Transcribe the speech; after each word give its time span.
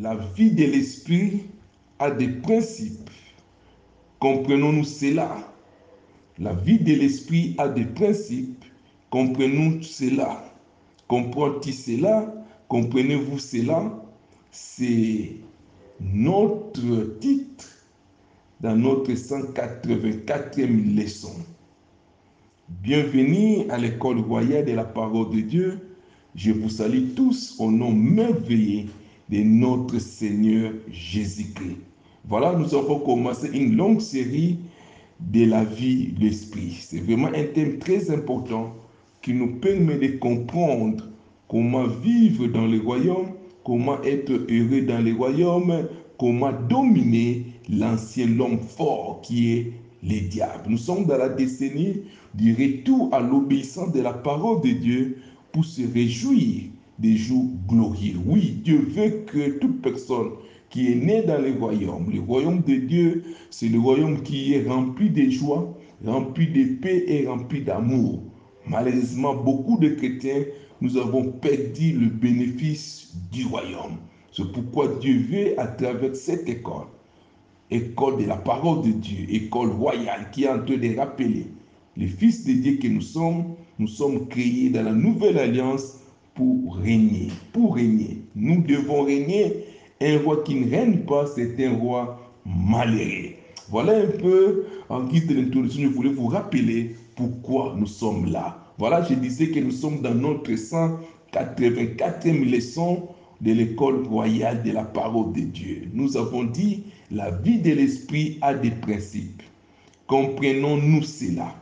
La 0.00 0.16
vie 0.16 0.50
de 0.50 0.64
l'esprit 0.64 1.44
a 2.00 2.10
des 2.10 2.26
principes. 2.26 3.10
Comprenons-nous 4.18 4.82
cela? 4.82 5.36
La 6.36 6.52
vie 6.52 6.80
de 6.80 6.94
l'esprit 6.94 7.54
a 7.58 7.68
des 7.68 7.84
principes. 7.84 8.64
Comprenons 9.10 9.80
cela. 9.82 10.44
Comprends-tu 11.06 11.70
cela? 11.70 12.34
Comprenez-vous 12.66 13.38
cela? 13.38 14.04
C'est 14.50 15.36
notre 16.00 17.20
titre 17.20 17.68
dans 18.60 18.74
notre 18.74 19.12
184e 19.12 20.96
leçon. 20.96 21.36
Bienvenue 22.68 23.70
à 23.70 23.78
l'école 23.78 24.18
royale 24.18 24.64
de 24.64 24.72
la 24.72 24.84
parole 24.84 25.30
de 25.30 25.40
Dieu. 25.40 25.78
Je 26.34 26.50
vous 26.50 26.68
salue 26.68 27.14
tous 27.14 27.54
au 27.60 27.70
nom 27.70 27.92
merveilleux 27.92 28.88
de 29.28 29.38
notre 29.38 29.98
Seigneur 29.98 30.72
Jésus-Christ. 30.90 31.78
Voilà, 32.26 32.54
nous 32.54 32.74
avons 32.74 33.00
commencé 33.00 33.50
une 33.52 33.76
longue 33.76 34.00
série 34.00 34.58
de 35.20 35.44
la 35.44 35.64
vie 35.64 36.12
de 36.12 36.20
l'esprit. 36.20 36.76
C'est 36.80 37.00
vraiment 37.00 37.28
un 37.28 37.44
thème 37.54 37.78
très 37.78 38.10
important 38.10 38.74
qui 39.22 39.32
nous 39.32 39.56
permet 39.56 39.96
de 39.98 40.18
comprendre 40.18 41.04
comment 41.48 41.86
vivre 41.86 42.46
dans 42.46 42.66
le 42.66 42.80
royaume, 42.80 43.28
comment 43.64 44.02
être 44.02 44.32
heureux 44.32 44.82
dans 44.82 45.02
le 45.02 45.14
royaume, 45.14 45.88
comment 46.18 46.52
dominer 46.68 47.46
l'ancien 47.68 48.38
homme 48.40 48.58
fort 48.58 49.20
qui 49.22 49.52
est 49.52 49.72
les 50.02 50.20
diables. 50.20 50.68
Nous 50.68 50.78
sommes 50.78 51.06
dans 51.06 51.16
la 51.16 51.30
décennie 51.30 52.02
du 52.34 52.52
retour 52.54 53.08
à 53.12 53.20
l'obéissance 53.20 53.92
de 53.92 54.00
la 54.00 54.12
parole 54.12 54.60
de 54.60 54.70
Dieu 54.70 55.18
pour 55.52 55.64
se 55.64 55.82
réjouir 55.92 56.64
des 56.98 57.16
jours 57.16 57.46
glorieux. 57.68 58.16
Oui, 58.24 58.60
Dieu 58.62 58.78
veut 58.78 59.24
que 59.26 59.58
toute 59.58 59.82
personne 59.82 60.30
qui 60.70 60.92
est 60.92 60.96
née 60.96 61.22
dans 61.22 61.40
le 61.40 61.52
royaume, 61.52 62.10
le 62.12 62.20
royaume 62.20 62.62
de 62.62 62.74
Dieu, 62.74 63.24
c'est 63.50 63.68
le 63.68 63.78
royaume 63.78 64.22
qui 64.22 64.54
est 64.54 64.66
rempli 64.66 65.10
de 65.10 65.30
joie, 65.30 65.72
rempli 66.04 66.48
de 66.48 66.74
paix 66.80 67.04
et 67.06 67.26
rempli 67.26 67.62
d'amour. 67.62 68.22
Malheureusement, 68.66 69.34
beaucoup 69.34 69.78
de 69.78 69.90
chrétiens, 69.90 70.44
nous 70.80 70.96
avons 70.96 71.30
perdu 71.30 71.92
le 71.92 72.06
bénéfice 72.06 73.14
du 73.32 73.46
royaume. 73.46 73.98
C'est 74.32 74.50
pourquoi 74.52 74.96
Dieu 75.00 75.18
veut, 75.30 75.60
à 75.60 75.66
travers 75.66 76.16
cette 76.16 76.48
école, 76.48 76.86
école 77.70 78.22
de 78.22 78.26
la 78.26 78.36
parole 78.36 78.82
de 78.82 78.90
Dieu, 78.90 79.26
école 79.28 79.70
royale 79.70 80.28
qui 80.32 80.44
est 80.44 80.48
en 80.48 80.64
train 80.64 80.76
de 80.76 80.96
rappeler 80.96 81.46
les 81.96 82.08
fils 82.08 82.44
de 82.44 82.52
Dieu 82.52 82.78
que 82.78 82.88
nous 82.88 83.00
sommes, 83.00 83.54
nous 83.78 83.86
sommes 83.86 84.26
créés 84.28 84.70
dans 84.70 84.82
la 84.82 84.92
nouvelle 84.92 85.38
alliance 85.38 86.00
pour 86.34 86.76
régner, 86.76 87.28
pour 87.52 87.76
régner. 87.76 88.22
Nous 88.34 88.62
devons 88.62 89.04
régner. 89.04 89.64
Un 90.00 90.18
roi 90.18 90.42
qui 90.44 90.56
ne 90.56 90.70
règne 90.70 90.98
pas, 90.98 91.26
c'est 91.26 91.64
un 91.64 91.76
roi 91.76 92.20
malheureux. 92.44 93.34
Voilà 93.70 93.96
un 93.96 94.06
peu, 94.06 94.66
en 94.88 95.04
guise 95.04 95.26
de 95.26 95.34
l'introduction, 95.34 95.82
je 95.82 95.88
voulais 95.88 96.12
vous 96.12 96.26
rappeler 96.26 96.96
pourquoi 97.16 97.74
nous 97.78 97.86
sommes 97.86 98.26
là. 98.26 98.58
Voilà, 98.76 99.02
je 99.02 99.14
disais 99.14 99.48
que 99.48 99.60
nous 99.60 99.70
sommes 99.70 100.02
dans 100.02 100.14
notre 100.14 100.50
184e 100.50 102.50
leçon 102.50 103.08
de 103.40 103.52
l'école 103.52 104.04
royale 104.06 104.62
de 104.64 104.72
la 104.72 104.84
parole 104.84 105.32
de 105.32 105.40
Dieu. 105.40 105.88
Nous 105.92 106.16
avons 106.16 106.44
dit, 106.44 106.82
la 107.10 107.30
vie 107.30 107.60
de 107.60 107.72
l'esprit 107.72 108.38
a 108.42 108.52
des 108.52 108.72
principes. 108.72 109.42
Comprenons-nous 110.06 111.02
cela. 111.02 111.54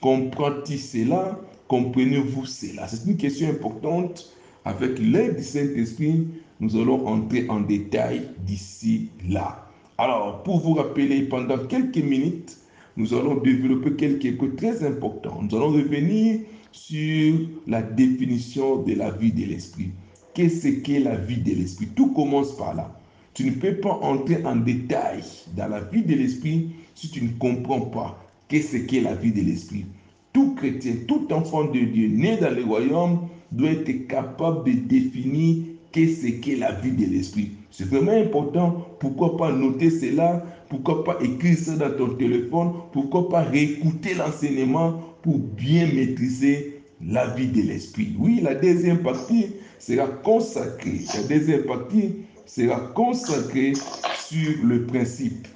Comprends-tu 0.00 0.78
cela? 0.78 1.38
Comprenez-vous 1.68 2.46
cela? 2.46 2.86
C'est 2.88 3.08
une 3.08 3.16
question 3.16 3.48
importante. 3.48 4.30
Avec 4.66 4.98
l'aide 4.98 5.36
du 5.36 5.42
Saint-Esprit, 5.42 6.26
nous 6.60 6.76
allons 6.76 7.06
entrer 7.06 7.46
en 7.50 7.60
détail 7.60 8.28
d'ici 8.46 9.08
là. 9.28 9.66
Alors, 9.98 10.42
pour 10.42 10.60
vous 10.60 10.74
rappeler, 10.74 11.22
pendant 11.22 11.58
quelques 11.66 11.98
minutes, 11.98 12.58
nous 12.96 13.12
allons 13.12 13.36
développer 13.36 13.92
quelques 13.92 14.36
points 14.38 14.56
très 14.56 14.84
importants. 14.84 15.40
Nous 15.42 15.56
allons 15.56 15.70
revenir 15.70 16.40
sur 16.72 17.34
la 17.66 17.82
définition 17.82 18.82
de 18.82 18.94
la 18.94 19.10
vie 19.10 19.32
de 19.32 19.44
l'esprit. 19.44 19.90
Qu'est-ce 20.32 20.68
qu'est 20.68 21.00
la 21.00 21.16
vie 21.16 21.40
de 21.40 21.54
l'esprit? 21.54 21.88
Tout 21.94 22.12
commence 22.12 22.56
par 22.56 22.74
là. 22.74 22.98
Tu 23.34 23.44
ne 23.44 23.52
peux 23.52 23.76
pas 23.76 23.98
entrer 24.02 24.44
en 24.44 24.56
détail 24.56 25.22
dans 25.56 25.68
la 25.68 25.80
vie 25.80 26.02
de 26.02 26.14
l'esprit 26.14 26.70
si 26.94 27.10
tu 27.10 27.22
ne 27.22 27.30
comprends 27.38 27.80
pas 27.80 28.18
qu'est-ce 28.48 28.78
qu'est 28.78 29.00
la 29.00 29.14
vie 29.14 29.32
de 29.32 29.42
l'esprit. 29.42 29.86
Tout 30.34 30.56
chrétien, 30.56 30.94
tout 31.06 31.32
enfant 31.32 31.66
de 31.66 31.78
Dieu 31.78 32.08
né 32.08 32.36
dans 32.36 32.50
le 32.50 32.64
royaume 32.64 33.28
doit 33.52 33.70
être 33.70 34.08
capable 34.08 34.64
de 34.64 34.72
définir 34.72 35.58
qu'est-ce 35.92 36.26
qu'est 36.26 36.56
la 36.56 36.72
vie 36.72 36.90
de 36.90 37.06
l'esprit. 37.06 37.52
C'est 37.70 37.88
vraiment 37.88 38.20
important. 38.20 38.84
Pourquoi 38.98 39.36
pas 39.36 39.52
noter 39.52 39.90
cela? 39.90 40.44
Pourquoi 40.68 41.04
pas 41.04 41.18
écrire 41.22 41.56
ça 41.56 41.76
dans 41.76 41.96
ton 41.96 42.14
téléphone? 42.16 42.72
Pourquoi 42.92 43.28
pas 43.28 43.42
réécouter 43.42 44.14
l'enseignement 44.14 45.00
pour 45.22 45.38
bien 45.38 45.86
maîtriser 45.86 46.80
la 47.00 47.28
vie 47.28 47.46
de 47.46 47.62
l'esprit? 47.62 48.16
Oui, 48.18 48.40
la 48.42 48.56
deuxième 48.56 49.04
partie 49.04 49.52
sera 49.78 50.08
consacrée. 50.08 51.02
La 51.14 51.22
deuxième 51.28 51.62
partie 51.62 52.14
sera 52.44 52.80
consacrée 52.80 53.74
sur 54.18 54.64
le 54.64 54.82
principe. 54.82 55.46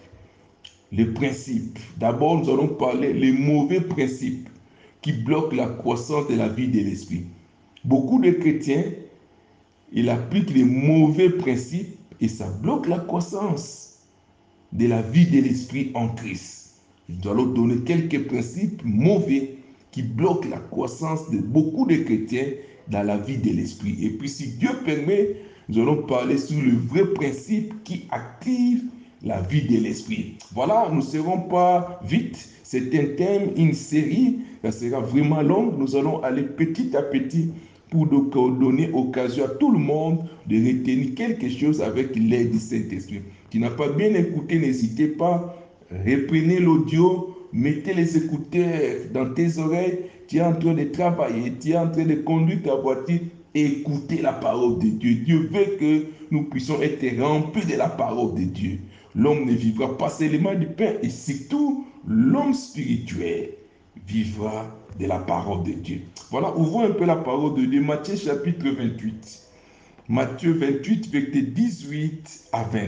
Les 0.92 1.06
principes. 1.06 1.80
D'abord, 1.96 2.38
nous 2.38 2.48
allons 2.48 2.68
parler 2.68 3.12
les 3.12 3.32
mauvais 3.32 3.80
principes 3.80 4.48
qui 5.02 5.12
bloquent 5.12 5.56
la 5.56 5.66
croissance 5.66 6.28
de 6.28 6.34
la 6.34 6.48
vie 6.48 6.68
de 6.68 6.80
l'esprit. 6.80 7.24
Beaucoup 7.84 8.20
de 8.20 8.30
chrétiens, 8.30 8.84
ils 9.92 10.10
appliquent 10.10 10.54
les 10.54 10.64
mauvais 10.64 11.30
principes 11.30 11.96
et 12.20 12.28
ça 12.28 12.48
bloque 12.62 12.88
la 12.88 12.98
croissance 12.98 14.00
de 14.72 14.86
la 14.86 15.02
vie 15.02 15.26
de 15.26 15.40
l'esprit 15.40 15.90
en 15.94 16.08
Christ. 16.08 16.80
Nous 17.08 17.30
allons 17.30 17.46
donner 17.46 17.78
quelques 17.84 18.26
principes 18.26 18.82
mauvais 18.84 19.54
qui 19.92 20.02
bloquent 20.02 20.48
la 20.48 20.58
croissance 20.58 21.30
de 21.30 21.38
beaucoup 21.38 21.86
de 21.86 21.96
chrétiens 21.96 22.48
dans 22.88 23.02
la 23.02 23.16
vie 23.16 23.38
de 23.38 23.50
l'esprit. 23.50 23.96
Et 24.04 24.10
puis 24.10 24.28
si 24.28 24.48
Dieu 24.48 24.70
permet, 24.84 25.36
nous 25.68 25.80
allons 25.80 26.02
parler 26.02 26.36
sur 26.38 26.60
le 26.60 26.72
vrai 26.72 27.06
principe 27.14 27.82
qui 27.84 28.06
active 28.10 28.84
la 29.22 29.40
vie 29.42 29.62
de 29.62 29.78
l'esprit. 29.78 30.36
Voilà, 30.52 30.88
nous 30.90 30.98
ne 30.98 31.02
serons 31.02 31.40
pas 31.42 32.00
vite. 32.04 32.48
C'est 32.62 32.94
un 32.98 33.16
thème, 33.16 33.52
une 33.56 33.74
série, 33.74 34.40
ça 34.62 34.72
sera 34.72 35.00
vraiment 35.00 35.42
long. 35.42 35.72
Nous 35.76 35.96
allons 35.96 36.22
aller 36.22 36.42
petit 36.42 36.96
à 36.96 37.02
petit 37.02 37.50
pour 37.90 38.06
donner 38.06 38.90
occasion 38.92 39.44
à 39.44 39.48
tout 39.48 39.70
le 39.70 39.78
monde 39.78 40.24
de 40.46 40.56
retenir 40.56 41.14
quelque 41.14 41.48
chose 41.48 41.80
avec 41.80 42.14
l'aide 42.16 42.50
du 42.50 42.58
Saint-Esprit. 42.58 43.22
Tu 43.50 43.58
n'as 43.58 43.70
pas 43.70 43.88
bien 43.88 44.12
écouté, 44.14 44.58
n'hésitez 44.58 45.08
pas, 45.08 45.56
reprenez 45.90 46.60
l'audio, 46.60 47.34
mettez 47.52 47.94
les 47.94 48.16
écouteurs 48.16 48.96
dans 49.14 49.32
tes 49.32 49.58
oreilles, 49.58 50.00
tu 50.26 50.36
es 50.36 50.42
en 50.42 50.52
train 50.54 50.74
de 50.74 50.84
travailler, 50.84 51.54
tu 51.58 51.70
es 51.70 51.76
en 51.78 51.90
train 51.90 52.04
de 52.04 52.16
conduire 52.16 52.62
ta 52.62 52.74
voiture, 52.74 53.20
écoutez 53.54 54.20
la 54.20 54.34
parole 54.34 54.78
de 54.80 54.88
Dieu. 54.88 55.14
Dieu 55.24 55.48
veut 55.50 55.76
que 55.80 56.04
nous 56.30 56.44
puissions 56.44 56.82
être 56.82 57.18
remplis 57.18 57.64
de 57.64 57.78
la 57.78 57.88
parole 57.88 58.34
de 58.34 58.44
Dieu. 58.44 58.80
L'homme 59.14 59.46
ne 59.46 59.52
vivra 59.52 59.96
pas 59.96 60.10
seulement 60.10 60.54
du 60.54 60.66
pain, 60.66 60.92
et 61.02 61.08
surtout 61.08 61.86
l'homme 62.06 62.52
spirituel 62.52 63.48
vivra 64.06 64.66
de 64.98 65.06
la 65.06 65.18
parole 65.18 65.64
de 65.64 65.72
Dieu. 65.72 66.00
Voilà, 66.30 66.56
ouvrons 66.56 66.84
un 66.84 66.90
peu 66.90 67.04
la 67.04 67.16
parole 67.16 67.54
de 67.54 67.64
Dieu. 67.64 67.80
Matthieu 67.80 68.16
chapitre 68.16 68.68
28. 68.68 69.42
Matthieu 70.08 70.52
28, 70.52 71.10
verset 71.10 71.42
18 71.42 72.40
à 72.52 72.62
20. 72.64 72.80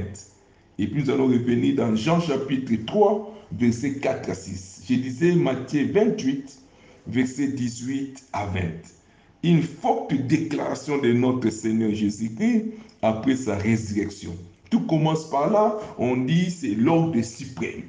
Et 0.79 0.87
puis 0.87 1.03
nous 1.03 1.11
allons 1.11 1.27
revenir 1.27 1.77
dans 1.77 1.95
Jean 1.95 2.21
chapitre 2.21 2.73
3, 2.87 3.35
verset 3.53 3.99
4 3.99 4.31
à 4.31 4.35
6. 4.35 4.85
Je 4.89 4.95
disais 4.95 5.35
Matthieu 5.35 5.91
28, 5.93 6.59
verset 7.07 7.49
18 7.49 8.25
à 8.33 8.47
20. 8.47 8.61
Une 9.43 9.63
forte 9.63 10.15
déclaration 10.15 10.99
de 10.99 11.13
notre 11.13 11.51
Seigneur 11.51 11.93
Jésus-Christ 11.95 12.73
après 13.03 13.37
sa 13.37 13.57
résurrection. 13.57 14.35
Tout 14.71 14.81
commence 14.87 15.29
par 15.29 15.51
là, 15.51 15.79
on 15.99 16.17
dit 16.17 16.51
c'est 16.51 16.75
l'ordre 16.75 17.21
suprême. 17.23 17.83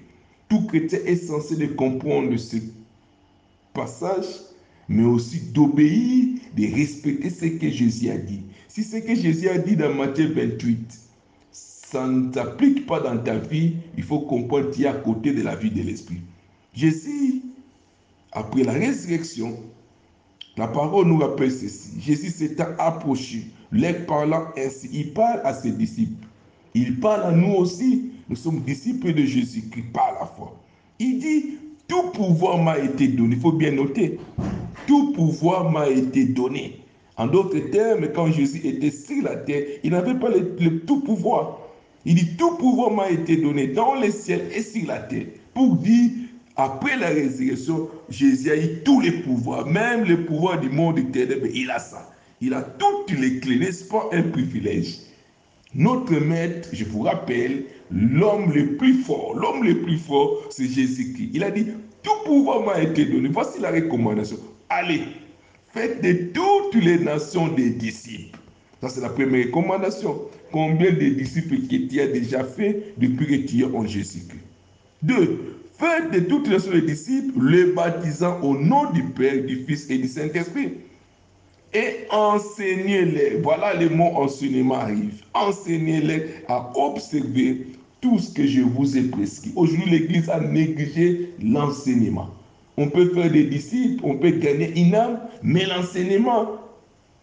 Tout 0.49 0.65
chrétien 0.67 0.99
est 1.05 1.15
censé 1.15 1.55
de 1.55 1.67
comprendre 1.67 2.35
ce 2.35 2.57
passage, 3.73 4.25
mais 4.87 5.03
aussi 5.03 5.39
d'obéir, 5.51 6.39
de 6.55 6.75
respecter 6.75 7.29
ce 7.29 7.45
que 7.45 7.69
Jésus 7.69 8.09
a 8.09 8.17
dit. 8.17 8.41
Si 8.67 8.83
ce 8.83 8.97
que 8.97 9.15
Jésus 9.15 9.49
a 9.49 9.57
dit 9.57 9.75
dans 9.75 9.93
Matthieu 9.93 10.33
28, 10.33 10.99
ça 11.51 12.07
ne 12.07 12.31
s'applique 12.31 12.85
pas 12.85 12.99
dans 12.99 13.17
ta 13.17 13.37
vie, 13.37 13.75
il 13.97 14.03
faut 14.03 14.21
comprendre 14.21 14.71
qu'il 14.71 14.85
est 14.85 14.87
à 14.87 14.93
côté 14.93 15.33
de 15.33 15.41
la 15.41 15.55
vie 15.55 15.71
de 15.71 15.81
l'esprit. 15.81 16.21
Jésus, 16.73 17.41
après 18.31 18.63
la 18.63 18.73
résurrection, 18.73 19.57
la 20.57 20.67
parole 20.67 21.07
nous 21.07 21.17
rappelle 21.17 21.51
ceci. 21.51 21.99
Jésus 21.99 22.29
s'étant 22.29 22.67
approché, 22.77 23.47
leur 23.71 24.05
parlant 24.05 24.47
ainsi, 24.57 24.89
il 24.91 25.13
parle 25.13 25.41
à 25.43 25.53
ses 25.53 25.71
disciples. 25.71 26.27
Il 26.73 26.99
parle 26.99 27.23
à 27.23 27.31
nous 27.31 27.53
aussi. 27.55 28.11
Nous 28.29 28.35
sommes 28.35 28.61
disciples 28.61 29.13
de 29.13 29.25
Jésus-Christ 29.25 29.91
par 29.91 30.13
la 30.19 30.25
foi. 30.25 30.57
Il 30.99 31.19
dit, 31.19 31.57
tout 31.91 32.03
pouvoir 32.03 32.57
m'a 32.57 32.79
été 32.79 33.09
donné. 33.09 33.35
Il 33.35 33.41
faut 33.41 33.51
bien 33.51 33.71
noter. 33.71 34.17
Tout 34.87 35.11
pouvoir 35.11 35.69
m'a 35.69 35.89
été 35.89 36.23
donné 36.23 36.79
En 37.17 37.27
d'autres 37.27 37.59
termes, 37.69 38.07
quand 38.15 38.31
Jésus 38.31 38.61
était 38.65 38.91
sur 38.91 39.23
la 39.23 39.35
terre, 39.35 39.63
il 39.83 39.91
n'avait 39.91 40.15
pas 40.15 40.29
le, 40.29 40.79
tout 40.85 41.01
pouvoir. 41.01 41.59
Il 42.05 42.15
dit, 42.15 42.37
tout 42.37 42.55
pouvoir 42.55 42.91
m'a 42.91 43.09
été 43.09 43.35
donné 43.35 43.67
dans 43.67 43.95
les 43.95 44.11
ciels 44.11 44.47
et 44.55 44.61
sur 44.61 44.87
la 44.87 44.99
terre. 44.99 45.25
Pour 45.53 45.75
dire, 45.75 46.11
après 46.55 46.95
la 46.95 47.09
résurrection, 47.09 47.89
Jésus 48.09 48.49
a 48.49 48.55
eu 48.55 48.81
tous 48.85 49.01
les 49.01 49.11
pouvoirs, 49.11 49.67
même 49.67 50.05
le 50.05 50.25
pouvoir 50.25 50.61
du 50.61 50.69
monde 50.69 50.97
éternel, 50.97 51.51
il 51.53 51.69
a 51.69 51.79
ça. 51.79 52.09
Il 52.39 52.53
a 52.53 52.61
toutes 52.61 53.11
les 53.19 53.39
clés, 53.39 53.59
n'est-ce 53.59 53.83
pas 53.83 54.09
un 54.13 54.23
privilège 54.23 54.99
Notre 55.75 56.13
maître, 56.15 56.69
je 56.71 56.85
vous 56.85 57.01
rappelle, 57.01 57.65
l'homme 57.91 58.51
le 58.53 58.77
plus 58.77 58.95
fort, 58.95 59.35
l'homme 59.35 59.63
le 59.63 59.81
plus 59.81 59.97
fort, 59.97 60.37
c'est 60.49 60.67
Jésus-Christ. 60.67 61.29
Il 61.33 61.43
a 61.43 61.51
dit, 61.51 61.67
tout 62.03 62.23
pouvoir 62.25 62.61
m'a 62.61 62.81
été 62.81 63.05
donné. 63.05 63.29
Voici 63.29 63.59
la 63.59 63.71
recommandation. 63.71 64.37
Allez, 64.69 65.03
faites 65.73 66.01
de 66.01 66.31
toutes 66.33 66.81
les 66.81 66.99
nations 66.99 67.47
des 67.49 67.69
disciples. 67.69 68.37
Ça, 68.81 68.89
c'est 68.89 69.01
la 69.01 69.09
première 69.09 69.47
recommandation. 69.47 70.21
Combien 70.51 70.91
de 70.91 71.09
disciples 71.09 71.67
que 71.67 71.87
tu 71.87 72.01
as 72.01 72.07
déjà 72.07 72.43
fait 72.43 72.93
depuis 72.97 73.27
que 73.27 73.47
tu 73.47 73.61
es 73.61 73.65
en 73.65 73.85
Jésus-Christ? 73.85 74.41
Deux, 75.01 75.57
faites 75.77 76.11
de 76.11 76.19
toutes 76.19 76.47
les 76.47 76.55
nations 76.55 76.71
des 76.71 76.81
disciples, 76.81 77.47
les 77.47 77.65
baptisant 77.73 78.39
au 78.41 78.57
nom 78.57 78.91
du 78.91 79.03
Père, 79.03 79.43
du 79.43 79.63
Fils 79.65 79.89
et 79.89 79.97
du 79.97 80.07
Saint-Esprit 80.07 80.73
et 81.73 82.05
enseignez-les. 82.09 83.39
Voilà 83.41 83.73
le 83.73 83.89
mot 83.89 84.11
enseignement 84.15 84.75
arrive. 84.75 85.23
Enseignez-les 85.33 86.43
à 86.47 86.71
observer 86.75 87.67
tout 88.01 88.17
ce 88.19 88.33
que 88.33 88.45
je 88.45 88.61
vous 88.61 88.97
ai 88.97 89.03
prescrit. 89.03 89.51
Aujourd'hui, 89.55 89.89
l'Église 89.89 90.29
a 90.29 90.39
négligé 90.39 91.29
l'enseignement. 91.41 92.29
On 92.77 92.87
peut 92.87 93.13
faire 93.13 93.31
des 93.31 93.45
disciples, 93.45 94.03
on 94.03 94.15
peut 94.15 94.31
gagner 94.31 94.71
une 94.75 94.95
âme, 94.95 95.19
mais 95.43 95.65
l'enseignement 95.65 96.47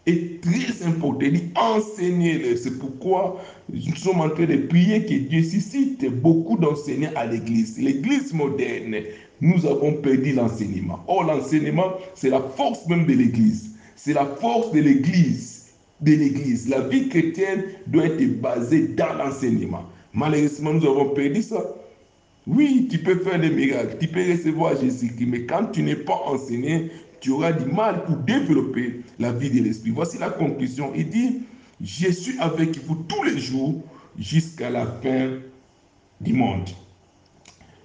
est 0.05 0.41
très 0.41 0.87
important. 0.87 1.19
Il 1.21 1.33
dit 1.33 1.49
enseignez-les. 1.55 2.55
C'est 2.55 2.79
pourquoi 2.79 3.43
nous 3.71 3.95
sommes 3.95 4.21
en 4.21 4.29
train 4.29 4.45
de 4.45 4.55
prier 4.55 5.05
que 5.05 5.13
Dieu 5.13 5.43
suscite 5.43 6.05
beaucoup 6.21 6.57
d'enseignants 6.57 7.11
à 7.15 7.25
l'Église. 7.25 7.77
L'Église 7.77 8.33
moderne, 8.33 8.95
nous 9.41 9.65
avons 9.65 9.93
perdu 9.93 10.33
l'enseignement. 10.33 11.03
Or, 11.07 11.25
l'enseignement, 11.25 11.93
c'est 12.15 12.29
la 12.29 12.41
force 12.41 12.87
même 12.87 13.05
de 13.05 13.13
l'Église. 13.13 13.71
C'est 13.95 14.13
la 14.13 14.25
force 14.25 14.71
de 14.71 14.79
l'Église. 14.79 15.65
De 15.99 16.13
l'Église. 16.13 16.69
La 16.69 16.79
vie 16.87 17.09
chrétienne 17.09 17.65
doit 17.87 18.05
être 18.05 18.39
basée 18.39 18.87
dans 18.87 19.13
l'enseignement. 19.15 19.83
Malheureusement, 20.13 20.73
nous 20.73 20.85
avons 20.85 21.09
perdu 21.09 21.41
ça. 21.41 21.63
Oui, 22.47 22.87
tu 22.89 22.97
peux 22.97 23.19
faire 23.19 23.39
des 23.39 23.49
miracles, 23.49 23.97
tu 23.99 24.07
peux 24.07 24.31
recevoir 24.31 24.79
Jésus-Christ, 24.79 25.27
mais 25.27 25.45
quand 25.45 25.67
tu 25.71 25.83
n'es 25.83 25.95
pas 25.95 26.19
enseigné, 26.25 26.89
tu 27.19 27.31
auras 27.31 27.51
du 27.51 27.65
mal 27.71 28.05
pour 28.05 28.15
développer 28.15 29.01
la 29.19 29.31
vie 29.31 29.49
de 29.51 29.63
l'esprit. 29.63 29.91
Voici 29.91 30.17
la 30.17 30.29
conclusion. 30.29 30.91
Il 30.95 31.09
dit, 31.09 31.41
je 31.81 32.09
suis 32.09 32.39
avec 32.39 32.83
vous 32.85 32.95
tous 33.07 33.23
les 33.23 33.37
jours 33.37 33.83
jusqu'à 34.17 34.69
la 34.69 34.85
fin 34.85 35.31
du 36.21 36.33
monde. 36.33 36.69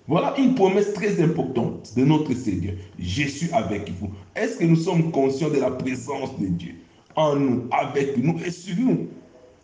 Voilà 0.07 0.35
une 0.39 0.55
promesse 0.55 0.93
très 0.93 1.23
importante 1.23 1.93
de 1.97 2.05
notre 2.05 2.35
Seigneur. 2.35 2.75
Je 2.99 3.25
suis 3.25 3.51
avec 3.53 3.91
vous. 3.99 4.11
Est-ce 4.37 4.59
que 4.59 4.65
nous 4.65 4.77
sommes 4.77 5.11
conscients 5.11 5.51
de 5.51 5.59
la 5.59 5.71
présence 5.71 6.39
de 6.39 6.47
Dieu 6.47 6.75
en 7.17 7.37
nous, 7.37 7.65
avec 7.71 8.17
nous 8.17 8.39
et 8.45 8.51
sur 8.51 8.77
nous? 8.77 9.09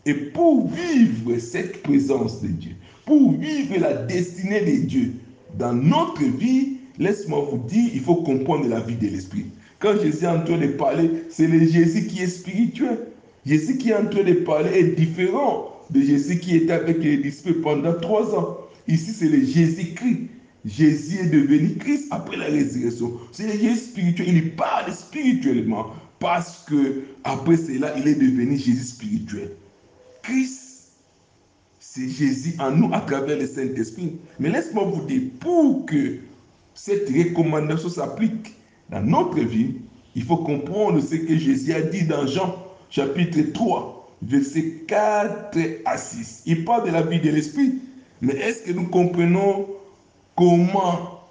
Et 0.07 0.15
pour 0.15 0.71
vivre 0.71 1.39
cette 1.39 1.83
présence 1.83 2.41
de 2.41 2.49
Dieu, 2.49 2.73
pour 3.05 3.33
vivre 3.33 3.79
la 3.79 3.95
destinée 3.95 4.61
de 4.61 4.87
Dieu 4.87 5.13
dans 5.59 5.75
notre 5.75 6.23
vie, 6.23 6.79
laisse-moi 6.99 7.49
vous 7.51 7.59
dire, 7.69 7.91
il 7.93 8.01
faut 8.01 8.17
comprendre 8.17 8.67
la 8.69 8.81
vie 8.81 8.97
de 8.97 9.09
l'Esprit. 9.09 9.47
Quand 9.79 10.01
Jésus 10.01 10.25
est 10.25 10.29
en 10.29 10.45
train 10.45 10.59
de 10.59 10.69
parler, 10.69 11.11
c'est 11.31 11.47
le 11.47 11.61
Jésus 11.67 12.07
qui 12.07 12.23
est 12.23 12.29
spirituel. 12.29 12.99
Jésus 13.47 13.79
qui 13.79 13.91
est 13.91 13.97
en 13.97 14.07
train 14.07 14.23
de 14.23 14.35
parler 14.35 14.79
est 14.79 14.97
différent 14.97 15.71
de 15.91 16.01
Jésus 16.01 16.39
qui 16.39 16.57
était 16.57 16.73
avec 16.73 17.03
les 17.03 17.17
disciples 17.17 17.61
pendant 17.61 17.95
trois 17.95 18.35
ans. 18.35 18.59
Ici, 18.87 19.13
c'est 19.13 19.29
le 19.29 19.45
Jésus-Christ. 19.45 20.29
Jésus 20.65 21.19
est 21.21 21.31
devenu 21.31 21.75
Christ 21.77 22.09
après 22.11 22.37
la 22.37 22.47
résurrection. 22.47 23.13
C'est 23.33 23.47
le 23.47 23.59
Jésus 23.59 23.77
spirituel. 23.77 24.29
Il 24.29 24.51
parle 24.57 24.93
spirituellement 24.93 25.87
parce 26.19 26.65
que 26.69 27.03
après 27.25 27.57
cela, 27.57 27.95
il 27.99 28.07
est 28.07 28.15
devenu 28.15 28.59
Jésus 28.59 28.85
spirituel. 28.85 29.53
Christ, 30.23 30.93
c'est 31.79 32.09
Jésus 32.09 32.55
en 32.59 32.71
nous 32.71 32.95
à 32.95 33.01
travers 33.01 33.39
le 33.39 33.47
Saint-Esprit. 33.47 34.17
Mais 34.39 34.51
laisse-moi 34.51 34.85
vous 34.85 35.05
dire, 35.07 35.23
pour 35.41 35.87
que 35.87 36.19
cette 36.75 37.09
recommandation 37.09 37.89
s'applique 37.89 38.55
dans 38.91 39.03
notre 39.03 39.41
vie, 39.41 39.77
il 40.15 40.25
faut 40.25 40.39
comprendre 40.39 41.01
ce 41.01 41.15
que 41.15 41.37
Jésus 41.37 41.73
a 41.73 41.83
dit 41.83 42.05
dans 42.05 42.27
Jean 42.27 42.57
chapitre 42.91 43.41
3, 43.53 44.17
versets 44.23 44.85
4 44.87 45.59
à 45.85 45.97
6. 45.97 46.43
Il 46.47 46.65
parle 46.65 46.87
de 46.87 46.93
la 46.93 47.03
vie 47.03 47.21
de 47.21 47.31
l'Esprit. 47.31 47.75
Mais 48.21 48.35
est-ce 48.35 48.65
que 48.65 48.73
nous 48.73 48.89
comprenons 48.89 49.67
comment, 50.37 51.23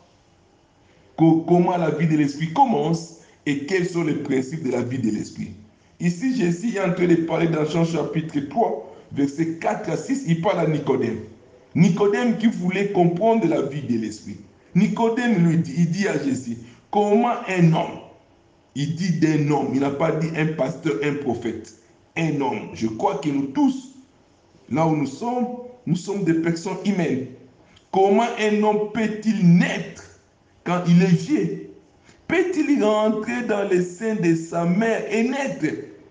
comment 1.17 1.77
la 1.77 1.91
vie 1.91 2.07
de 2.07 2.17
l'Esprit 2.17 2.51
commence 2.53 3.19
et 3.45 3.65
quels 3.65 3.87
sont 3.87 4.03
les 4.03 4.15
principes 4.15 4.63
de 4.63 4.71
la 4.71 4.81
vie 4.81 4.99
de 4.99 5.11
l'Esprit? 5.11 5.51
Ici, 5.99 6.35
Jésus 6.37 6.77
est 6.77 6.79
en 6.79 6.93
train 6.93 7.07
de 7.07 7.15
parler 7.15 7.47
dans 7.47 7.65
Jean 7.65 7.83
chapitre 7.83 8.39
3, 8.39 8.95
versets 9.11 9.57
4 9.59 9.89
à 9.89 9.97
6. 9.97 10.23
Il 10.27 10.41
parle 10.41 10.59
à 10.59 10.67
Nicodème. 10.67 11.19
Nicodème 11.75 12.37
qui 12.37 12.47
voulait 12.47 12.91
comprendre 12.91 13.45
la 13.47 13.63
vie 13.63 13.81
de 13.81 13.99
l'Esprit. 13.99 14.37
Nicodème 14.75 15.45
lui 15.45 15.57
dit, 15.57 15.73
il 15.77 15.89
dit 15.89 16.07
à 16.07 16.17
Jésus, 16.23 16.57
comment 16.89 17.33
un 17.47 17.73
homme, 17.73 17.99
il 18.75 18.95
dit 18.95 19.19
d'un 19.19 19.51
homme, 19.51 19.71
il 19.73 19.81
n'a 19.81 19.89
pas 19.89 20.13
dit 20.13 20.29
un 20.37 20.47
pasteur, 20.53 20.93
un 21.03 21.15
prophète, 21.15 21.75
un 22.15 22.39
homme. 22.39 22.69
Je 22.73 22.87
crois 22.87 23.15
que 23.17 23.29
nous 23.29 23.47
tous, 23.47 23.95
là 24.69 24.87
où 24.87 24.95
nous 24.95 25.07
sommes, 25.07 25.47
nous 25.85 25.97
sommes 25.97 26.23
des 26.23 26.35
personnes 26.35 26.77
humaines. 26.85 27.27
Comment 27.91 28.27
un 28.39 28.63
homme 28.63 28.91
peut-il 28.93 29.57
naître 29.57 30.21
quand 30.63 30.81
il 30.87 31.01
est 31.01 31.07
vieux? 31.07 31.71
Peut-il 32.27 32.83
rentrer 32.83 33.43
dans 33.47 33.67
le 33.67 33.81
sein 33.81 34.15
de 34.15 34.35
sa 34.35 34.63
mère 34.63 35.03
et 35.11 35.23
naître 35.23 35.65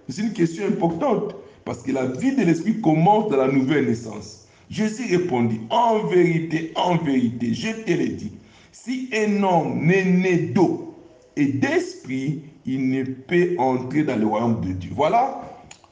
C'est 0.09 0.23
une 0.23 0.33
question 0.33 0.67
importante 0.67 1.35
parce 1.67 1.83
que 1.83 1.93
la 1.93 2.07
vie 2.07 2.35
de 2.35 2.43
l'esprit 2.43 2.81
commence 2.81 3.29
dans 3.29 3.37
la 3.37 3.53
nouvelle 3.53 3.87
naissance. 3.87 4.47
Jésus 4.71 5.15
répondit, 5.15 5.61
en 5.69 6.07
vérité, 6.07 6.73
en 6.77 6.97
vérité, 6.97 7.53
je 7.53 7.71
te 7.85 7.91
le 7.91 8.09
dis, 8.09 8.33
si 8.73 9.11
un 9.15 9.43
homme 9.43 9.85
n'est 9.85 10.05
né 10.05 10.37
d'eau 10.39 10.95
et 11.37 11.47
d'esprit, 11.47 12.43
il 12.65 12.89
ne 12.89 13.05
peut 13.05 13.55
entrer 13.59 14.05
dans 14.05 14.17
le 14.17 14.27
royaume 14.27 14.61
de 14.63 14.73
Dieu. 14.73 14.91
Voilà 14.95 15.43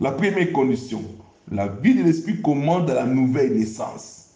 la 0.00 0.12
première 0.12 0.50
condition. 0.52 1.02
La 1.50 1.68
vie 1.68 1.94
de 1.94 2.02
l'esprit 2.02 2.40
commence 2.40 2.86
dans 2.86 2.94
la 2.94 3.06
nouvelle 3.06 3.54
naissance. 3.54 4.30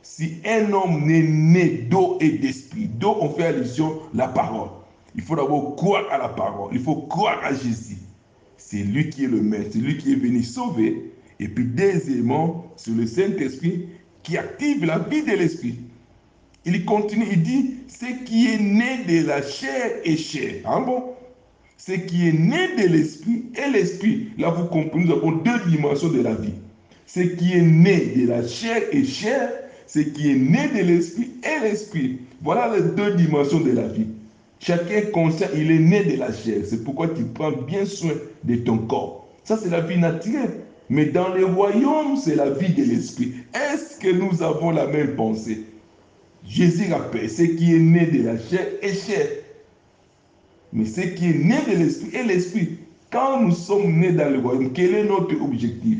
Si 0.00 0.38
un 0.46 0.72
homme 0.72 1.06
n'est 1.06 1.22
né 1.22 1.68
d'eau 1.68 2.16
et 2.20 2.30
d'esprit, 2.30 2.86
d'eau, 2.86 3.16
on 3.20 3.30
fait 3.30 3.44
allusion 3.44 4.00
à 4.14 4.16
la 4.16 4.28
parole. 4.28 4.68
Il 5.14 5.22
faut 5.22 5.36
d'abord 5.36 5.76
croire 5.76 6.04
à 6.10 6.18
la 6.18 6.28
parole. 6.28 6.70
Il 6.72 6.80
faut 6.80 6.96
croire 6.96 7.40
à 7.44 7.52
Jésus. 7.54 7.98
C'est 8.72 8.84
lui 8.84 9.10
qui 9.10 9.24
est 9.24 9.28
le 9.28 9.42
maître, 9.42 9.68
c'est 9.74 9.80
lui 9.80 9.98
qui 9.98 10.12
est 10.12 10.16
venu 10.16 10.42
sauver. 10.42 11.12
Et 11.38 11.46
puis, 11.46 11.66
deuxièmement, 11.66 12.72
c'est 12.78 12.96
le 12.96 13.06
Saint-Esprit 13.06 13.88
qui 14.22 14.38
active 14.38 14.86
la 14.86 14.98
vie 14.98 15.22
de 15.22 15.32
l'esprit. 15.32 15.74
Il 16.64 16.82
continue, 16.86 17.26
il 17.30 17.42
dit, 17.42 17.74
ce 17.86 18.06
qui 18.24 18.46
est 18.46 18.58
né 18.58 19.04
de 19.06 19.26
la 19.26 19.42
chair 19.42 19.98
est 20.06 20.16
chair. 20.16 20.62
Ah 20.64 20.80
bon? 20.80 21.04
Ce 21.76 21.92
qui 21.92 22.26
est 22.26 22.32
né 22.32 22.74
de 22.82 22.88
l'esprit 22.88 23.44
est 23.56 23.68
l'esprit. 23.72 24.28
Là, 24.38 24.48
vous 24.48 24.64
comprenez, 24.64 25.04
nous 25.04 25.12
avons 25.12 25.32
deux 25.32 25.58
dimensions 25.68 26.08
de 26.08 26.22
la 26.22 26.32
vie. 26.32 26.54
Ce 27.06 27.20
qui 27.20 27.52
est 27.52 27.60
né 27.60 28.14
de 28.16 28.26
la 28.26 28.48
chair 28.48 28.84
est 28.90 29.04
chair. 29.04 29.50
Ce 29.86 29.98
qui 29.98 30.30
est 30.30 30.36
né 30.36 30.68
de 30.68 30.82
l'esprit 30.82 31.30
est 31.42 31.60
l'esprit. 31.60 32.20
Voilà 32.40 32.74
les 32.74 32.84
deux 32.96 33.16
dimensions 33.16 33.60
de 33.60 33.72
la 33.72 33.86
vie. 33.86 34.06
Chacun 34.64 35.00
conscient, 35.12 35.48
il 35.56 35.72
est 35.72 35.80
né 35.80 36.04
de 36.04 36.16
la 36.18 36.32
chair. 36.32 36.62
C'est 36.64 36.84
pourquoi 36.84 37.08
tu 37.08 37.24
prends 37.24 37.50
bien 37.50 37.84
soin 37.84 38.12
de 38.44 38.54
ton 38.56 38.78
corps. 38.78 39.26
Ça, 39.42 39.58
c'est 39.60 39.70
la 39.70 39.80
vie 39.80 39.98
naturelle. 39.98 40.60
Mais 40.88 41.06
dans 41.06 41.34
le 41.34 41.46
royaume, 41.46 42.16
c'est 42.16 42.36
la 42.36 42.50
vie 42.50 42.72
de 42.72 42.84
l'esprit. 42.84 43.32
Est-ce 43.54 43.98
que 43.98 44.12
nous 44.12 44.40
avons 44.40 44.70
la 44.70 44.86
même 44.86 45.16
pensée? 45.16 45.64
Jésus 46.46 46.92
rappelle, 46.92 47.28
ce 47.28 47.42
qui 47.42 47.74
est 47.74 47.80
né 47.80 48.06
de 48.06 48.22
la 48.22 48.38
chair 48.38 48.68
est 48.82 48.94
chair. 48.94 49.26
Mais 50.72 50.84
ce 50.84 51.00
qui 51.00 51.30
est 51.30 51.38
né 51.38 51.56
de 51.68 51.78
l'esprit 51.78 52.16
est 52.16 52.24
l'esprit. 52.24 52.78
Quand 53.10 53.40
nous 53.40 53.52
sommes 53.52 53.98
nés 53.98 54.12
dans 54.12 54.30
le 54.30 54.38
royaume, 54.38 54.72
quel 54.72 54.94
est 54.94 55.04
notre 55.04 55.34
objectif? 55.42 55.98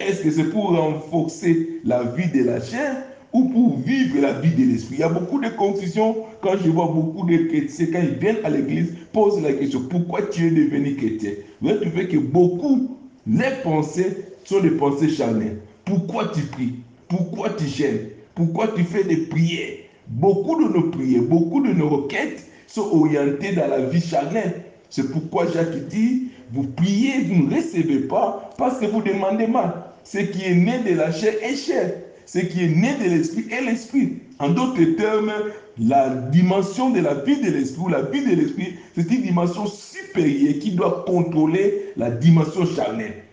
Est-ce 0.00 0.22
que 0.22 0.30
c'est 0.30 0.50
pour 0.50 0.70
renforcer 0.70 1.80
la 1.84 2.04
vie 2.04 2.30
de 2.30 2.44
la 2.44 2.60
chair? 2.60 3.02
Ou 3.32 3.44
pour 3.44 3.78
vivre 3.78 4.20
la 4.20 4.32
vie 4.32 4.50
de 4.50 4.70
l'esprit 4.70 4.96
Il 4.96 5.00
y 5.00 5.02
a 5.04 5.08
beaucoup 5.08 5.40
de 5.40 5.48
confusion 5.48 6.16
quand 6.40 6.56
je 6.64 6.70
vois 6.70 6.88
beaucoup 6.88 7.26
de 7.26 7.36
chrétiens, 7.48 7.86
quand 7.92 8.00
ils 8.02 8.18
viennent 8.18 8.44
à 8.44 8.50
l'église, 8.50 8.94
posent 9.12 9.42
la 9.42 9.52
question 9.52 9.82
pourquoi 9.88 10.22
tu 10.22 10.46
es 10.46 10.50
devenu 10.50 10.96
chrétien? 10.96 11.32
Vous 11.60 11.70
allez 11.70 11.80
trouver 11.80 12.08
que 12.08 12.18
beaucoup, 12.18 12.96
les 13.26 13.62
pensées 13.62 14.16
sont 14.44 14.60
des 14.60 14.70
pensées 14.70 15.10
charnelles. 15.10 15.58
Pourquoi 15.84 16.28
tu 16.28 16.42
pries? 16.42 16.74
Pourquoi 17.08 17.50
tu 17.50 17.66
gênes 17.66 18.08
pourquoi 18.38 18.68
tu 18.68 18.84
fais 18.84 19.02
des 19.02 19.16
prières? 19.16 19.78
Beaucoup 20.06 20.62
de 20.62 20.72
nos 20.72 20.90
prières, 20.90 21.22
beaucoup 21.22 21.60
de 21.60 21.72
nos 21.72 21.88
requêtes 21.88 22.46
sont 22.68 22.88
orientées 22.92 23.52
dans 23.52 23.66
la 23.66 23.80
vie 23.80 24.00
charnelle. 24.00 24.62
C'est 24.90 25.10
pourquoi 25.10 25.50
Jacques 25.50 25.88
dit, 25.88 26.28
vous 26.52 26.68
priez, 26.68 27.22
vous 27.22 27.48
ne 27.48 27.56
recevez 27.56 28.06
pas 28.06 28.48
parce 28.56 28.78
que 28.78 28.86
vous 28.86 29.02
demandez 29.02 29.48
mal. 29.48 29.72
Ce 30.04 30.18
qui 30.18 30.44
est 30.44 30.54
né 30.54 30.78
de 30.88 30.94
la 30.96 31.10
chair 31.10 31.34
est 31.42 31.56
chair. 31.56 31.94
Ce 32.28 32.40
qui 32.40 32.62
est 32.62 32.68
né 32.68 32.94
de 33.02 33.08
l'esprit 33.08 33.46
est 33.50 33.62
l'esprit. 33.62 34.18
En 34.38 34.50
d'autres 34.50 34.84
termes, 34.98 35.32
la 35.78 36.10
dimension 36.10 36.90
de 36.90 37.00
la 37.00 37.14
vie 37.14 37.40
de 37.40 37.50
l'esprit 37.50 37.90
la 37.90 38.02
vie 38.02 38.22
de 38.22 38.34
l'esprit, 38.34 38.74
c'est 38.94 39.10
une 39.10 39.22
dimension 39.22 39.64
supérieure 39.66 40.58
qui 40.60 40.72
doit 40.72 41.06
contrôler 41.06 41.94
la 41.96 42.10
dimension 42.10 42.66
charnelle. 42.66 43.24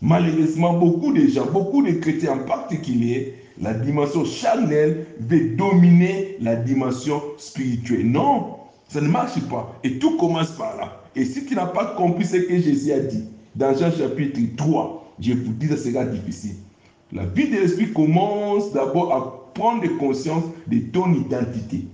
Malheureusement, 0.00 0.72
beaucoup 0.76 1.12
de 1.12 1.24
gens, 1.28 1.46
beaucoup 1.52 1.84
de 1.84 1.92
chrétiens 1.92 2.32
en 2.32 2.38
particulier, 2.38 3.34
la 3.60 3.74
dimension 3.74 4.24
charnelle 4.24 5.06
veut 5.20 5.50
dominer 5.50 6.36
la 6.40 6.56
dimension 6.56 7.22
spirituelle. 7.38 8.10
Non, 8.10 8.56
ça 8.88 9.00
ne 9.00 9.08
marche 9.08 9.38
pas. 9.42 9.78
Et 9.84 10.00
tout 10.00 10.16
commence 10.16 10.50
par 10.50 10.76
là. 10.78 11.00
Et 11.14 11.24
si 11.24 11.44
tu 11.44 11.54
n'as 11.54 11.66
pas 11.66 11.94
compris 11.96 12.24
ce 12.24 12.38
que 12.38 12.58
Jésus 12.58 12.90
a 12.90 12.98
dit 12.98 13.22
dans 13.54 13.72
Jean 13.78 13.92
chapitre 13.92 14.40
3, 14.56 15.14
je 15.20 15.32
vous 15.32 15.52
dis 15.52 15.68
ça 15.68 15.76
sera 15.76 16.04
difficile. 16.04 16.56
La 17.14 17.26
vie 17.26 17.48
de 17.48 17.56
l'esprit 17.56 17.92
commence 17.92 18.72
d'abord 18.72 19.12
à 19.12 19.52
prendre 19.52 19.86
conscience 19.98 20.44
de 20.66 20.78
ton 20.78 21.12
identité. 21.12 21.84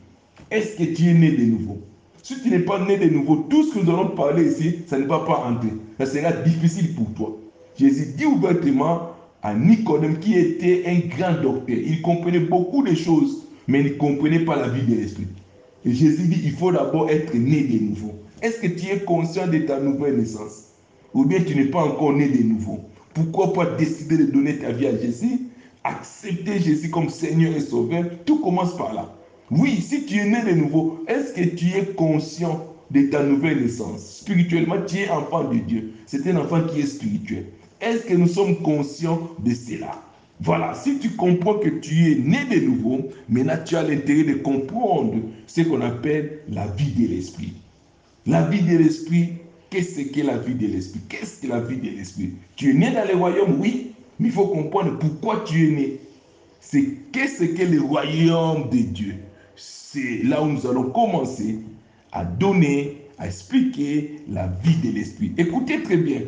Est-ce 0.48 0.76
que 0.76 0.94
tu 0.94 1.08
es 1.08 1.14
né 1.14 1.32
de 1.32 1.44
nouveau? 1.44 1.78
Si 2.22 2.40
tu 2.40 2.50
n'es 2.50 2.60
pas 2.60 2.78
né 2.84 2.96
de 2.98 3.08
nouveau, 3.08 3.46
tout 3.50 3.64
ce 3.64 3.75
que 3.75 3.80
nous 3.80 3.90
allons 3.90 4.10
parler 4.10 4.48
ici, 4.48 4.82
ça 4.87 4.96
ne 4.96 5.06
va 5.06 5.20
pas 5.20 5.44
entrer. 5.44 5.72
Ça 5.98 6.06
sera 6.06 6.30
difficile 6.30 6.94
pour 6.94 7.12
toi. 7.14 7.37
Jésus 7.76 8.14
dit 8.16 8.26
ouvertement 8.26 9.10
à 9.42 9.54
Nicodème 9.54 10.20
qui 10.20 10.38
était 10.38 10.84
un 10.87 11.00
grand 11.08 11.42
docteur. 11.42 11.76
Il 11.76 12.00
comprenait 12.00 12.38
beaucoup 12.38 12.84
de 12.84 12.94
choses, 12.94 13.44
mais 13.66 13.80
il 13.80 13.92
ne 13.94 13.98
comprenait 13.98 14.44
pas 14.44 14.54
la 14.54 14.68
vie 14.68 14.87
de 14.87 15.00
l'esprit. 15.00 15.26
Et 15.84 15.92
Jésus 15.92 16.28
dit, 16.28 16.42
il 16.44 16.52
faut 16.52 16.70
d'abord 16.70 17.10
être 17.10 17.34
né 17.34 17.62
de 17.64 17.84
nouveau. 17.84 18.14
Est-ce 18.40 18.60
que 18.60 18.68
tu 18.68 18.87
es 18.87 19.00
conscient 19.00 19.48
de 19.48 19.58
ta 19.58 19.80
nouvelle 19.80 20.16
naissance? 20.16 20.66
Ou 21.12 21.25
bien 21.25 21.40
tu 21.42 21.56
n'es 21.56 21.64
pas 21.64 21.82
encore 21.82 22.12
né 22.12 22.28
de 22.28 22.42
nouveau? 22.44 22.80
Pourquoi 23.18 23.52
pas 23.52 23.66
décider 23.76 24.16
de 24.16 24.26
donner 24.26 24.58
ta 24.58 24.70
vie 24.70 24.87
à 24.87 24.96
Jésus 24.96 25.48
Accepter 25.82 26.60
Jésus 26.60 26.88
comme 26.88 27.08
Seigneur 27.08 27.52
et 27.56 27.60
Sauveur? 27.60 28.04
Tout 28.25 28.38
commence 28.38 28.76
par 28.76 28.94
là. 28.94 29.12
Oui, 29.50 29.80
si 29.80 30.04
tu 30.04 30.18
es 30.18 30.25
né 30.25 30.40
de 30.42 30.52
nouveau, 30.52 31.04
est-ce 31.08 31.32
que 31.32 31.42
tu 31.42 31.66
es 31.70 31.84
conscient 31.96 32.64
de 32.92 33.02
ta 33.02 33.25
nouvelle 33.25 33.62
naissance? 33.62 34.20
Spirituellement, 34.20 34.76
tu 34.87 34.98
es 34.98 35.10
enfant 35.10 35.44
de 35.44 35.58
Dieu. 35.58 35.94
C'est 36.06 36.28
un 36.28 36.37
enfant 36.37 36.62
qui 36.62 36.80
est 36.80 36.87
spirituel. 36.87 37.46
Est-ce 37.80 38.04
que 38.04 38.14
nous 38.14 38.28
sommes 38.28 38.56
conscients 38.58 39.30
de 39.40 39.52
cela? 39.52 40.00
Voilà, 40.40 40.75
si 40.75 41.00
tu 41.00 41.10
comprends 41.10 41.54
que 41.54 41.68
tu 41.68 42.12
es 42.12 42.14
né 42.14 42.44
de 42.44 42.64
nouveau, 42.66 43.00
maintenant 43.28 43.58
tu 43.64 43.75
as 43.75 43.82
l'intérêt 43.82 44.22
de 44.22 44.34
comprendre 44.34 45.16
ce 45.48 45.62
qu'on 45.62 45.80
appelle 45.80 46.38
la 46.48 46.68
vie 46.68 46.92
de 46.92 47.08
l'esprit. 47.08 47.54
La 48.26 48.42
vie 48.42 48.62
de 48.62 48.76
l'esprit, 48.76 49.38
qu'est-ce 49.70 50.00
que 50.00 50.20
la 50.20 50.38
vie 50.38 50.54
de 50.54 50.66
l'esprit? 50.66 51.00
Qu'est-ce 51.08 51.40
que 51.40 51.46
la 51.48 51.60
vie 51.60 51.76
de 51.78 51.96
l'esprit? 51.96 52.34
Tu 52.56 52.70
es 52.70 52.75
né 52.75 52.90
dans 52.90 53.06
le 53.06 53.16
royaume, 53.16 53.60
oui, 53.60 53.92
mais 54.18 54.28
il 54.28 54.32
faut 54.32 54.48
comprendre 54.48 54.98
pourquoi 54.98 55.44
tu 55.46 55.68
es 55.68 55.70
né. 55.70 56.00
C'est 56.60 56.84
qu'est-ce 57.12 57.44
que 57.44 57.62
le 57.62 57.80
royaume 57.80 58.68
de 58.70 58.78
Dieu? 58.78 59.14
C'est 59.56 60.22
là 60.25 60.42
où 60.42 60.46
nous 60.46 60.66
allons 60.66 60.90
commencer 60.90 61.58
à 62.12 62.25
donner, 62.25 63.06
à 63.18 63.26
expliquer 63.26 64.20
la 64.28 64.48
vie 64.62 64.76
de 64.76 64.94
l'esprit. 64.94 65.32
Écoutez 65.37 65.82
très 65.82 65.96
bien. 65.96 66.22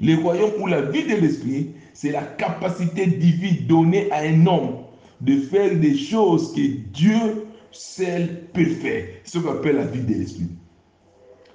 Le 0.00 0.14
royaume 0.16 0.52
ou 0.60 0.66
la 0.66 0.82
vie 0.82 1.04
de 1.04 1.14
l'esprit, 1.16 1.70
c'est 1.94 2.10
la 2.10 2.22
capacité 2.22 3.06
divine 3.06 3.66
donnée 3.66 4.10
à 4.12 4.20
un 4.20 4.46
homme 4.46 4.76
de 5.20 5.38
faire 5.40 5.74
des 5.76 5.96
choses 5.96 6.52
que 6.52 6.60
Dieu 6.92 7.46
seul 7.70 8.44
peut 8.52 8.64
faire. 8.66 9.04
C'est 9.24 9.38
ce 9.38 9.42
qu'on 9.42 9.52
appelle 9.52 9.76
la 9.76 9.86
vie 9.86 10.02
de 10.02 10.14
l'esprit. 10.14 10.48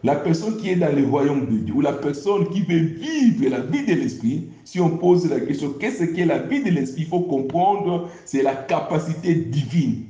La 0.04 0.16
personne 0.16 0.58
qui 0.58 0.70
est 0.70 0.76
dans 0.76 0.96
le 0.96 1.06
royaume 1.06 1.46
de 1.46 1.58
Dieu 1.58 1.76
ou 1.76 1.82
la 1.82 1.94
personne 1.94 2.50
qui 2.50 2.62
veut 2.62 2.80
vivre 2.80 3.50
la 3.50 3.60
vie 3.60 3.86
de 3.86 3.94
l'esprit, 3.94 4.48
si 4.64 4.80
on 4.80 4.98
pose 4.98 5.30
la 5.30 5.40
question 5.40 5.74
qu'est-ce 5.80 6.06
qu'est 6.06 6.26
la 6.26 6.40
vie 6.40 6.64
de 6.64 6.72
l'esprit, 6.72 7.04
il 7.04 7.08
faut 7.08 7.22
comprendre, 7.22 8.10
c'est 8.26 8.42
la 8.42 8.56
capacité 8.56 9.36
divine 9.36 10.06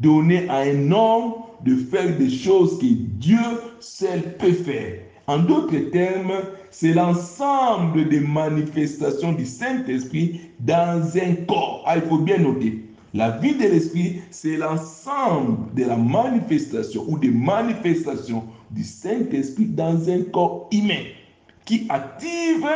donnée 0.00 0.48
à 0.48 0.58
un 0.58 0.92
homme 0.92 1.32
de 1.64 1.74
faire 1.74 2.16
des 2.16 2.30
choses 2.30 2.78
que 2.78 2.86
Dieu 2.86 3.38
seul 3.80 4.36
peut 4.38 4.52
faire. 4.52 5.00
En 5.26 5.38
d'autres 5.38 5.90
termes, 5.90 6.32
c'est 6.70 6.92
l'ensemble 6.92 8.08
des 8.08 8.20
manifestations 8.20 9.32
du 9.32 9.44
Saint-Esprit 9.44 10.40
dans 10.60 11.02
un 11.16 11.34
corps. 11.46 11.84
Ah, 11.86 11.96
il 11.96 12.02
faut 12.02 12.18
bien 12.18 12.38
noter. 12.38 12.84
La 13.12 13.30
vie 13.38 13.54
de 13.54 13.64
l'Esprit, 13.64 14.22
c'est 14.30 14.56
l'ensemble 14.56 15.74
de 15.74 15.84
la 15.84 15.96
manifestation 15.96 17.04
ou 17.08 17.18
des 17.18 17.30
manifestations 17.30 18.44
du 18.70 18.84
Saint-Esprit 18.84 19.66
dans 19.66 20.08
un 20.08 20.22
corps 20.22 20.68
humain 20.72 21.04
qui 21.64 21.86
active 21.88 22.66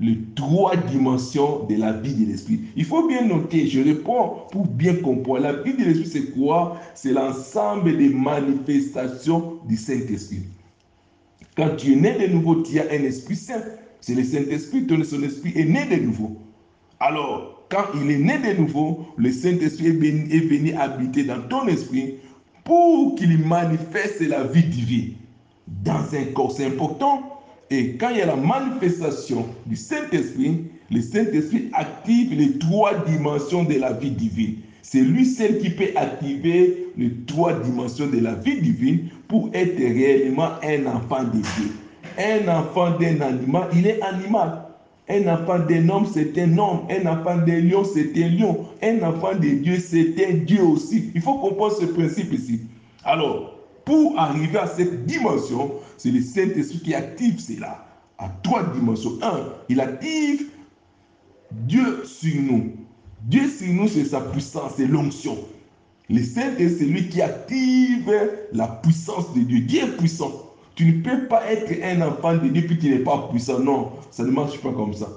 les 0.00 0.18
trois 0.36 0.76
dimensions 0.76 1.64
de 1.64 1.74
la 1.76 1.92
vie 1.92 2.14
de 2.14 2.30
l'esprit. 2.30 2.60
Il 2.76 2.84
faut 2.84 3.08
bien 3.08 3.24
noter, 3.24 3.66
je 3.66 3.82
réponds 3.82 4.42
pour 4.52 4.66
bien 4.66 4.94
comprendre. 4.96 5.40
La 5.40 5.54
vie 5.54 5.74
de 5.74 5.84
l'esprit, 5.84 6.06
c'est 6.06 6.30
quoi? 6.30 6.80
C'est 6.94 7.12
l'ensemble 7.12 7.96
des 7.96 8.08
manifestations 8.08 9.58
du 9.68 9.76
Saint-Esprit. 9.76 10.42
Quand 11.56 11.74
tu 11.76 11.94
es 11.94 11.96
né 11.96 12.16
de 12.18 12.32
nouveau, 12.32 12.62
tu 12.62 12.78
as 12.78 12.84
un 12.84 13.02
esprit 13.02 13.34
saint. 13.34 13.62
C'est 14.00 14.14
le 14.14 14.22
Saint-Esprit, 14.22 14.86
ton 14.86 15.02
son 15.02 15.22
esprit 15.24 15.52
est 15.56 15.64
né 15.64 15.84
de 15.86 16.00
nouveau. 16.04 16.36
Alors, 17.00 17.64
quand 17.68 17.84
il 18.00 18.10
est 18.10 18.18
né 18.18 18.38
de 18.38 18.60
nouveau, 18.60 19.08
le 19.16 19.32
Saint-Esprit 19.32 19.88
est 19.88 19.90
venu, 19.90 20.28
est 20.30 20.46
venu 20.46 20.72
habiter 20.74 21.24
dans 21.24 21.42
ton 21.48 21.66
esprit 21.66 22.14
pour 22.62 23.16
qu'il 23.16 23.36
manifeste 23.38 24.20
la 24.20 24.44
vie 24.44 24.62
divine 24.62 25.14
dans 25.84 26.14
un 26.14 26.24
corps. 26.34 26.52
C'est 26.52 26.66
important. 26.66 27.22
Et 27.70 27.96
quand 27.96 28.10
il 28.10 28.18
y 28.18 28.22
a 28.22 28.26
la 28.26 28.36
manifestation 28.36 29.46
du 29.66 29.76
Saint-Esprit, 29.76 30.64
le 30.90 31.02
Saint-Esprit 31.02 31.68
active 31.74 32.32
les 32.32 32.58
trois 32.58 32.94
dimensions 33.04 33.64
de 33.64 33.74
la 33.74 33.92
vie 33.92 34.10
divine. 34.10 34.56
C'est 34.82 35.02
lui 35.02 35.26
seul 35.26 35.58
qui 35.58 35.68
peut 35.68 35.90
activer 35.96 36.88
les 36.96 37.12
trois 37.26 37.52
dimensions 37.60 38.06
de 38.06 38.20
la 38.20 38.34
vie 38.34 38.60
divine 38.62 39.10
pour 39.28 39.50
être 39.52 39.76
réellement 39.76 40.52
un 40.62 40.86
enfant 40.86 41.24
de 41.24 41.40
Dieu. 41.40 41.72
Un 42.16 42.48
enfant 42.48 42.92
d'un 42.98 43.20
animal, 43.20 43.68
il 43.74 43.86
est 43.86 44.00
animal. 44.00 44.62
Un 45.10 45.26
enfant 45.28 45.58
d'un 45.58 45.88
homme, 45.90 46.06
c'est 46.10 46.38
un 46.38 46.56
homme. 46.56 46.80
Un 46.90 47.06
enfant 47.06 47.36
d'un 47.36 47.60
lion, 47.60 47.84
c'est 47.84 48.10
un 48.16 48.28
lion. 48.28 48.64
Un 48.82 49.02
enfant 49.02 49.34
de 49.34 49.48
Dieu, 49.48 49.78
c'est 49.78 50.14
un 50.26 50.34
Dieu 50.38 50.62
aussi. 50.62 51.10
Il 51.14 51.20
faut 51.20 51.34
comprendre 51.34 51.74
ce 51.78 51.84
principe 51.84 52.32
ici. 52.32 52.60
Alors, 53.04 53.57
pour 53.88 54.18
arriver 54.18 54.58
à 54.58 54.66
cette 54.66 55.06
dimension, 55.06 55.72
c'est 55.96 56.10
le 56.10 56.20
Saint-Esprit 56.20 56.80
qui 56.80 56.94
active 56.94 57.40
cela. 57.40 57.86
À 58.18 58.28
trois 58.42 58.62
dimensions. 58.74 59.12
Un, 59.22 59.44
il 59.70 59.80
active 59.80 60.50
Dieu 61.52 62.04
sur 62.04 62.42
nous. 62.42 62.72
Dieu 63.22 63.48
sur 63.48 63.72
nous, 63.72 63.88
c'est 63.88 64.04
sa 64.04 64.20
puissance, 64.20 64.72
c'est 64.76 64.86
l'onction. 64.86 65.38
Le 66.10 66.22
Saint-Esprit, 66.22 66.76
c'est 66.78 66.84
lui 66.84 67.08
qui 67.08 67.22
active 67.22 68.12
la 68.52 68.66
puissance 68.66 69.32
de 69.32 69.40
Dieu. 69.40 69.60
Dieu 69.60 69.84
est 69.84 69.96
puissant. 69.96 70.32
Tu 70.74 70.84
ne 70.84 71.02
peux 71.02 71.26
pas 71.26 71.50
être 71.50 71.72
un 71.82 72.06
enfant 72.06 72.34
de 72.34 72.46
Dieu 72.46 72.66
puis 72.66 72.78
tu 72.78 72.90
n'es 72.90 72.98
pas 72.98 73.26
puissant. 73.30 73.58
Non, 73.58 73.92
ça 74.10 74.22
ne 74.22 74.30
marche 74.30 74.60
pas 74.60 74.70
comme 74.70 74.92
ça. 74.92 75.08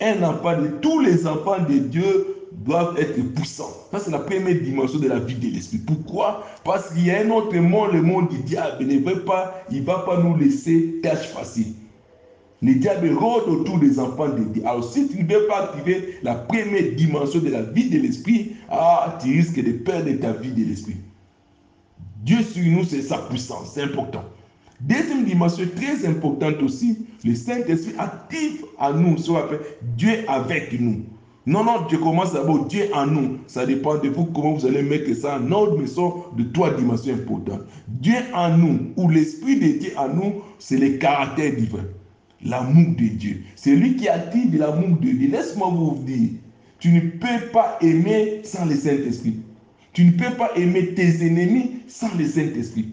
Un 0.00 0.22
enfant 0.22 0.58
de 0.58 0.68
tous 0.80 1.00
les 1.00 1.26
enfants 1.26 1.62
de 1.68 1.76
Dieu 1.76 2.35
doivent 2.64 2.98
être 2.98 3.20
puissants. 3.34 3.72
Ça, 3.90 4.00
c'est 4.00 4.10
la 4.10 4.18
première 4.18 4.60
dimension 4.60 4.98
de 4.98 5.08
la 5.08 5.18
vie 5.18 5.34
de 5.34 5.54
l'esprit. 5.54 5.78
Pourquoi? 5.78 6.46
Parce 6.64 6.90
qu'il 6.90 7.06
y 7.06 7.10
a 7.10 7.20
un 7.20 7.30
autre 7.30 7.56
monde, 7.56 7.92
le 7.92 8.02
monde 8.02 8.28
du 8.28 8.38
diable. 8.38 8.78
Il 8.80 8.88
ne 8.88 9.04
veut 9.04 9.24
pas, 9.24 9.62
il 9.70 9.82
va 9.82 10.00
pas 10.00 10.20
nous 10.22 10.36
laisser 10.36 11.00
tâche 11.02 11.28
facile. 11.28 11.74
Le 12.62 12.74
diable 12.74 13.12
rôde 13.12 13.48
autour 13.48 13.78
des 13.78 13.98
enfants 13.98 14.30
de 14.30 14.44
Dieu. 14.44 14.62
Alors, 14.66 14.90
si 14.90 15.08
tu 15.08 15.22
ne 15.22 15.28
veux 15.28 15.46
pas 15.46 15.64
activer 15.64 16.18
la 16.22 16.34
première 16.34 16.94
dimension 16.96 17.40
de 17.40 17.50
la 17.50 17.62
vie 17.62 17.90
de 17.90 17.98
l'esprit, 17.98 18.56
ah, 18.70 19.18
tu 19.22 19.30
risques 19.30 19.62
de 19.62 19.72
perdre 19.72 20.10
ta 20.20 20.32
vie 20.32 20.52
de 20.52 20.64
l'esprit. 20.64 20.96
Dieu 22.24 22.42
sur 22.42 22.64
nous, 22.64 22.84
c'est 22.84 23.02
sa 23.02 23.18
puissance, 23.18 23.72
c'est 23.74 23.82
important. 23.82 24.24
Deuxième 24.80 25.24
dimension 25.24 25.64
très 25.76 26.06
importante 26.06 26.62
aussi, 26.62 27.06
le 27.24 27.34
Saint-Esprit 27.34 27.94
active 27.98 28.64
à 28.78 28.92
nous 28.92 29.16
ce 29.18 29.28
qu'on 29.28 29.36
appelle 29.36 29.60
Dieu 29.96 30.24
avec 30.28 30.78
nous. 30.80 31.04
Non, 31.46 31.62
non, 31.62 31.86
je 31.88 31.96
commence 31.96 32.32
d'abord 32.32 32.66
Dieu 32.66 32.88
en 32.92 33.06
nous. 33.06 33.38
Ça 33.46 33.64
dépend 33.66 33.98
de 33.98 34.08
vous 34.08 34.24
comment 34.26 34.54
vous 34.54 34.66
allez 34.66 34.82
mettre 34.82 35.14
ça 35.14 35.38
en 35.38 35.52
ordre, 35.52 35.78
mais 35.78 35.86
sont 35.86 36.24
de 36.36 36.42
trois 36.42 36.74
dimensions 36.74 37.14
importantes. 37.14 37.62
Dieu 37.86 38.16
en 38.34 38.56
nous, 38.56 38.90
ou 38.96 39.08
l'Esprit 39.08 39.54
de 39.56 39.78
Dieu 39.78 39.92
en 39.96 40.08
nous, 40.08 40.42
c'est 40.58 40.76
le 40.76 40.98
caractère 40.98 41.54
divin. 41.54 41.84
L'amour 42.44 42.96
de 42.98 43.06
Dieu. 43.06 43.42
C'est 43.54 43.76
lui 43.76 43.94
qui 43.94 44.08
active 44.08 44.58
l'amour 44.58 44.98
de 44.98 45.08
Dieu. 45.08 45.28
Laisse-moi 45.30 45.68
vous 45.68 46.02
dire, 46.04 46.30
tu 46.80 46.90
ne 46.90 47.00
peux 47.00 47.46
pas 47.52 47.78
aimer 47.80 48.40
sans 48.42 48.66
le 48.66 48.74
Saint-Esprit. 48.74 49.40
Tu 49.92 50.04
ne 50.04 50.12
peux 50.12 50.36
pas 50.36 50.50
aimer 50.56 50.94
tes 50.94 51.24
ennemis 51.24 51.76
sans 51.86 52.12
le 52.18 52.26
Saint-Esprit. 52.26 52.88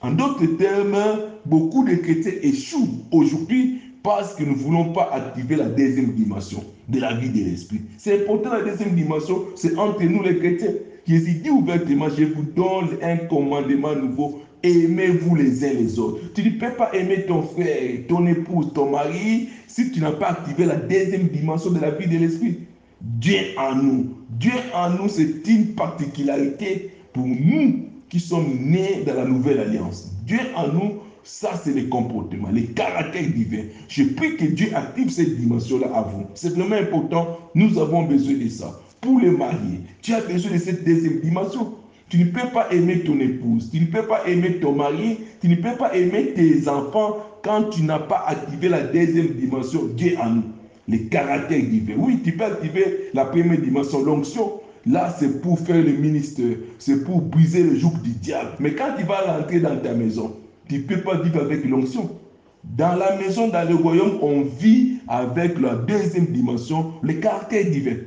En 0.00 0.10
d'autres 0.10 0.44
termes, 0.58 0.98
beaucoup 1.46 1.84
de 1.84 1.94
chrétiens 1.94 2.32
échouent 2.42 3.04
aujourd'hui 3.10 3.80
parce 4.04 4.34
que 4.34 4.44
nous 4.44 4.52
ne 4.52 4.58
voulons 4.58 4.92
pas 4.92 5.10
activer 5.12 5.56
la 5.56 5.64
deuxième 5.64 6.12
dimension 6.12 6.62
de 6.88 7.00
la 7.00 7.14
vie 7.14 7.30
de 7.30 7.38
l'esprit. 7.38 7.80
C'est 7.96 8.22
important 8.22 8.52
la 8.52 8.62
deuxième 8.62 8.94
dimension, 8.94 9.46
c'est 9.56 9.76
entre 9.78 10.04
nous 10.04 10.22
les 10.22 10.38
chrétiens. 10.38 10.74
Jésus 11.06 11.40
dit 11.42 11.50
ouvertement, 11.50 12.08
je 12.10 12.24
vous 12.24 12.42
donne 12.42 12.98
un 13.02 13.16
commandement 13.16 13.96
nouveau, 13.96 14.40
Aimez-vous 14.62 15.34
les 15.34 15.62
uns 15.62 15.74
les 15.74 15.98
autres. 15.98 16.20
Tu 16.32 16.42
ne 16.42 16.58
peux 16.58 16.72
pas 16.72 16.90
aimer 16.94 17.26
ton 17.26 17.42
frère, 17.42 18.00
ton 18.08 18.26
épouse, 18.26 18.72
ton 18.72 18.90
mari 18.90 19.50
si 19.66 19.90
tu 19.90 20.00
n'as 20.00 20.12
pas 20.12 20.28
activé 20.28 20.64
la 20.64 20.76
deuxième 20.76 21.28
dimension 21.28 21.70
de 21.70 21.80
la 21.80 21.90
vie 21.90 22.06
de 22.06 22.16
l'esprit. 22.16 22.60
Dieu 23.02 23.40
en 23.58 23.74
nous. 23.74 24.14
Dieu 24.30 24.54
en 24.72 24.88
nous, 24.88 25.08
c'est 25.10 25.46
une 25.46 25.74
particularité 25.74 26.90
pour 27.12 27.26
nous 27.26 27.90
qui 28.08 28.20
sommes 28.20 28.56
nés 28.58 29.02
dans 29.04 29.14
la 29.14 29.26
nouvelle 29.26 29.58
alliance. 29.58 30.08
Dieu 30.24 30.40
en 30.56 30.68
nous, 30.68 30.92
ça 31.24 31.60
c'est 31.62 31.74
le 31.74 31.88
comportement, 31.88 32.50
les 32.52 32.66
caractères 32.66 33.28
divins. 33.28 33.64
Je 33.88 34.04
prie 34.04 34.36
que 34.36 34.44
Dieu 34.44 34.68
active 34.74 35.10
cette 35.10 35.36
dimension-là 35.36 35.88
à 35.94 36.02
vous. 36.02 36.26
C'est 36.34 36.54
vraiment 36.54 36.76
important. 36.76 37.38
Nous 37.54 37.78
avons 37.78 38.04
besoin 38.04 38.34
de 38.34 38.48
ça. 38.48 38.78
Pour 39.00 39.20
les 39.20 39.30
mariés, 39.30 39.80
tu 40.02 40.14
as 40.14 40.20
besoin 40.20 40.52
de 40.52 40.58
cette 40.58 40.84
deuxième 40.84 41.20
dimension. 41.20 41.74
Tu 42.08 42.18
ne 42.18 42.26
peux 42.26 42.48
pas 42.52 42.70
aimer 42.70 43.00
ton 43.00 43.18
épouse, 43.18 43.70
tu 43.72 43.80
ne 43.80 43.86
peux 43.86 44.06
pas 44.06 44.26
aimer 44.28 44.60
ton 44.60 44.72
mari, 44.72 45.18
tu 45.40 45.48
ne 45.48 45.56
peux 45.56 45.76
pas 45.76 45.94
aimer 45.96 46.34
tes 46.34 46.68
enfants 46.68 47.16
quand 47.42 47.70
tu 47.70 47.82
n'as 47.82 47.98
pas 47.98 48.24
activé 48.26 48.68
la 48.68 48.82
deuxième 48.82 49.28
dimension, 49.28 49.84
Dieu 49.96 50.16
en 50.20 50.30
nous, 50.30 50.42
les 50.86 51.04
caractères 51.06 51.62
divins. 51.62 51.94
Oui, 51.96 52.20
tu 52.22 52.32
peux 52.32 52.44
activer 52.44 53.10
la 53.14 53.24
première 53.24 53.60
dimension, 53.60 54.04
l'onction. 54.04 54.60
Là, 54.86 55.14
c'est 55.18 55.40
pour 55.40 55.58
faire 55.58 55.82
le 55.82 55.92
ministère, 55.92 56.56
c'est 56.78 57.04
pour 57.04 57.22
briser 57.22 57.62
le 57.62 57.74
joug 57.74 57.92
du 58.02 58.10
diable. 58.10 58.50
Mais 58.60 58.74
quand 58.74 58.94
tu 58.98 59.04
vas 59.04 59.22
rentrer 59.22 59.60
dans 59.60 59.76
ta 59.78 59.94
maison, 59.94 60.36
tu 60.68 60.78
ne 60.78 60.82
peux 60.82 61.00
pas 61.00 61.20
vivre 61.20 61.40
avec 61.40 61.64
l'onction. 61.64 62.18
Dans 62.64 62.96
la 62.96 63.16
maison, 63.16 63.48
dans 63.48 63.68
le 63.68 63.74
royaume, 63.74 64.18
on 64.22 64.42
vit 64.42 64.98
avec 65.08 65.58
la 65.60 65.74
deuxième 65.74 66.26
dimension, 66.26 66.94
les 67.02 67.20
caractères 67.20 67.70
divins. 67.70 68.00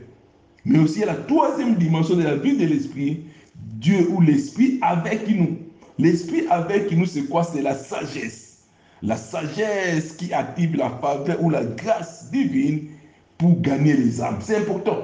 Mais 0.65 0.79
aussi 0.79 0.99
la 1.01 1.13
troisième 1.13 1.75
dimension 1.75 2.15
de 2.15 2.23
la 2.23 2.35
vie 2.35 2.57
de 2.57 2.65
l'esprit, 2.65 3.23
Dieu 3.55 4.07
ou 4.11 4.21
l'Esprit 4.21 4.79
avec 4.81 5.29
nous. 5.29 5.57
L'Esprit 5.99 6.45
avec 6.49 6.91
nous, 6.91 7.05
c'est 7.05 7.23
quoi? 7.23 7.43
C'est 7.43 7.61
la 7.61 7.75
sagesse. 7.75 8.63
La 9.03 9.15
sagesse 9.15 10.13
qui 10.13 10.33
active 10.33 10.75
la 10.75 10.89
faveur 10.89 11.41
ou 11.43 11.49
la 11.49 11.63
grâce 11.63 12.31
divine 12.31 12.87
pour 13.37 13.61
gagner 13.61 13.93
les 13.93 14.21
âmes. 14.21 14.39
C'est 14.41 14.57
important. 14.57 14.97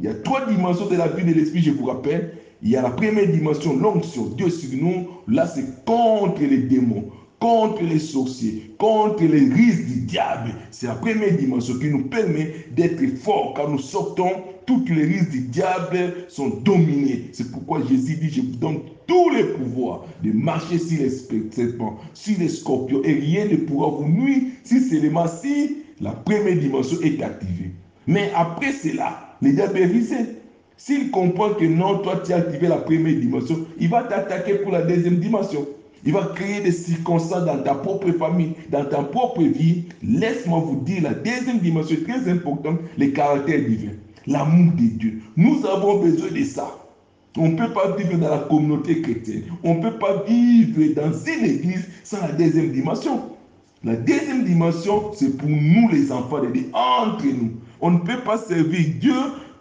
Il 0.00 0.06
y 0.06 0.08
a 0.08 0.14
trois 0.14 0.44
dimensions 0.46 0.86
de 0.86 0.96
la 0.96 1.08
vie 1.08 1.24
de 1.24 1.32
l'Esprit, 1.32 1.62
je 1.62 1.70
vous 1.70 1.86
rappelle. 1.86 2.36
Il 2.62 2.70
y 2.70 2.76
a 2.76 2.82
la 2.82 2.90
première 2.90 3.28
dimension, 3.28 3.76
l'onction, 3.76 4.26
Dieu 4.36 4.50
sur 4.50 4.70
nous. 4.78 5.08
Là, 5.28 5.46
c'est 5.46 5.84
contre 5.84 6.40
les 6.40 6.58
démons, 6.58 7.10
contre 7.38 7.82
les 7.82 7.98
sorciers, 7.98 8.74
contre 8.78 9.24
les 9.24 9.52
risques 9.52 9.86
du 9.86 10.00
diable. 10.00 10.54
C'est 10.70 10.86
la 10.86 10.94
première 10.94 11.36
dimension 11.36 11.78
qui 11.78 11.90
nous 11.90 12.04
permet 12.04 12.52
d'être 12.70 13.04
forts 13.18 13.54
quand 13.54 13.68
nous 13.68 13.78
sortons 13.78 14.30
toutes 14.66 14.88
les 14.90 15.04
risques 15.04 15.30
du 15.30 15.40
diable 15.42 16.24
sont 16.28 16.48
dominés. 16.64 17.28
C'est 17.32 17.50
pourquoi 17.52 17.82
Jésus 17.86 18.16
dit, 18.16 18.30
je 18.30 18.40
vous 18.40 18.56
donne 18.56 18.80
tous 19.06 19.30
les 19.30 19.44
pouvoirs 19.44 20.04
de 20.22 20.32
marcher 20.32 20.78
sur 20.78 20.98
les 20.98 21.10
serpents, 21.50 21.98
sur 22.14 22.38
les 22.38 22.48
scorpions, 22.48 23.02
et 23.04 23.12
rien 23.12 23.46
ne 23.46 23.56
pourra 23.56 23.90
vous 23.90 24.08
nuire 24.08 24.42
si 24.64 24.80
seulement 24.80 25.26
si 25.28 25.76
la 26.00 26.12
première 26.12 26.58
dimension 26.58 27.00
est 27.02 27.22
activée. 27.22 27.70
Mais 28.06 28.30
après 28.34 28.72
cela, 28.72 29.36
le 29.40 29.52
diable 29.52 29.78
est. 29.78 30.45
S'il 30.76 31.10
comprend 31.10 31.50
que 31.50 31.64
non, 31.64 31.98
toi 31.98 32.22
tu 32.24 32.32
as 32.32 32.36
activé 32.36 32.68
la 32.68 32.76
première 32.78 33.18
dimension, 33.18 33.66
il 33.78 33.88
va 33.88 34.02
t'attaquer 34.04 34.56
pour 34.56 34.72
la 34.72 34.82
deuxième 34.82 35.16
dimension. 35.16 35.66
Il 36.04 36.12
va 36.12 36.30
créer 36.34 36.60
des 36.60 36.72
circonstances 36.72 37.44
dans 37.44 37.58
ta 37.62 37.74
propre 37.74 38.12
famille, 38.12 38.52
dans 38.70 38.84
ta 38.84 39.02
propre 39.02 39.42
vie. 39.42 39.84
Laisse-moi 40.02 40.60
vous 40.60 40.80
dire, 40.80 41.02
la 41.02 41.14
deuxième 41.14 41.58
dimension 41.58 41.96
très 42.06 42.30
importante, 42.30 42.78
les 42.96 43.12
caractères 43.12 43.64
divins 43.66 43.94
l'amour 44.26 44.72
de 44.74 44.86
Dieu. 44.86 45.22
Nous 45.36 45.64
avons 45.66 46.00
besoin 46.00 46.30
de 46.30 46.44
ça. 46.44 46.78
On 47.36 47.50
ne 47.50 47.56
peut 47.56 47.72
pas 47.72 47.94
vivre 47.96 48.18
dans 48.18 48.30
la 48.30 48.38
communauté 48.38 49.02
chrétienne. 49.02 49.44
On 49.62 49.74
ne 49.74 49.82
peut 49.82 49.98
pas 49.98 50.22
vivre 50.26 50.94
dans 50.94 51.12
une 51.12 51.44
église 51.44 51.86
sans 52.02 52.20
la 52.20 52.32
deuxième 52.32 52.72
dimension. 52.72 53.30
La 53.84 53.94
deuxième 53.94 54.44
dimension, 54.44 55.12
c'est 55.14 55.36
pour 55.36 55.48
nous 55.48 55.88
les 55.90 56.10
enfants 56.10 56.40
de 56.42 56.48
Dieu, 56.48 56.70
entre 56.72 57.26
nous. 57.26 57.52
On 57.80 57.90
ne 57.90 57.98
peut 57.98 58.20
pas 58.24 58.38
servir 58.38 58.86
Dieu 58.98 59.12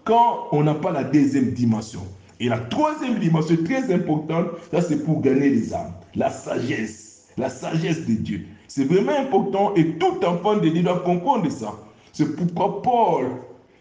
quand 0.06 0.48
on 0.52 0.64
n'a 0.64 0.76
pas 0.76 0.92
la 0.92 1.04
deuxième 1.04 1.52
dimension. 1.52 2.02
Et 2.40 2.48
la 2.48 2.60
troisième 2.60 3.20
dimension 3.20 3.58
très 3.64 3.94
importante, 3.94 4.48
ça 4.72 4.82
c'est 4.82 5.04
pour 5.04 5.22
gagner 5.22 5.50
les 5.50 5.74
âmes. 5.74 5.94
La 6.16 6.30
sagesse. 6.30 7.28
La 7.38 7.50
sagesse 7.50 8.06
de 8.06 8.14
Dieu. 8.14 8.46
C'est 8.68 8.86
vraiment 8.86 9.18
important 9.18 9.74
et 9.76 9.98
tout 9.98 10.24
enfant 10.26 10.58
de 10.58 10.70
Dieu 10.70 10.84
doit 10.84 11.00
comprendre 11.00 11.50
ça. 11.52 11.74
C'est 12.14 12.36
pourquoi 12.36 12.82
Paul 12.82 13.28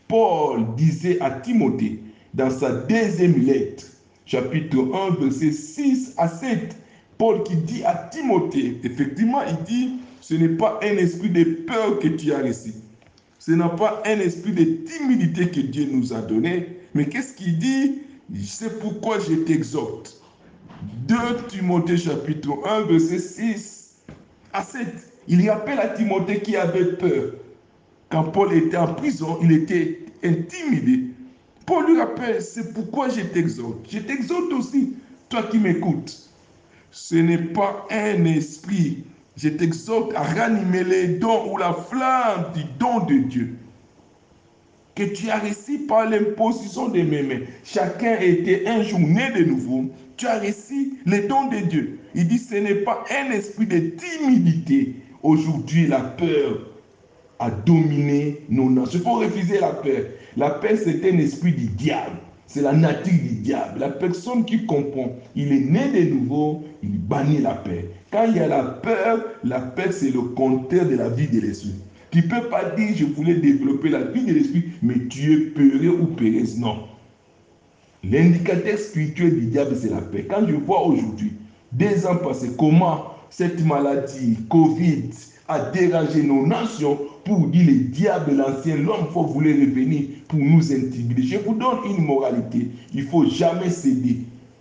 Paul 0.09 0.75
disait 0.77 1.21
à 1.21 1.31
Timothée 1.31 2.01
dans 2.35 2.51
sa 2.51 2.73
deuxième 2.73 3.45
lettre, 3.45 3.85
chapitre 4.27 4.77
1, 5.11 5.23
verset 5.23 5.53
6 5.53 6.15
à 6.17 6.29
7, 6.29 6.77
Paul 7.17 7.43
qui 7.43 7.57
dit 7.57 7.85
à 7.85 7.95
Timothée, 8.11 8.81
effectivement, 8.83 9.41
il 9.49 9.65
dit, 9.65 9.93
ce 10.21 10.35
n'est 10.35 10.57
pas 10.57 10.79
un 10.83 10.97
esprit 10.97 11.31
de 11.31 11.45
peur 11.45 11.99
que 12.01 12.09
tu 12.09 12.33
as 12.33 12.39
reçu. 12.39 12.73
Ce 13.45 13.53
n'est 13.53 13.77
pas 13.77 14.03
un 14.07 14.21
esprit 14.21 14.53
de 14.53 14.65
timidité 14.87 15.51
que 15.51 15.61
Dieu 15.61 15.87
nous 15.93 16.15
a 16.15 16.23
donné. 16.23 16.79
Mais 16.95 17.05
qu'est-ce 17.05 17.35
qu'il 17.35 17.59
dit? 17.59 18.01
C'est 18.43 18.81
pourquoi 18.81 19.19
je 19.19 19.35
t'exhorte. 19.35 20.19
2 21.07 21.17
Timothée 21.49 21.99
chapitre 21.99 22.67
1, 22.67 22.85
verset 22.85 23.19
6 23.19 23.97
à 24.55 24.63
7. 24.63 24.87
Il 25.29 25.51
rappelle 25.51 25.79
à 25.79 25.89
Timothée 25.89 26.41
qui 26.41 26.57
avait 26.57 26.95
peur. 26.95 27.33
Quand 28.09 28.25
Paul 28.25 28.51
était 28.55 28.79
en 28.79 28.95
prison, 28.95 29.39
il 29.43 29.53
était 29.53 30.07
intimidé. 30.25 31.11
Paul 31.67 31.85
lui 31.87 31.99
rappelle, 32.01 32.41
c'est 32.41 32.73
pourquoi 32.73 33.11
je 33.11 33.21
t'exhorte. 33.21 33.87
Je 33.91 33.99
t'exhorte 33.99 34.55
aussi, 34.55 34.95
toi 35.29 35.43
qui 35.43 35.59
m'écoutes. 35.59 36.31
Ce 36.91 37.17
n'est 37.17 37.37
pas 37.53 37.87
un 37.91 38.25
esprit. 38.25 39.05
Je 39.37 39.49
t'exhorte 39.49 40.15
à 40.15 40.23
ranimer 40.23 40.85
les 40.85 41.09
dons 41.09 41.53
ou 41.53 41.57
la 41.57 41.73
flamme 41.73 42.53
du 42.55 42.63
don 42.79 43.01
de 43.05 43.15
Dieu 43.29 43.57
que 44.95 45.03
tu 45.03 45.29
as 45.29 45.39
reçu 45.39 45.79
par 45.81 46.09
l'imposition 46.09 46.89
de 46.89 47.03
mes 47.03 47.23
mains. 47.23 47.41
Chacun 47.65 48.17
était 48.21 48.67
un 48.67 48.83
jour 48.83 49.01
né 49.01 49.31
de 49.37 49.45
nouveau. 49.45 49.87
Tu 50.17 50.27
as 50.27 50.39
reçu 50.39 51.01
les 51.05 51.23
dons 51.23 51.49
de 51.49 51.59
Dieu. 51.59 51.99
Il 52.15 52.29
dit, 52.29 52.39
ce 52.39 52.55
n'est 52.55 52.77
pas 52.77 53.05
un 53.11 53.33
esprit 53.33 53.67
de 53.67 53.79
timidité. 53.79 54.95
Aujourd'hui, 55.23 55.87
la 55.89 56.01
peur, 56.01 56.71
à 57.41 57.51
dominer 57.51 58.43
nos 58.49 58.71
nations. 58.71 59.01
Il 59.01 59.03
faut 59.03 59.15
refuser 59.15 59.59
la 59.59 59.71
paix. 59.71 60.13
La 60.37 60.51
paix, 60.51 60.77
c'est 60.77 61.11
un 61.11 61.19
esprit 61.19 61.53
du 61.53 61.67
diable. 61.67 62.19
C'est 62.47 62.63
la 62.63 62.73
nature 62.73 63.13
du 63.13 63.37
diable. 63.37 63.81
La 63.81 63.89
personne 63.89 64.45
qui 64.45 64.65
comprend, 64.67 65.17
il 65.35 65.51
est 65.51 65.61
né 65.61 65.89
de 65.89 66.15
nouveau, 66.15 66.63
il 66.83 66.99
bannit 66.99 67.39
la 67.39 67.55
paix. 67.55 67.91
Quand 68.15 68.27
il 68.29 68.37
y 68.37 68.39
a 68.39 68.47
la 68.47 68.63
peur, 68.63 69.25
la 69.43 69.59
paix, 69.59 69.91
c'est 69.91 70.13
le 70.13 70.21
contraire 70.23 70.89
de 70.89 70.95
la 70.95 71.09
vie 71.09 71.27
de 71.27 71.41
l'esprit. 71.41 71.75
Tu 72.13 72.19
ne 72.19 72.29
peux 72.29 72.49
pas 72.49 72.71
dire, 72.77 72.95
je 72.95 73.07
voulais 73.07 73.35
développer 73.35 73.89
la 73.89 74.05
vie 74.05 74.25
de 74.25 74.33
l'esprit, 74.33 74.67
mais 74.83 75.09
tu 75.09 75.33
es 75.33 75.37
peureux 75.47 75.99
ou 76.01 76.07
péreuse. 76.07 76.57
Non. 76.57 76.85
L'indicateur 78.05 78.79
spirituel 78.79 79.41
du 79.41 79.47
diable, 79.47 79.75
c'est 79.75 79.91
la 79.91 80.01
paix. 80.01 80.29
Quand 80.31 80.47
je 80.47 80.55
vois 80.55 80.87
aujourd'hui, 80.87 81.33
des 81.73 82.07
ans 82.07 82.15
passés, 82.15 82.53
comment 82.57 83.07
cette 83.31 83.67
maladie, 83.67 84.39
Covid, 84.49 85.11
a 85.49 85.71
dérangé 85.73 86.23
nos 86.23 86.47
nations 86.47 86.97
pour 87.25 87.49
dire 87.49 87.67
le 87.67 87.75
diable, 87.89 88.37
l'ancien, 88.37 88.77
l'homme 88.77 89.09
faut 89.13 89.25
voulait 89.25 89.55
revenir 89.55 90.03
pour 90.29 90.39
nous 90.39 90.73
intimider. 90.73 91.25
Je 91.25 91.39
vous 91.39 91.57
donne 91.57 91.79
une 91.85 92.05
moralité. 92.05 92.69
Il 92.95 93.09
faut 93.09 93.29
jamais 93.29 93.71
céder. 93.71 94.19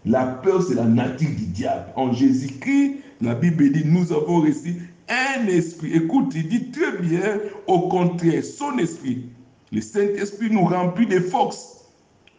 La 0.08 0.26
peur, 0.26 0.64
c'est 0.64 0.74
la 0.74 0.86
nature 0.86 1.30
du 1.30 1.46
diable. 1.46 1.86
En 1.96 2.12
Jésus-Christ, 2.12 3.03
la 3.24 3.36
Bible 3.36 3.72
dit, 3.72 3.86
nous 3.86 4.12
avons 4.12 4.42
reçu 4.42 4.76
un 5.08 5.48
esprit. 5.48 5.94
Écoute, 5.94 6.34
il 6.36 6.50
dit 6.50 6.72
très 6.72 6.98
bien, 6.98 7.40
au 7.68 7.88
contraire, 7.88 8.44
son 8.44 8.78
esprit. 8.78 9.26
Le 9.72 9.82
Saint-Esprit 9.82 10.50
nous 10.52 10.66
remplit 10.66 11.08
de 11.08 11.20
forces. 11.20 11.86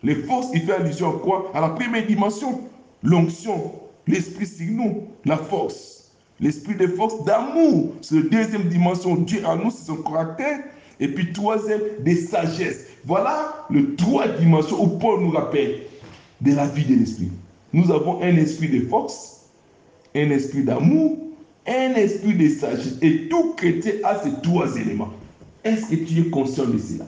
Les 0.03 0.15
forces, 0.15 0.49
il 0.53 0.63
fait 0.63 0.75
allusion 0.75 1.17
à 1.17 1.19
quoi? 1.21 1.51
À 1.55 1.61
la 1.63 1.71
première 1.71 2.07
dimension, 2.07 2.61
l'onction, 3.03 3.73
l'esprit 4.07 4.47
sur 4.47 4.71
nous, 4.71 5.09
la 5.25 5.39
force. 5.39 6.13
L'esprit 6.39 6.75
de 6.75 6.87
force, 6.87 7.25
d'amour, 7.25 7.95
c'est 8.03 8.17
la 8.17 8.23
deuxième 8.23 8.69
dimension. 8.69 9.17
Dieu 9.17 9.43
en 9.47 9.57
nous, 9.57 9.71
c'est 9.71 9.87
son 9.87 9.97
caractère. 9.97 10.61
Et 11.01 11.09
puis 11.09 11.33
troisième, 11.33 11.81
de 12.05 12.15
sagesse. 12.15 12.87
Voilà 13.05 13.67
les 13.71 13.95
trois 13.97 14.29
dimensions 14.29 14.83
où 14.83 14.99
Paul 14.99 15.21
nous 15.21 15.31
rappelle 15.31 15.83
de 16.41 16.55
la 16.55 16.67
vie 16.67 16.85
de 16.85 16.95
l'esprit. 16.95 17.33
Nous 17.73 17.91
avons 17.91 18.23
un 18.23 18.37
esprit 18.37 18.69
de 18.69 18.87
force, 18.87 19.34
un 20.15 20.31
esprit 20.31 20.63
d'amour, 20.63 21.19
un 21.67 21.95
esprit 21.95 22.35
de 22.35 22.49
sagesse. 22.49 22.99
Et 23.03 23.29
tout 23.29 23.55
chrétien 23.55 23.93
a 24.05 24.23
ces 24.23 24.33
trois 24.43 24.77
éléments. 24.77 25.13
Est-ce 25.65 25.87
que 25.87 25.97
tu 25.97 26.21
es 26.21 26.31
conscient 26.31 26.67
de 26.67 26.79
cela? 26.79 27.07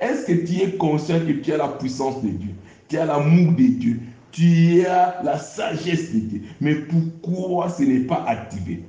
Est-ce 0.00 0.26
que 0.26 0.32
tu 0.46 0.62
es 0.62 0.76
conscient 0.76 1.20
que 1.20 1.32
tu 1.32 1.52
as 1.52 1.58
la 1.58 1.68
puissance 1.68 2.22
de 2.22 2.28
Dieu? 2.28 2.50
Tu 2.88 2.96
as 2.96 3.04
l'amour 3.04 3.52
de 3.52 3.64
Dieu? 3.64 4.00
Tu 4.32 4.86
as 4.86 5.20
la 5.24 5.38
sagesse 5.38 6.14
de 6.14 6.20
Dieu? 6.20 6.42
Mais 6.60 6.76
pourquoi 6.76 7.68
ce 7.68 7.82
n'est 7.82 8.06
pas 8.06 8.24
activé? 8.26 8.82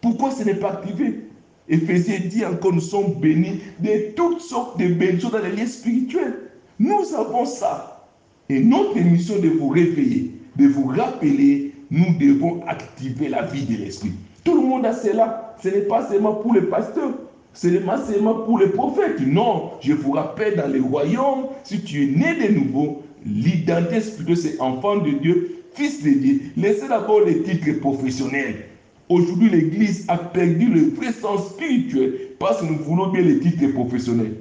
Pourquoi 0.00 0.30
ce 0.30 0.44
n'est 0.44 0.54
pas 0.54 0.72
activé? 0.74 1.24
Éphésiens 1.68 2.20
dit 2.26 2.44
encore, 2.44 2.72
nous 2.72 2.80
sommes 2.80 3.14
bénis 3.14 3.60
de 3.80 4.12
toutes 4.14 4.40
sortes 4.40 4.78
de 4.78 4.86
bénédictions 4.86 5.30
dans 5.30 5.42
les 5.42 5.52
liens 5.52 5.66
spirituels. 5.66 6.50
Nous 6.78 7.14
avons 7.14 7.44
ça. 7.44 8.06
Et 8.48 8.60
notre 8.60 8.98
mission 8.98 9.38
de 9.38 9.48
vous 9.48 9.68
réveiller, 9.68 10.32
de 10.56 10.68
vous 10.68 10.86
rappeler 10.86 11.67
nous 11.90 12.18
devons 12.18 12.62
activer 12.66 13.28
la 13.28 13.42
vie 13.42 13.64
de 13.64 13.82
l'esprit. 13.82 14.12
Tout 14.44 14.60
le 14.60 14.66
monde 14.66 14.86
a 14.86 14.92
cela. 14.92 15.56
Ce 15.62 15.68
n'est 15.68 15.82
pas 15.82 16.08
seulement 16.08 16.34
pour 16.34 16.54
les 16.54 16.62
pasteurs. 16.62 17.12
Ce 17.54 17.66
n'est 17.66 17.80
pas 17.80 18.04
seulement 18.04 18.34
pour 18.34 18.58
les 18.58 18.68
prophètes. 18.68 19.20
Non, 19.20 19.72
je 19.80 19.92
vous 19.92 20.12
rappelle, 20.12 20.56
dans 20.56 20.68
les 20.68 20.80
royaumes, 20.80 21.46
si 21.64 21.82
tu 21.82 22.04
es 22.04 22.06
né 22.06 22.48
de 22.48 22.54
nouveau, 22.54 23.02
l'identité 23.26 24.00
spirituelle, 24.00 24.36
c'est 24.36 24.60
enfant 24.60 24.98
de 24.98 25.10
Dieu, 25.10 25.62
fils 25.74 26.02
de 26.02 26.10
Dieu. 26.10 26.40
Laissez 26.56 26.88
d'abord 26.88 27.22
les 27.22 27.42
titres 27.42 27.80
professionnels. 27.80 28.66
Aujourd'hui, 29.08 29.48
l'Église 29.48 30.04
a 30.08 30.18
perdu 30.18 30.66
le 30.66 30.90
vrai 30.90 31.12
sens 31.12 31.48
spirituel 31.48 32.12
parce 32.38 32.60
que 32.60 32.66
nous 32.66 32.78
voulons 32.78 33.08
bien 33.08 33.22
les 33.22 33.40
titres 33.40 33.72
professionnels. 33.72 34.34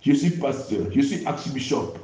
Je 0.00 0.12
suis 0.12 0.30
pasteur, 0.30 0.86
je 0.94 1.00
suis 1.00 1.24
archbishop, 1.26 1.94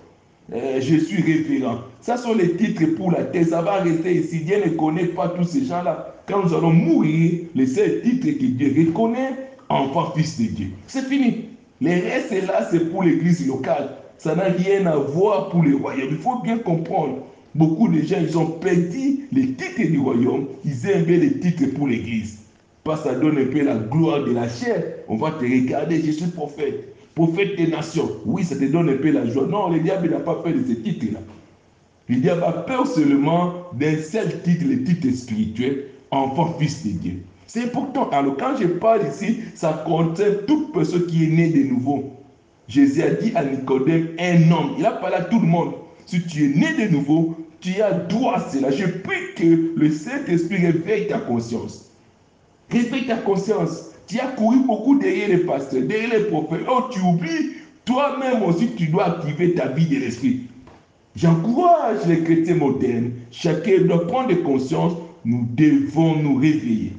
euh, 0.52 0.80
je 0.80 0.96
suis 0.96 1.22
référent. 1.22 1.78
Ça 2.00 2.16
sont 2.16 2.34
les 2.34 2.56
titres 2.56 2.84
pour 2.96 3.12
la 3.12 3.24
terre. 3.24 3.46
Ça 3.46 3.62
va 3.62 3.76
rester 3.82 4.16
ici. 4.16 4.40
Dieu 4.40 4.56
ne 4.64 4.70
connaît 4.70 5.06
pas 5.06 5.28
tous 5.28 5.44
ces 5.44 5.64
gens-là. 5.64 6.14
Quand 6.26 6.44
nous 6.44 6.54
allons 6.54 6.72
mourir, 6.72 7.42
les 7.54 7.66
seuls 7.66 8.02
titres 8.02 8.26
que 8.26 8.44
Dieu 8.46 8.86
reconnaît, 8.86 9.50
enfant, 9.68 10.12
fils 10.16 10.40
de 10.40 10.46
Dieu. 10.46 10.66
C'est 10.86 11.04
fini. 11.06 11.50
Les 11.80 12.00
restes 12.00 12.46
là, 12.46 12.68
c'est 12.70 12.90
pour 12.90 13.04
l'église 13.04 13.46
locale. 13.46 13.96
Ça 14.18 14.34
n'a 14.34 14.44
rien 14.44 14.86
à 14.86 14.96
voir 14.96 15.48
pour 15.48 15.62
le 15.62 15.76
royaume. 15.76 16.08
Il 16.10 16.18
faut 16.18 16.40
bien 16.40 16.58
comprendre. 16.58 17.18
Beaucoup 17.54 17.88
de 17.88 18.02
gens, 18.02 18.18
ils 18.20 18.36
ont 18.36 18.46
perdu 18.46 19.28
les 19.32 19.52
titres 19.52 19.90
du 19.90 19.98
royaume. 19.98 20.46
Ils 20.64 20.86
aiment 20.88 21.04
bien 21.04 21.18
les 21.18 21.38
titres 21.38 21.66
pour 21.74 21.86
l'église. 21.86 22.40
Parce 22.84 23.02
que 23.02 23.08
ça 23.08 23.14
donne 23.14 23.38
un 23.38 23.46
peu 23.46 23.62
la 23.62 23.76
gloire 23.76 24.24
de 24.24 24.32
la 24.32 24.48
chair. 24.48 24.84
On 25.08 25.16
va 25.16 25.30
te 25.32 25.44
regarder, 25.44 26.02
je 26.04 26.10
suis 26.10 26.26
prophète. 26.26 26.94
Prophète 27.20 27.56
des 27.56 27.66
nations. 27.66 28.12
Oui, 28.24 28.44
ça 28.44 28.56
te 28.56 28.64
donne 28.64 28.88
un 28.88 28.96
peu 28.96 29.11
la 29.11 29.26
joie. 29.26 29.46
Non, 29.46 29.68
le 29.68 29.80
diable 29.80 30.09
n'a 30.09 30.20
pas 30.20 30.37
peur 30.37 30.54
de 30.54 30.64
ces 30.66 30.76
titres-là. 30.76 31.18
Le 32.09 32.16
diable 32.16 32.42
a 32.44 32.52
peur 32.52 32.87
seulement 32.87 33.52
d'un 33.74 33.98
seul 33.98 34.40
titre, 34.40 34.64
le 34.66 34.85
titre 34.85 35.14
spirituel, 35.14 35.85
enfant, 36.11 36.56
fils 36.59 36.83
de 36.83 36.92
Dieu. 36.92 37.22
C'est 37.46 37.64
important. 37.64 38.09
Alors, 38.09 38.38
quand 38.38 38.56
je 38.59 38.66
parle 38.66 39.02
ici, 39.06 39.40
ça 39.54 39.85
concerne 39.87 40.46
toute 40.46 40.72
personne 40.72 41.04
qui 41.09 41.24
est 41.24 41.28
née 41.28 41.50
de 41.50 41.68
nouveau. 41.68 42.11
Jésus 42.68 43.02
a 43.02 43.11
dit 43.11 43.33
à 43.35 43.44
Nicodème, 43.44 44.09
un 44.18 44.50
homme. 44.50 44.76
Il 44.78 44.87
a 44.87 44.92
parlé 44.92 45.16
à 45.16 45.24
tout 45.24 45.40
le 45.40 45.46
monde. 45.46 45.74
Si 46.06 46.22
tu 46.22 46.46
es 46.46 46.56
né 46.56 46.87
de 46.87 46.90
nouveau, 46.90 47.37
tu 47.61 47.83
as 47.83 47.92
droit 47.92 48.37
à 48.37 48.48
cela. 48.48 48.70
Je 48.70 48.87
prie 48.87 49.35
que 49.37 49.74
le 49.76 49.90
Saint-Esprit 49.90 50.64
réveille 50.64 51.09
ta 51.09 51.18
conscience. 51.18 51.90
Réveille 52.70 53.06
ta 53.06 53.18
conscience. 53.18 53.89
Tu 54.11 54.18
as 54.18 54.27
couru 54.27 54.59
beaucoup 54.66 54.99
derrière 54.99 55.29
les 55.29 55.38
pasteurs, 55.38 55.83
derrière 55.83 56.18
les 56.18 56.25
prophètes. 56.25 56.66
Oh, 56.68 56.83
tu 56.90 56.99
oublies, 56.99 57.53
toi-même 57.85 58.42
aussi, 58.42 58.70
tu 58.77 58.88
dois 58.88 59.05
activer 59.05 59.55
ta 59.55 59.68
vie 59.68 59.87
de 59.87 60.01
l'esprit. 60.01 60.40
J'encourage 61.14 62.05
les 62.09 62.25
chrétiens 62.25 62.57
modernes. 62.57 63.12
Chacun 63.31 63.83
doit 63.83 64.09
prendre 64.09 64.35
conscience. 64.42 64.94
Nous 65.25 65.46
devons 65.55 66.16
nous 66.16 66.35
réveiller. 66.38 66.94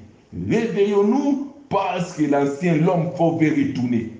Réveillons-nous 0.49 1.47
parce 1.67 2.13
que 2.13 2.23
l'ancien 2.23 2.77
l'homme 2.77 3.11
fort 3.17 3.37
veut 3.37 3.49
retourner. 3.49 4.13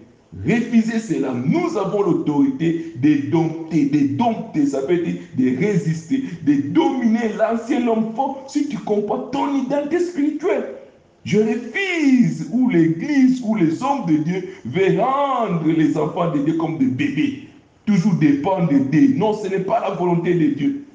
Refusez 0.45 0.99
cela. 0.99 1.31
Nous 1.31 1.77
avons 1.77 2.01
l'autorité 2.01 2.91
de 2.97 3.29
dompter, 3.29 3.85
de 3.85 4.17
dompter, 4.17 4.65
ça 4.65 4.81
veut 4.81 4.97
dire 4.97 5.15
de 5.37 5.57
résister, 5.57 6.23
de 6.43 6.55
dominer 6.73 7.29
l'ancien 7.37 7.87
homme 7.87 8.13
fort 8.17 8.43
si 8.47 8.67
tu 8.67 8.77
comprends 8.79 9.29
ton 9.29 9.55
identité 9.55 9.99
spirituelle. 9.99 10.80
Je 11.23 11.37
refuse 11.37 12.47
où 12.51 12.69
l'Église, 12.69 13.41
où 13.45 13.55
les 13.55 13.83
hommes 13.83 14.05
de 14.07 14.17
Dieu 14.17 14.49
veulent 14.65 14.99
rendre 14.99 15.67
les 15.67 15.95
enfants 15.97 16.31
de 16.31 16.39
Dieu 16.39 16.55
comme 16.55 16.77
des 16.79 16.85
bébés. 16.85 17.47
Toujours 17.85 18.15
dépendre 18.15 18.71
de 18.71 18.79
Dieu. 18.79 19.13
Non, 19.17 19.33
ce 19.33 19.47
n'est 19.47 19.59
pas 19.59 19.79
la 19.81 19.91
volonté 19.91 20.33
de 20.33 20.55
Dieu. 20.55 20.85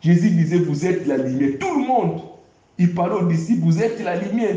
Jésus 0.00 0.30
disait, 0.30 0.58
vous 0.58 0.86
êtes 0.86 1.06
la 1.06 1.18
lumière. 1.18 1.58
Tout 1.58 1.78
le 1.78 1.86
monde. 1.86 2.20
Il 2.78 2.94
parlait 2.94 3.16
aux 3.16 3.26
disciples, 3.26 3.62
vous 3.62 3.82
êtes 3.82 4.02
la 4.02 4.16
lumière. 4.16 4.56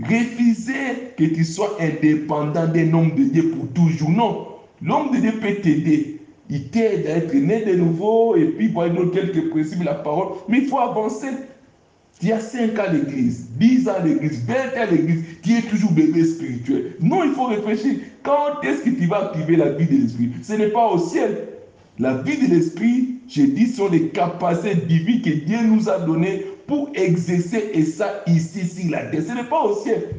Refusez 0.00 1.12
que 1.16 1.24
tu 1.24 1.44
sois 1.44 1.76
indépendant 1.80 2.66
d'un 2.66 2.92
homme 2.92 3.14
de 3.14 3.24
Dieu 3.24 3.50
pour 3.50 3.68
toujours. 3.72 4.10
Non. 4.10 4.48
L'homme 4.80 5.12
de 5.12 5.18
Dieu 5.18 5.32
peut 5.40 5.54
t'aider. 5.62 6.20
Il 6.50 6.68
t'aide 6.70 7.06
à 7.06 7.16
être 7.16 7.34
né 7.34 7.64
de 7.64 7.76
nouveau 7.76 8.36
et 8.36 8.46
puis 8.46 8.66
il 8.66 8.74
donner 8.74 9.10
quelques 9.10 9.50
principes, 9.50 9.84
la 9.84 9.94
parole. 9.94 10.34
Mais 10.48 10.58
il 10.58 10.66
faut 10.66 10.78
avancer. 10.78 11.28
Tu 12.22 12.30
as 12.30 12.38
5 12.38 12.78
ans 12.78 12.84
à 12.86 12.92
l'église, 12.92 13.48
10 13.58 13.88
ans 13.88 13.94
à 13.98 14.04
l'église, 14.04 14.44
20 14.46 14.54
ans 14.54 14.82
à 14.82 14.86
l'église, 14.86 15.24
tu 15.42 15.58
es 15.58 15.62
toujours 15.62 15.90
bébé 15.90 16.24
spirituel. 16.24 16.92
Non, 17.00 17.24
il 17.24 17.32
faut 17.32 17.46
réfléchir. 17.46 17.96
Quand 18.22 18.62
est-ce 18.62 18.82
que 18.82 18.90
tu 18.90 19.06
vas 19.06 19.24
activer 19.24 19.56
la 19.56 19.70
vie 19.70 19.86
de 19.86 20.02
l'esprit? 20.02 20.30
Ce 20.40 20.52
n'est 20.52 20.68
pas 20.68 20.86
au 20.86 20.98
ciel. 20.98 21.48
La 21.98 22.14
vie 22.18 22.36
de 22.36 22.54
l'esprit, 22.54 23.16
je 23.28 23.42
dis, 23.42 23.66
sont 23.66 23.88
les 23.88 24.06
capacités 24.10 24.76
divines 24.76 25.20
que 25.20 25.30
Dieu 25.30 25.58
nous 25.66 25.88
a 25.88 25.98
données 25.98 26.46
pour 26.68 26.90
exercer 26.94 27.72
et 27.74 27.82
ça 27.82 28.22
ici 28.28 28.68
sur 28.68 28.92
la 28.92 29.06
terre. 29.06 29.22
Ce 29.26 29.32
n'est 29.32 29.48
pas 29.48 29.64
au 29.64 29.74
ciel. 29.82 30.10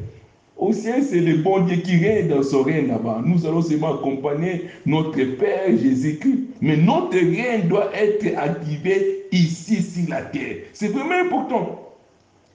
Au 0.58 0.74
ciel, 0.74 1.02
c'est 1.02 1.20
le 1.20 1.38
bon 1.38 1.60
Dieu 1.64 1.76
qui 1.76 1.96
règne 1.96 2.28
dans 2.28 2.42
son 2.42 2.64
règne 2.64 2.88
là-bas. 2.88 3.22
Nous 3.24 3.46
allons 3.46 3.62
seulement 3.62 3.94
accompagner 3.94 4.66
notre 4.84 5.24
Père 5.38 5.70
Jésus-Christ. 5.70 6.38
Mais 6.60 6.76
notre 6.76 7.16
règne 7.16 7.66
doit 7.66 7.90
être 7.94 8.26
activé 8.36 9.22
ici 9.32 9.82
sur 9.82 10.10
la 10.10 10.20
terre. 10.20 10.56
C'est 10.74 10.88
vraiment 10.88 11.18
important. 11.24 11.83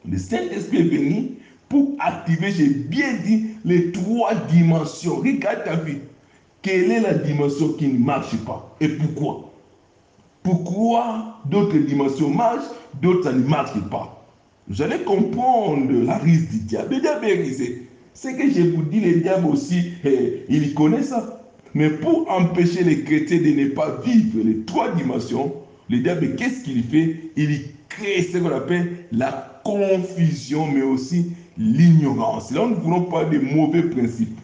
Le 0.08 0.18
Saint-Esprit 0.18 0.80
est 0.80 0.96
venu 0.96 1.32
pour 1.68 1.96
activer, 2.00 2.52
j'ai 2.52 2.70
bien 2.70 3.14
dit, 3.26 3.48
les 3.66 3.92
trois 3.92 4.34
dimensions. 4.52 5.18
Regarde 5.18 5.64
ta 5.66 5.76
vie. 5.76 6.00
Quelle 6.62 6.92
est 6.92 7.02
la 7.02 7.14
dimension 7.14 7.74
qui 7.74 7.88
ne 7.88 8.00
marche 8.00 8.36
pas 8.38 8.76
Et 8.82 8.90
pourquoi? 8.90 9.52
Pourquoi 10.44 11.40
d'autres 11.46 11.78
dimensions 11.78 12.30
marchent, 12.30 12.70
d'autres 13.02 13.32
ne 13.32 13.44
marche 13.46 13.80
pas? 13.90 14.26
Vous 14.68 14.82
allez 14.82 15.00
comprendre 15.00 15.92
la 16.06 16.18
risque 16.18 16.50
du 16.50 16.60
diable. 16.60 16.96
Le 16.96 17.02
diable 17.02 17.26
est 17.26 17.42
risé. 17.42 17.88
C'est 18.14 18.36
que 18.36 18.50
je 18.50 18.62
vous 18.62 18.82
dis, 18.84 19.00
le 19.00 19.22
diable 19.22 19.48
aussi, 19.48 19.92
eh, 20.04 20.46
il 20.50 20.74
connaît 20.74 21.04
ça. 21.04 21.42
Mais 21.74 21.90
pour 21.90 22.30
empêcher 22.32 22.84
les 22.84 23.04
chrétiens 23.04 23.40
de 23.40 23.50
ne 23.52 23.68
pas 23.70 24.02
vivre 24.04 24.40
les 24.44 24.62
trois 24.66 24.92
dimensions, 24.92 25.54
le 25.90 26.00
diable, 26.00 26.36
qu'est-ce 26.36 26.64
qu'il 26.64 26.84
fait? 26.84 27.32
Il 27.36 27.62
crée 27.90 28.24
ce 28.24 28.38
qu'on 28.38 28.56
appelle 28.56 29.06
la 29.12 29.62
confusion, 29.64 30.68
mais 30.68 30.82
aussi 30.82 31.32
l'ignorance. 31.58 32.52
Là, 32.52 32.62
nous 32.62 32.76
ne 32.76 32.76
voulons 32.76 33.04
pas 33.04 33.26
des 33.26 33.40
mauvais 33.40 33.84
principes. 33.84 34.40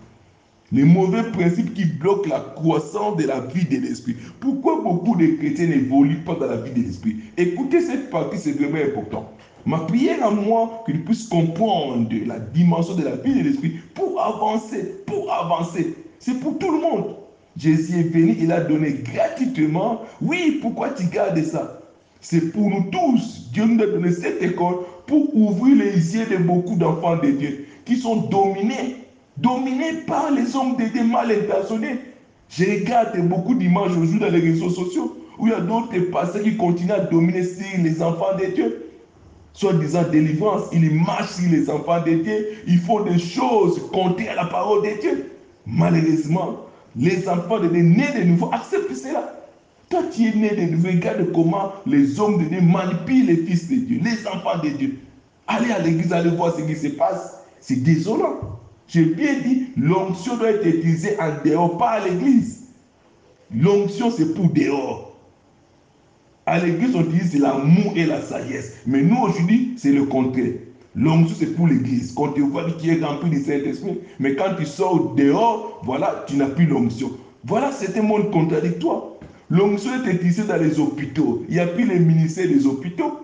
Les 0.71 0.83
mauvais 0.83 1.23
principes 1.31 1.73
qui 1.73 1.85
bloquent 1.85 2.27
la 2.27 2.39
croissance 2.55 3.17
de 3.17 3.25
la 3.25 3.39
vie 3.39 3.65
de 3.65 3.77
l'esprit. 3.77 4.15
Pourquoi 4.39 4.81
beaucoup 4.81 5.15
de 5.15 5.27
chrétiens 5.37 5.67
n'évoluent 5.67 6.23
pas 6.25 6.35
dans 6.35 6.47
la 6.47 6.57
vie 6.57 6.71
de 6.71 6.87
l'esprit? 6.87 7.17
Écoutez 7.37 7.81
cette 7.81 8.09
partie, 8.09 8.37
c'est 8.37 8.51
vraiment 8.51 8.83
important. 8.83 9.31
Ma 9.65 9.79
prière 9.79 10.25
à 10.25 10.31
moi, 10.31 10.83
qu'ils 10.85 11.03
puissent 11.03 11.27
comprendre 11.27 12.09
la 12.25 12.39
dimension 12.39 12.95
de 12.95 13.03
la 13.03 13.15
vie 13.15 13.35
de 13.35 13.47
l'esprit 13.47 13.75
pour 13.93 14.21
avancer, 14.21 15.03
pour 15.05 15.31
avancer. 15.31 15.95
C'est 16.19 16.39
pour 16.39 16.57
tout 16.57 16.71
le 16.71 16.81
monde. 16.81 17.15
Jésus 17.57 17.99
est 17.99 18.09
venu, 18.09 18.35
il 18.39 18.51
a 18.51 18.61
donné 18.61 19.03
gratuitement. 19.03 20.01
Oui, 20.21 20.59
pourquoi 20.61 20.89
tu 20.89 21.05
gardes 21.05 21.41
ça? 21.43 21.79
C'est 22.21 22.51
pour 22.51 22.69
nous 22.69 22.89
tous. 22.91 23.49
Dieu 23.51 23.65
nous 23.65 23.83
a 23.83 23.87
donné 23.87 24.11
cette 24.11 24.41
école 24.41 24.77
pour 25.07 25.35
ouvrir 25.35 25.75
les 25.75 26.15
yeux 26.15 26.25
de 26.25 26.37
beaucoup 26.37 26.75
d'enfants 26.75 27.17
de 27.17 27.31
Dieu 27.31 27.67
qui 27.85 27.97
sont 27.97 28.15
dominés, 28.15 28.97
dominés 29.37 29.93
par 30.07 30.31
les 30.31 30.55
hommes 30.55 30.75
de 30.77 30.85
Dieu 30.85 31.03
mal 31.03 31.31
intentionnés. 31.31 31.99
Je 32.49 32.65
regarde 32.65 33.17
beaucoup 33.27 33.55
d'images 33.55 33.91
aujourd'hui 33.91 34.19
dans 34.19 34.29
les 34.29 34.39
réseaux 34.39 34.69
sociaux 34.69 35.17
où 35.37 35.47
il 35.47 35.51
y 35.51 35.53
a 35.53 35.59
d'autres 35.59 35.97
pasteurs 36.11 36.43
qui 36.43 36.55
continuent 36.55 36.91
à 36.91 36.99
dominer 37.01 37.43
sur 37.43 37.65
les 37.77 38.01
enfants 38.01 38.37
de 38.39 38.45
Dieu. 38.53 38.81
Soit 39.53 39.73
disant 39.73 40.03
délivrance, 40.03 40.63
ils 40.73 40.93
marchent 40.93 41.35
sur 41.35 41.49
les 41.49 41.69
enfants 41.69 42.01
de 42.01 42.13
Dieu, 42.15 42.47
ils 42.67 42.79
font 42.79 43.01
des 43.03 43.17
choses 43.17 43.81
contraires 43.91 44.33
à 44.33 44.43
la 44.43 44.45
parole 44.45 44.83
de 44.83 44.99
Dieu. 44.99 45.31
Malheureusement, 45.65 46.65
les 46.95 47.27
enfants 47.29 47.59
de 47.59 47.67
Dieu 47.67 47.81
nés 47.81 48.11
de 48.17 48.23
nouveau 48.23 48.49
acceptent 48.51 48.93
cela. 48.93 49.34
Toi, 49.95 50.03
tu 50.11 50.27
es 50.27 50.35
né 50.35 50.49
de 50.49 50.73
nouveau, 50.73 50.89
regarde 50.89 51.31
comment 51.31 51.71
les 51.85 52.19
hommes 52.19 52.43
de 52.43 52.49
Dieu 52.49 52.59
manipulent 52.59 53.27
les 53.27 53.37
fils 53.37 53.69
de 53.69 53.75
Dieu, 53.75 54.01
les 54.03 54.27
enfants 54.27 54.61
de 54.61 54.67
Dieu. 54.67 54.97
Allez 55.47 55.71
à 55.71 55.79
l'église, 55.79 56.11
allez 56.11 56.31
voir 56.31 56.53
ce 56.53 56.63
qui 56.63 56.75
se 56.75 56.89
passe. 56.89 57.45
C'est 57.61 57.81
désolant. 57.81 58.59
J'ai 58.89 59.05
bien 59.05 59.39
dit, 59.39 59.67
l'onction 59.77 60.35
doit 60.35 60.49
être 60.49 60.67
utilisée 60.67 61.15
en 61.17 61.41
dehors, 61.45 61.77
pas 61.77 61.91
à 61.91 62.05
l'église. 62.05 62.63
L'onction, 63.55 64.11
c'est 64.11 64.33
pour 64.33 64.49
dehors. 64.49 65.15
À 66.45 66.59
l'église, 66.59 66.93
on 66.93 67.03
dit 67.03 67.37
l'amour 67.37 67.93
et 67.95 68.05
la 68.05 68.21
sagesse. 68.21 68.73
Mais 68.85 69.01
nous, 69.01 69.21
aujourd'hui, 69.21 69.75
c'est 69.77 69.93
le 69.93 70.03
contraire. 70.03 70.55
L'onction, 70.93 71.37
c'est 71.39 71.55
pour 71.55 71.67
l'église. 71.67 72.11
Quand 72.11 72.33
tu 72.33 72.41
vois 72.41 72.69
qui 72.71 72.89
est 72.89 73.01
rempli 73.01 73.29
du 73.29 73.39
Saint-Esprit, 73.41 74.01
mais 74.19 74.35
quand 74.35 74.55
tu 74.57 74.65
sors 74.65 75.15
dehors, 75.15 75.79
voilà, 75.85 76.25
tu 76.27 76.35
n'as 76.35 76.47
plus 76.47 76.65
l'onction. 76.65 77.11
Voilà, 77.45 77.71
c'est 77.71 77.97
un 77.97 78.01
monde 78.01 78.29
contradictoire. 78.31 79.14
L'onction 79.49 79.91
est 80.03 80.11
utilisée 80.11 80.43
dans 80.43 80.57
les 80.57 80.79
hôpitaux. 80.79 81.45
Il 81.47 81.55
n'y 81.55 81.59
a 81.59 81.67
plus 81.67 81.85
les 81.85 81.99
ministères 81.99 82.47
des 82.47 82.65
hôpitaux. 82.65 83.19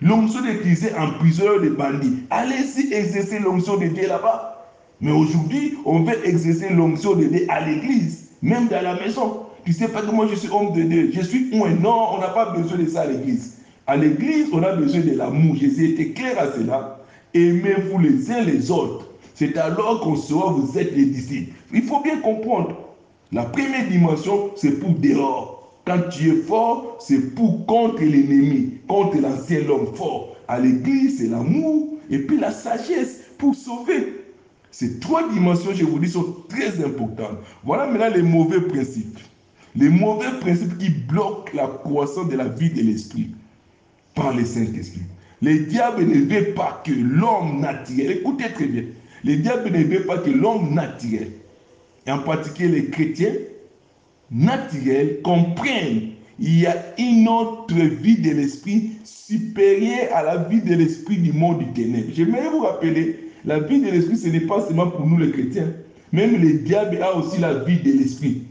L'onction 0.00 0.44
est 0.44 0.54
utilisée 0.54 0.94
en 0.96 1.12
priseur 1.12 1.60
de 1.60 1.68
bandits. 1.68 2.24
Allez-y 2.30 2.92
exercer 2.92 3.38
l'onction 3.38 3.76
de 3.76 3.86
Dieu 3.86 4.08
là-bas. 4.08 4.66
Mais 5.00 5.12
aujourd'hui, 5.12 5.74
on 5.84 6.02
veut 6.02 6.26
exercer 6.26 6.70
l'onction 6.70 7.14
de 7.14 7.24
Dieu 7.24 7.46
à 7.48 7.64
l'église, 7.66 8.28
même 8.42 8.68
dans 8.68 8.82
la 8.82 8.94
maison. 8.94 9.46
Tu 9.64 9.72
sais 9.72 9.88
pas 9.88 10.02
que 10.02 10.10
moi 10.10 10.26
je 10.28 10.34
suis 10.34 10.48
homme 10.50 10.72
de 10.72 10.82
Dieu. 10.82 11.10
Je 11.14 11.20
suis 11.20 11.50
un. 11.54 11.70
Non, 11.76 12.14
on 12.14 12.18
n'a 12.18 12.28
pas 12.28 12.50
besoin 12.50 12.78
de 12.78 12.86
ça 12.86 13.02
à 13.02 13.06
l'église. 13.06 13.58
À 13.86 13.96
l'église, 13.96 14.48
on 14.52 14.62
a 14.62 14.72
besoin 14.72 15.00
de 15.00 15.16
l'amour. 15.16 15.54
Jésus 15.56 15.90
était 15.92 16.10
clair 16.10 16.38
à 16.38 16.50
cela. 16.52 16.98
Aimez-vous 17.34 17.98
les 17.98 18.30
uns 18.32 18.42
les 18.42 18.70
autres. 18.70 19.06
C'est 19.34 19.56
alors 19.56 20.00
qu'on 20.00 20.16
saura 20.16 20.52
vous 20.52 20.78
êtes 20.78 20.92
les 20.94 21.06
disciples. 21.06 21.54
Il 21.72 21.82
faut 21.82 22.00
bien 22.00 22.18
comprendre. 22.18 22.89
La 23.32 23.44
première 23.44 23.88
dimension, 23.88 24.50
c'est 24.56 24.80
pour 24.80 24.90
dehors. 24.90 25.80
Quand 25.86 26.00
tu 26.10 26.30
es 26.30 26.36
fort, 26.42 26.98
c'est 27.00 27.34
pour 27.34 27.64
contre 27.66 28.02
l'ennemi, 28.02 28.74
contre 28.88 29.18
l'ancien 29.18 29.68
homme 29.68 29.94
fort. 29.94 30.36
À 30.48 30.58
l'église, 30.58 31.18
c'est 31.18 31.28
l'amour 31.28 31.96
et 32.10 32.18
puis 32.18 32.38
la 32.38 32.50
sagesse 32.50 33.20
pour 33.38 33.54
sauver. 33.54 34.14
Ces 34.72 34.98
trois 34.98 35.28
dimensions, 35.28 35.72
je 35.74 35.84
vous 35.84 35.98
dis, 35.98 36.08
sont 36.08 36.36
très 36.48 36.84
importantes. 36.84 37.38
Voilà 37.64 37.86
maintenant 37.86 38.14
les 38.14 38.22
mauvais 38.22 38.60
principes. 38.60 39.18
Les 39.76 39.88
mauvais 39.88 40.30
principes 40.40 40.76
qui 40.78 40.90
bloquent 40.90 41.52
la 41.54 41.68
croissance 41.68 42.28
de 42.28 42.36
la 42.36 42.48
vie 42.48 42.70
de 42.70 42.82
l'esprit 42.82 43.30
par 44.14 44.34
le 44.34 44.44
Saint-Esprit. 44.44 45.02
Les 45.42 45.60
diables 45.60 46.04
ne 46.04 46.20
veut 46.20 46.52
pas 46.54 46.82
que 46.84 46.92
l'homme 46.92 47.60
naturel, 47.60 48.10
écoutez 48.10 48.52
très 48.52 48.66
bien, 48.66 48.84
les 49.24 49.36
diables 49.36 49.70
ne 49.70 49.84
veut 49.84 50.04
pas 50.04 50.18
que 50.18 50.30
l'homme 50.30 50.74
naturel, 50.74 51.30
et 52.06 52.10
en 52.10 52.18
particulier 52.20 52.68
les 52.68 52.86
chrétiens 52.86 53.34
naturels, 54.30 55.20
comprennent 55.22 56.10
il 56.38 56.60
y 56.60 56.66
a 56.66 56.76
une 56.98 57.28
autre 57.28 57.74
vie 57.74 58.16
de 58.16 58.30
l'esprit 58.30 58.92
supérieure 59.04 60.08
à 60.14 60.22
la 60.22 60.36
vie 60.38 60.62
de 60.62 60.74
l'esprit 60.74 61.18
du 61.18 61.32
monde 61.32 61.58
du 61.58 61.72
ténèbre. 61.72 62.08
J'aimerais 62.14 62.48
vous 62.50 62.60
rappeler, 62.60 63.30
la 63.44 63.60
vie 63.60 63.80
de 63.80 63.90
l'esprit, 63.90 64.16
ce 64.16 64.28
n'est 64.28 64.40
pas 64.40 64.66
seulement 64.66 64.90
pour 64.90 65.06
nous 65.06 65.18
les 65.18 65.30
chrétiens. 65.30 65.72
Même 66.12 66.40
le 66.40 66.58
diable 66.60 67.02
a 67.02 67.14
aussi 67.16 67.40
la 67.40 67.54
vie 67.54 67.78
de 67.78 67.92
l'esprit. 67.92 68.42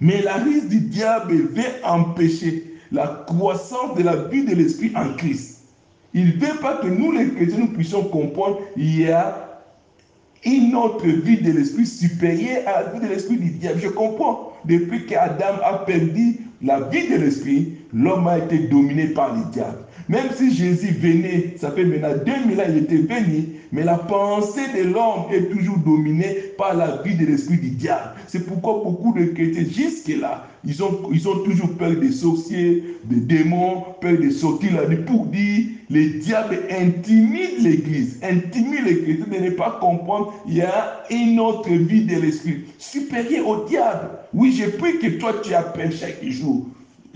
Mais 0.00 0.22
la 0.22 0.36
risque 0.36 0.68
du 0.68 0.80
diable 0.80 1.34
veut 1.34 1.64
empêcher 1.84 2.74
la 2.92 3.24
croissance 3.26 3.96
de 3.96 4.02
la 4.02 4.16
vie 4.16 4.44
de 4.44 4.54
l'esprit 4.54 4.92
en 4.94 5.14
Christ. 5.14 5.64
Il 6.14 6.26
ne 6.26 6.32
veut 6.32 6.60
pas 6.60 6.78
que 6.78 6.86
nous 6.86 7.12
les 7.12 7.28
chrétiens 7.28 7.58
nous 7.58 7.72
puissions 7.72 8.04
comprendre 8.04 8.60
qu'il 8.74 9.00
y 9.00 9.08
a 9.08 9.45
une 10.46 10.74
autre 10.74 11.06
vie 11.06 11.38
de 11.38 11.50
l'esprit 11.52 11.86
supérieure 11.86 12.62
à 12.66 12.82
la 12.82 12.92
vie 12.92 13.00
de 13.00 13.12
l'esprit 13.12 13.36
du 13.36 13.50
diable. 13.50 13.80
Je 13.82 13.88
comprends. 13.88 14.52
Depuis 14.64 15.06
qu'Adam 15.06 15.60
a 15.64 15.84
perdu 15.84 16.38
la 16.62 16.80
vie 16.80 17.08
de 17.08 17.16
l'esprit, 17.16 17.72
l'homme 17.92 18.26
a 18.26 18.38
été 18.38 18.58
dominé 18.58 19.08
par 19.08 19.34
le 19.34 19.50
diable. 19.52 19.78
Même 20.08 20.28
si 20.34 20.54
Jésus 20.54 20.92
venait, 20.92 21.54
ça 21.58 21.72
fait 21.72 21.84
maintenant 21.84 22.14
2000 22.24 22.60
ans, 22.60 22.64
il 22.68 22.78
était 22.78 22.96
venu, 22.96 23.55
mais 23.72 23.84
la 23.84 23.98
pensée 23.98 24.66
de 24.76 24.84
l'homme 24.84 25.26
est 25.30 25.50
toujours 25.50 25.78
dominée 25.78 26.34
par 26.56 26.74
la 26.74 27.02
vie 27.02 27.14
de 27.14 27.26
l'esprit 27.26 27.58
du 27.58 27.70
diable. 27.70 28.14
C'est 28.26 28.46
pourquoi 28.46 28.80
beaucoup 28.82 29.12
de 29.12 29.24
chrétiens, 29.26 29.64
jusque-là, 29.64 30.46
ils 30.64 30.82
ont, 30.82 31.38
toujours 31.44 31.76
peur 31.76 31.92
des 31.96 32.10
sorciers, 32.10 32.82
des 33.04 33.20
démons, 33.20 33.84
peur 34.00 34.18
de 34.18 34.30
sortir 34.30 34.74
la 34.76 34.88
nuit 34.88 35.04
pour 35.04 35.26
dire 35.26 35.66
les 35.88 36.08
diables 36.08 36.58
intimident 36.70 37.62
l'Église, 37.62 38.18
intimident 38.22 38.84
les 38.84 39.02
chrétiens 39.02 39.26
de 39.30 39.44
ne 39.44 39.50
pas 39.50 39.78
comprendre 39.80 40.32
il 40.46 40.54
y 40.54 40.62
a 40.62 41.04
une 41.10 41.38
autre 41.38 41.70
vie 41.70 42.04
de 42.04 42.16
l'esprit 42.16 42.64
supérieure 42.78 43.46
au 43.46 43.64
diable. 43.64 44.10
Oui, 44.34 44.52
je 44.52 44.68
prie 44.76 44.98
que 44.98 45.18
toi 45.18 45.34
tu 45.42 45.54
appelles 45.54 45.94
chaque 45.94 46.24
jour 46.24 46.66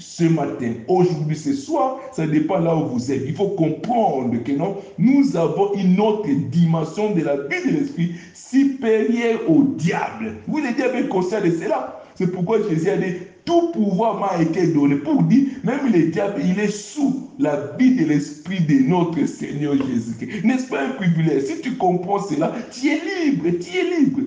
ce 0.00 0.24
matin, 0.24 0.72
aujourd'hui, 0.88 1.36
ce 1.36 1.52
soir, 1.52 1.98
ça 2.12 2.26
dépend 2.26 2.58
là 2.58 2.74
où 2.74 2.88
vous 2.88 3.12
êtes. 3.12 3.22
Il 3.26 3.34
faut 3.34 3.50
comprendre 3.50 4.42
que 4.42 4.52
non, 4.52 4.78
nous 4.98 5.36
avons 5.36 5.74
une 5.74 6.00
autre 6.00 6.28
dimension 6.50 7.14
de 7.14 7.22
la 7.22 7.36
vie 7.36 7.70
de 7.70 7.78
l'esprit 7.78 8.14
supérieure 8.34 9.40
au 9.48 9.62
diable. 9.62 10.36
Oui, 10.48 10.62
le 10.66 10.74
diable 10.74 10.96
est 10.96 11.08
conscient 11.08 11.40
de 11.40 11.50
cela. 11.50 12.02
C'est 12.14 12.32
pourquoi 12.32 12.58
Jésus 12.68 12.90
a 12.90 12.96
dit, 12.96 13.14
tout 13.44 13.70
pouvoir 13.72 14.20
m'a 14.20 14.42
été 14.42 14.66
donné 14.68 14.96
pour 14.96 15.22
dire, 15.22 15.46
même 15.64 15.92
le 15.92 16.10
diable, 16.10 16.42
il 16.44 16.58
est 16.60 16.70
sous 16.70 17.30
la 17.38 17.74
vie 17.78 17.94
de 17.94 18.04
l'esprit 18.04 18.60
de 18.60 18.88
notre 18.88 19.24
Seigneur 19.26 19.74
Jésus-Christ. 19.74 20.44
N'est-ce 20.44 20.68
pas 20.68 20.82
un 20.82 20.90
privilège? 20.90 21.44
Si 21.44 21.60
tu 21.60 21.76
comprends 21.76 22.20
cela, 22.20 22.54
tu 22.70 22.88
es 22.88 23.00
libre, 23.24 23.48
tu 23.58 23.76
es 23.76 23.98
libre. 23.98 24.20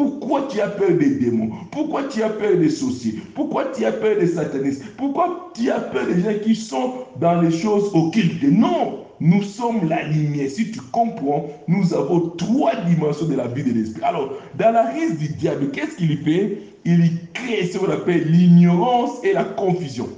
Pourquoi 0.00 0.48
tu 0.50 0.62
as 0.62 0.68
peur 0.68 0.92
des 0.92 1.16
démons? 1.16 1.50
Pourquoi 1.70 2.04
tu 2.04 2.22
as 2.22 2.30
peur 2.30 2.56
des 2.56 2.70
sorciers 2.70 3.20
Pourquoi 3.34 3.66
tu 3.66 3.84
as 3.84 3.92
peur 3.92 4.18
des 4.18 4.28
satanistes? 4.28 4.82
Pourquoi 4.96 5.52
tu 5.54 5.70
as 5.70 5.78
peur 5.78 6.06
des 6.06 6.22
gens 6.22 6.38
qui 6.42 6.54
sont 6.54 6.94
dans 7.20 7.42
les 7.42 7.50
choses 7.50 7.90
occultes? 7.92 8.42
Non, 8.42 9.04
nous 9.20 9.42
sommes 9.42 9.86
la 9.90 10.04
lumière. 10.04 10.48
Si 10.48 10.70
tu 10.70 10.80
comprends, 10.80 11.50
nous 11.68 11.92
avons 11.92 12.30
trois 12.30 12.76
dimensions 12.76 13.26
de 13.26 13.34
la 13.34 13.46
vie 13.48 13.62
de 13.62 13.78
l'esprit. 13.78 14.02
Alors, 14.02 14.32
dans 14.58 14.72
la 14.72 14.86
risque 14.88 15.18
du 15.18 15.28
diable, 15.34 15.70
qu'est-ce 15.70 15.96
qu'il 15.96 16.16
fait? 16.22 16.56
Il 16.86 17.10
crée 17.34 17.66
ce 17.66 17.76
qu'on 17.76 17.92
appelle 17.92 18.26
l'ignorance 18.32 19.22
et 19.22 19.34
la 19.34 19.44
confusion. 19.44 20.08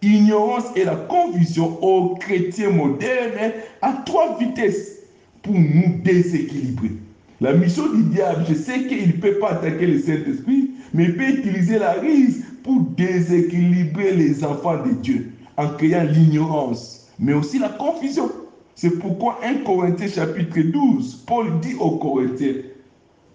Ignorance 0.00 0.66
et 0.76 0.84
la 0.84 0.94
confusion 0.94 1.76
aux 1.82 2.14
chrétiens 2.14 2.70
modernes 2.70 3.50
à 3.82 3.94
trois 4.06 4.38
vitesses 4.38 5.00
pour 5.42 5.54
nous 5.54 6.00
déséquilibrer. 6.04 6.92
La 7.40 7.52
mission 7.52 7.92
du 7.92 8.02
diable, 8.04 8.46
je 8.48 8.54
sais 8.54 8.86
qu'il 8.86 9.08
ne 9.08 9.12
peut 9.12 9.38
pas 9.38 9.50
attaquer 9.50 9.86
le 9.86 9.98
Saint-Esprit, 9.98 10.70
mais 10.94 11.04
il 11.04 11.16
peut 11.16 11.28
utiliser 11.28 11.78
la 11.78 11.92
risque 11.92 12.40
pour 12.62 12.80
déséquilibrer 12.96 14.14
les 14.14 14.42
enfants 14.42 14.82
de 14.82 14.92
Dieu 14.92 15.32
en 15.58 15.68
créant 15.68 16.04
l'ignorance, 16.04 17.06
mais 17.18 17.34
aussi 17.34 17.58
la 17.58 17.68
confusion. 17.68 18.30
C'est 18.74 18.98
pourquoi 18.98 19.38
1 19.42 19.64
Corinthiens 19.64 20.08
chapitre 20.08 20.60
12, 20.60 21.24
Paul 21.26 21.60
dit 21.60 21.74
aux 21.78 21.98
Corinthiens, 21.98 22.54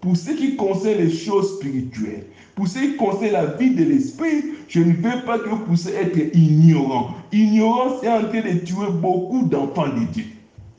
pour 0.00 0.16
ce 0.16 0.30
qui 0.30 0.56
concerne 0.56 0.98
les 0.98 1.10
choses 1.10 1.58
spirituelles, 1.58 2.26
pour 2.56 2.66
ce 2.66 2.80
qui 2.80 2.96
concerne 2.96 3.34
la 3.34 3.46
vie 3.46 3.70
de 3.70 3.84
l'esprit, 3.84 4.46
je 4.66 4.80
ne 4.80 4.94
veux 4.94 5.24
pas 5.24 5.38
que 5.38 5.48
vous 5.48 5.58
puissiez 5.58 5.94
être 5.94 6.36
ignorant. 6.36 7.14
Ignorance 7.30 8.02
est 8.02 8.08
en 8.08 8.24
train 8.24 8.40
de 8.40 8.58
tuer 8.64 8.90
beaucoup 9.00 9.44
d'enfants 9.44 9.88
de 9.88 10.12
Dieu. 10.12 10.24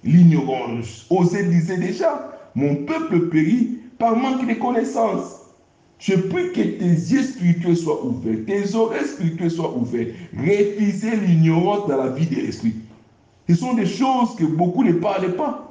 L'ignorance, 0.04 1.06
Osée 1.10 1.46
disait 1.46 1.78
déjà, 1.78 2.33
mon 2.56 2.76
peuple 2.86 3.30
périt 3.30 3.80
par 3.98 4.16
manque 4.16 4.48
de 4.48 4.54
connaissances. 4.54 5.39
Je 6.00 6.16
prie 6.16 6.52
que 6.52 6.62
tes 6.62 6.86
yeux 6.86 7.24
spirituels 7.24 7.78
soient 7.78 8.04
ouverts, 8.04 8.46
tes 8.46 8.76
oreilles 8.76 9.08
spirituelles 9.08 9.52
soient 9.52 9.76
ouvertes. 9.76 10.10
Refusez 10.38 11.16
l'ignorance 11.16 11.88
dans 11.88 11.98
la 11.98 12.10
vie 12.10 12.28
de 12.28 12.36
l'esprit. 12.36 12.76
Ce 13.48 13.56
sont 13.56 13.74
des 13.74 13.86
choses 13.86 14.36
que 14.36 14.44
beaucoup 14.44 14.84
ne 14.84 14.94
parlent 14.94 15.36
pas. 15.36 15.70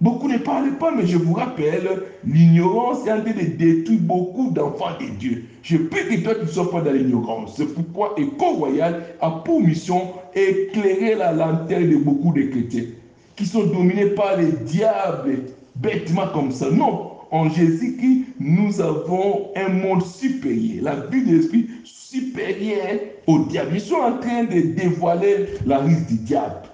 Beaucoup 0.00 0.28
ne 0.28 0.38
parlent 0.38 0.78
pas, 0.78 0.92
mais 0.92 1.06
je 1.06 1.18
vous 1.18 1.34
rappelle, 1.34 2.04
l'ignorance 2.24 3.06
est 3.06 3.12
en 3.12 3.20
train 3.20 3.32
de 3.32 3.56
détruire 3.56 4.00
beaucoup 4.00 4.50
d'enfants 4.50 4.96
de 4.98 5.06
Dieu. 5.18 5.44
Je 5.62 5.76
prie 5.76 6.08
que 6.08 6.22
toi, 6.22 6.34
tu 6.36 6.42
ne 6.42 6.46
sois 6.46 6.70
pas 6.70 6.80
dans 6.80 6.92
l'ignorance. 6.92 7.56
C'est 7.56 7.74
pourquoi 7.74 8.14
Éco 8.16 8.52
Royal 8.52 9.02
a 9.20 9.30
pour 9.30 9.60
mission 9.60 10.12
éclairer 10.34 11.16
la 11.16 11.32
lanterne 11.32 11.90
de 11.90 11.96
beaucoup 11.96 12.32
de 12.32 12.42
chrétiens 12.42 12.84
qui 13.40 13.46
sont 13.46 13.64
dominés 13.64 14.10
par 14.10 14.36
les 14.36 14.52
diables, 14.66 15.44
bêtement 15.76 16.28
comme 16.34 16.52
ça. 16.52 16.70
Non, 16.70 17.12
en 17.30 17.48
Jésus-Christ, 17.48 18.26
nous 18.38 18.82
avons 18.82 19.48
un 19.56 19.70
monde 19.70 20.04
supérieur, 20.04 20.84
la 20.84 20.96
vie 21.06 21.24
de 21.24 21.36
l'esprit 21.36 21.66
supérieure 21.82 23.00
au 23.26 23.38
diable. 23.46 23.70
Ils 23.72 23.80
sont 23.80 23.94
en 23.94 24.18
train 24.18 24.44
de 24.44 24.74
dévoiler 24.74 25.46
la 25.64 25.78
risque 25.78 26.06
du 26.08 26.16
diable. 26.16 26.68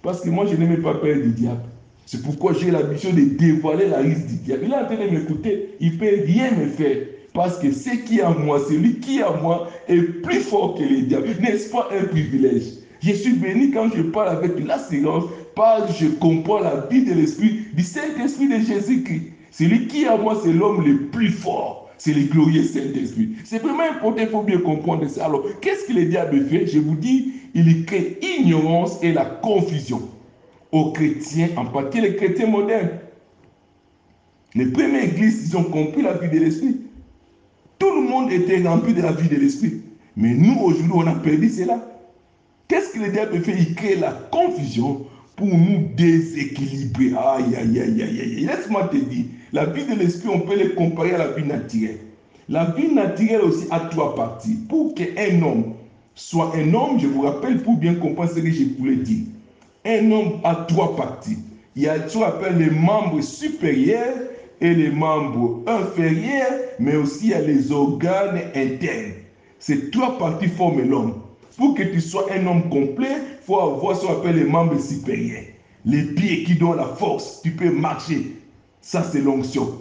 Parce 0.00 0.20
que 0.20 0.30
moi, 0.30 0.46
je 0.46 0.54
n'aimais 0.54 0.76
pas 0.76 0.94
peur 0.94 1.16
du 1.16 1.30
diable. 1.30 1.62
C'est 2.06 2.22
pourquoi 2.22 2.52
j'ai 2.52 2.70
la 2.70 2.82
de 2.84 3.36
dévoiler 3.36 3.88
la 3.88 3.98
risque 3.98 4.26
du 4.26 4.36
diable. 4.36 4.62
Il 4.66 4.72
est 4.72 4.76
en 4.76 4.84
train 4.84 5.04
de 5.04 5.10
m'écouter. 5.10 5.74
Il 5.80 5.94
ne 5.94 5.98
peut 5.98 6.22
rien 6.24 6.52
me 6.52 6.66
faire. 6.66 6.98
Parce 7.34 7.58
que 7.58 7.72
ce 7.72 7.96
qui 8.04 8.20
est 8.20 8.22
en 8.22 8.38
moi, 8.38 8.60
celui 8.68 9.00
qui 9.00 9.18
est 9.18 9.24
en 9.24 9.40
moi, 9.42 9.70
est 9.88 10.02
plus 10.22 10.40
fort 10.40 10.76
que 10.76 10.84
le 10.84 11.02
diable. 11.02 11.30
N'est-ce 11.40 11.70
pas 11.70 11.88
un 11.90 12.04
privilège? 12.04 12.82
Je 13.02 13.12
suis 13.14 13.32
béni 13.32 13.72
quand 13.72 13.88
je 13.96 14.02
parle 14.02 14.28
avec 14.28 14.64
l'assurance 14.64 15.24
que 15.54 15.92
je 15.92 16.08
comprends 16.08 16.60
la 16.60 16.86
vie 16.90 17.04
de 17.04 17.12
l'esprit, 17.12 17.60
du 17.74 17.82
Saint-Esprit 17.82 18.48
de 18.48 18.64
Jésus-Christ. 18.64 19.32
Celui 19.50 19.86
qui 19.86 20.06
à 20.06 20.16
moi, 20.16 20.40
c'est 20.42 20.52
l'homme 20.52 20.84
le 20.84 21.06
plus 21.08 21.30
fort. 21.30 21.90
C'est 21.98 22.14
le 22.14 22.22
glorieux 22.22 22.64
Saint-Esprit. 22.64 23.36
C'est 23.44 23.62
vraiment 23.62 23.84
important, 23.84 24.22
il 24.22 24.28
faut 24.28 24.42
bien 24.42 24.58
comprendre 24.58 25.06
ça. 25.08 25.26
Alors, 25.26 25.44
qu'est-ce 25.60 25.86
que 25.86 25.92
le 25.92 26.06
diable 26.06 26.46
fait? 26.48 26.66
Je 26.66 26.80
vous 26.80 26.96
dis, 26.96 27.34
il 27.54 27.84
crée 27.84 28.18
ignorance 28.22 28.98
et 29.02 29.12
la 29.12 29.24
confusion 29.24 30.02
aux 30.72 30.90
chrétiens, 30.92 31.50
en 31.56 31.66
particulier 31.66 32.10
les 32.10 32.16
chrétiens 32.16 32.46
modernes. 32.46 32.88
Les 34.54 34.66
premières 34.66 35.04
églises, 35.04 35.48
ils 35.48 35.56
ont 35.56 35.64
compris 35.64 36.02
la 36.02 36.14
vie 36.14 36.28
de 36.28 36.44
l'esprit. 36.44 36.80
Tout 37.78 37.94
le 37.94 38.08
monde 38.08 38.32
était 38.32 38.62
rempli 38.66 38.94
de 38.94 39.02
la 39.02 39.12
vie 39.12 39.28
de 39.28 39.36
l'esprit. 39.36 39.82
Mais 40.16 40.34
nous, 40.34 40.58
aujourd'hui, 40.60 40.92
on 40.94 41.06
a 41.06 41.14
perdu 41.14 41.48
cela. 41.50 41.78
Qu'est-ce 42.68 42.94
que 42.94 43.00
le 43.00 43.12
diable 43.12 43.40
fait? 43.42 43.54
Il 43.58 43.74
crée 43.74 43.96
la 43.96 44.12
confusion 44.12 45.06
pour 45.42 45.58
nous 45.58 45.88
déséquilibrer. 45.96 47.18
Aïe, 47.18 47.56
aïe, 47.56 47.80
aïe, 47.80 48.02
aïe, 48.02 48.20
aïe. 48.20 48.46
Laisse-moi 48.46 48.84
te 48.84 48.96
dire, 48.96 49.24
la 49.52 49.66
vie 49.66 49.84
de 49.84 49.94
l'esprit, 49.94 50.28
on 50.32 50.38
peut 50.38 50.56
les 50.56 50.70
comparer 50.74 51.14
à 51.14 51.18
la 51.18 51.28
vie 51.32 51.44
naturelle. 51.44 51.98
La 52.48 52.66
vie 52.66 52.92
naturelle 52.92 53.40
aussi 53.40 53.66
a 53.72 53.80
trois 53.80 54.14
parties. 54.14 54.56
Pour 54.68 54.94
qu'un 54.94 55.42
homme 55.42 55.74
soit 56.14 56.52
un 56.54 56.72
homme, 56.72 57.00
je 57.00 57.08
vous 57.08 57.22
rappelle, 57.22 57.60
pour 57.60 57.74
bien 57.74 57.94
comprendre 57.96 58.30
ce 58.30 58.38
que 58.38 58.52
je 58.52 58.62
voulais 58.78 58.96
dire, 58.96 59.24
un 59.84 60.12
homme 60.12 60.40
a 60.44 60.54
trois 60.68 60.94
parties. 60.94 61.38
Il 61.74 61.82
y 61.82 61.88
a 61.88 62.08
ce 62.08 62.16
qu'on 62.16 62.24
appelle 62.24 62.58
les 62.58 62.70
membres 62.70 63.20
supérieurs 63.20 64.14
et 64.60 64.74
les 64.74 64.90
membres 64.90 65.60
inférieurs, 65.66 66.52
mais 66.78 66.94
aussi 66.94 67.24
il 67.24 67.30
y 67.30 67.34
a 67.34 67.40
les 67.40 67.72
organes 67.72 68.42
internes. 68.54 69.14
Ces 69.58 69.90
trois 69.90 70.18
parties 70.18 70.46
forment 70.46 70.82
l'homme. 70.82 71.14
Pour 71.56 71.74
que 71.74 71.82
tu 71.82 72.00
sois 72.00 72.26
un 72.32 72.46
homme 72.46 72.68
complet, 72.68 73.16
il 73.40 73.44
faut 73.44 73.60
avoir 73.60 73.96
ce 73.96 74.06
qu'on 74.06 74.12
appelle 74.12 74.36
les 74.36 74.44
membres 74.44 74.80
supérieurs. 74.80 75.44
Les 75.84 76.02
pieds 76.02 76.44
qui 76.44 76.56
donnent 76.56 76.76
la 76.76 76.86
force. 76.86 77.40
Tu 77.42 77.50
peux 77.50 77.70
marcher. 77.70 78.36
Ça, 78.80 79.02
c'est 79.02 79.20
l'onction. 79.20 79.78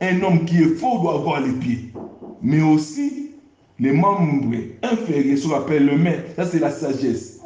Un 0.00 0.22
homme 0.22 0.44
qui 0.44 0.62
est 0.62 0.74
fort 0.76 1.02
doit 1.02 1.14
avoir 1.14 1.40
les 1.40 1.52
pieds. 1.52 1.92
Mais 2.40 2.62
aussi, 2.62 3.30
les 3.78 3.92
membres 3.92 4.56
inférieurs, 4.82 5.38
ce 5.38 5.48
qu'on 5.48 5.54
appelle 5.54 5.86
le 5.86 5.96
main. 5.96 6.14
Ça, 6.36 6.46
c'est 6.46 6.58
la 6.58 6.70
sagesse. 6.70 7.40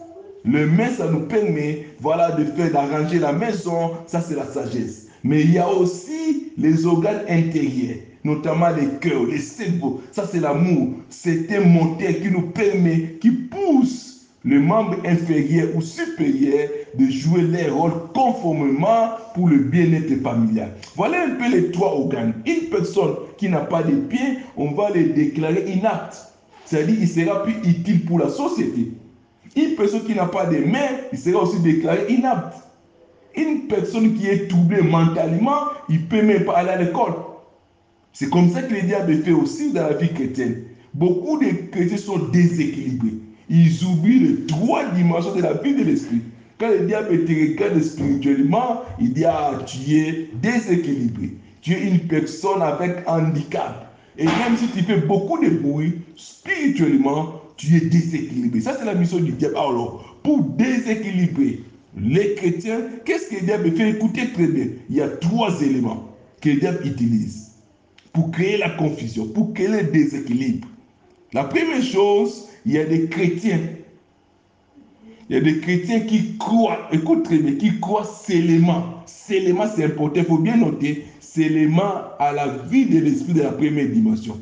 Le 0.44 0.66
main, 0.66 0.88
ça 0.90 1.10
nous 1.10 1.26
permet, 1.26 1.86
voilà, 2.00 2.30
de 2.32 2.44
faire, 2.44 2.70
d'arranger 2.70 3.18
la 3.18 3.32
maison. 3.32 3.92
Ça, 4.06 4.20
c'est 4.20 4.36
la 4.36 4.46
sagesse. 4.46 5.08
Mais 5.24 5.40
il 5.40 5.52
y 5.52 5.58
a 5.58 5.68
aussi 5.68 6.52
les 6.56 6.86
organes 6.86 7.22
intérieurs, 7.28 7.98
notamment 8.26 8.70
les 8.70 8.98
cœurs, 8.98 9.26
les 9.26 9.38
cerveaux. 9.38 10.02
Ça, 10.12 10.26
c'est 10.30 10.40
l'amour. 10.40 10.94
C'est 11.08 11.50
un 11.56 11.60
moteur 11.60 12.12
qui 12.20 12.30
nous 12.30 12.48
permet, 12.48 13.16
qui 13.20 13.30
pousse 13.30 14.26
le 14.44 14.60
membre 14.60 14.96
inférieur 15.04 15.68
ou 15.74 15.80
supérieur 15.80 16.68
de 16.96 17.06
jouer 17.06 17.42
leur 17.42 17.76
rôle 17.76 17.92
conformément 18.14 19.10
pour 19.34 19.48
le 19.48 19.58
bien-être 19.58 20.22
familial. 20.22 20.72
Voilà 20.94 21.24
un 21.24 21.30
peu 21.30 21.50
les 21.50 21.70
trois 21.70 21.92
organes. 21.92 22.34
Une 22.46 22.68
personne 22.70 23.14
qui 23.38 23.48
n'a 23.48 23.60
pas 23.60 23.82
de 23.82 23.94
pieds, 23.94 24.38
on 24.56 24.72
va 24.72 24.90
les 24.90 25.04
déclarer 25.04 25.64
inapte. 25.68 26.16
C'est-à-dire 26.64 26.96
qu'il 26.96 27.08
sera 27.08 27.42
plus 27.42 27.54
utile 27.68 28.04
pour 28.04 28.18
la 28.18 28.28
société. 28.28 28.92
Une 29.56 29.74
personne 29.74 30.04
qui 30.04 30.14
n'a 30.14 30.26
pas 30.26 30.46
de 30.46 30.58
mains, 30.58 30.94
il 31.12 31.18
sera 31.18 31.42
aussi 31.42 31.60
déclaré 31.60 32.06
inapte. 32.08 32.58
Une 33.36 33.66
personne 33.66 34.14
qui 34.14 34.26
est 34.26 34.48
troublée 34.48 34.82
mentalement, 34.82 35.70
il 35.88 36.02
ne 36.02 36.06
peut 36.06 36.22
même 36.22 36.44
pas 36.44 36.58
aller 36.58 36.70
à 36.70 36.82
l'école. 36.82 37.14
C'est 38.18 38.30
comme 38.30 38.50
ça 38.50 38.62
que 38.62 38.72
le 38.72 38.80
diable 38.80 39.22
fait 39.22 39.32
aussi 39.32 39.74
dans 39.74 39.82
la 39.82 39.92
vie 39.92 40.08
chrétienne. 40.08 40.62
Beaucoup 40.94 41.38
de 41.38 41.50
chrétiens 41.70 41.98
sont 41.98 42.18
déséquilibrés. 42.32 43.18
Ils 43.50 43.84
oublient 43.84 44.20
les 44.20 44.46
trois 44.46 44.86
dimensions 44.92 45.34
de 45.34 45.42
la 45.42 45.52
vie 45.52 45.74
de 45.74 45.82
l'esprit. 45.84 46.22
Quand 46.58 46.70
le 46.70 46.86
diable 46.86 47.26
te 47.26 47.32
regarde 47.32 47.78
spirituellement, 47.82 48.80
il 48.98 49.12
dit 49.12 49.26
Ah, 49.26 49.58
tu 49.66 49.92
es 49.92 50.30
déséquilibré. 50.40 51.32
Tu 51.60 51.74
es 51.74 51.82
une 51.82 51.98
personne 52.08 52.62
avec 52.62 53.06
handicap. 53.06 53.94
Et 54.16 54.24
même 54.24 54.56
si 54.56 54.68
tu 54.68 54.82
fais 54.82 54.96
beaucoup 54.96 55.38
de 55.44 55.50
bruit, 55.50 56.00
spirituellement, 56.16 57.42
tu 57.58 57.76
es 57.76 57.80
déséquilibré. 57.80 58.62
Ça, 58.62 58.78
c'est 58.78 58.86
la 58.86 58.94
mission 58.94 59.18
du 59.18 59.32
diable. 59.32 59.56
Alors, 59.58 60.16
pour 60.22 60.40
déséquilibrer 60.42 61.60
les 61.94 62.34
chrétiens, 62.34 62.80
qu'est-ce 63.04 63.28
que 63.28 63.34
le 63.34 63.42
diable 63.42 63.72
fait? 63.72 63.90
Écoutez 63.90 64.32
très 64.32 64.46
bien. 64.46 64.68
Il 64.88 64.96
y 64.96 65.02
a 65.02 65.08
trois 65.08 65.60
éléments 65.60 66.08
que 66.40 66.48
le 66.48 66.56
diable 66.56 66.86
utilise 66.86 67.45
pour 68.16 68.30
créer 68.30 68.56
la 68.56 68.70
confusion, 68.70 69.26
pour 69.26 69.52
créer 69.52 69.68
le 69.68 69.82
déséquilibre. 69.82 70.66
La 71.34 71.44
première 71.44 71.82
chose, 71.82 72.48
il 72.64 72.72
y 72.72 72.78
a 72.78 72.84
des 72.86 73.08
chrétiens. 73.08 73.60
Il 75.28 75.36
y 75.36 75.38
a 75.38 75.42
des 75.42 75.60
chrétiens 75.60 76.00
qui 76.00 76.38
croient, 76.38 76.88
écoute 76.92 77.24
très 77.24 77.36
bien, 77.36 77.56
qui 77.56 77.78
croient 77.78 78.06
seulement. 78.06 79.02
Seulement, 79.04 79.64
c'est 79.68 79.84
important, 79.84 80.20
il 80.20 80.24
faut 80.24 80.38
bien 80.38 80.56
noter, 80.56 81.04
seulement 81.20 82.04
à 82.18 82.32
la 82.32 82.46
vie 82.70 82.86
de 82.86 83.00
l'esprit 83.00 83.34
de 83.34 83.42
la 83.42 83.52
première 83.52 83.88
dimension. 83.88 84.40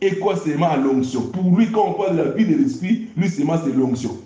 Et 0.00 0.14
quoi 0.20 0.36
seulement 0.36 0.68
à 0.68 0.76
l'onction? 0.76 1.22
Pour 1.32 1.58
lui, 1.58 1.68
quand 1.72 1.88
on 1.88 1.94
parle 1.94 2.16
de 2.16 2.22
la 2.22 2.30
vie 2.30 2.44
de 2.44 2.54
l'esprit, 2.54 3.08
lui 3.16 3.28
seulement 3.28 3.58
c'est 3.64 3.74
l'onction. 3.74 4.16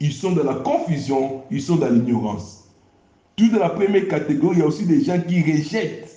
Ils 0.00 0.14
sont 0.14 0.32
dans 0.32 0.44
la 0.44 0.54
confusion, 0.54 1.42
ils 1.50 1.60
sont 1.60 1.76
dans 1.76 1.90
l'ignorance. 1.90 2.70
Tout 3.36 3.50
dans 3.50 3.58
la 3.58 3.68
première 3.68 4.08
catégorie, 4.08 4.56
il 4.56 4.60
y 4.60 4.62
a 4.62 4.66
aussi 4.66 4.86
des 4.86 5.04
gens 5.04 5.20
qui 5.20 5.42
rejettent 5.42 6.13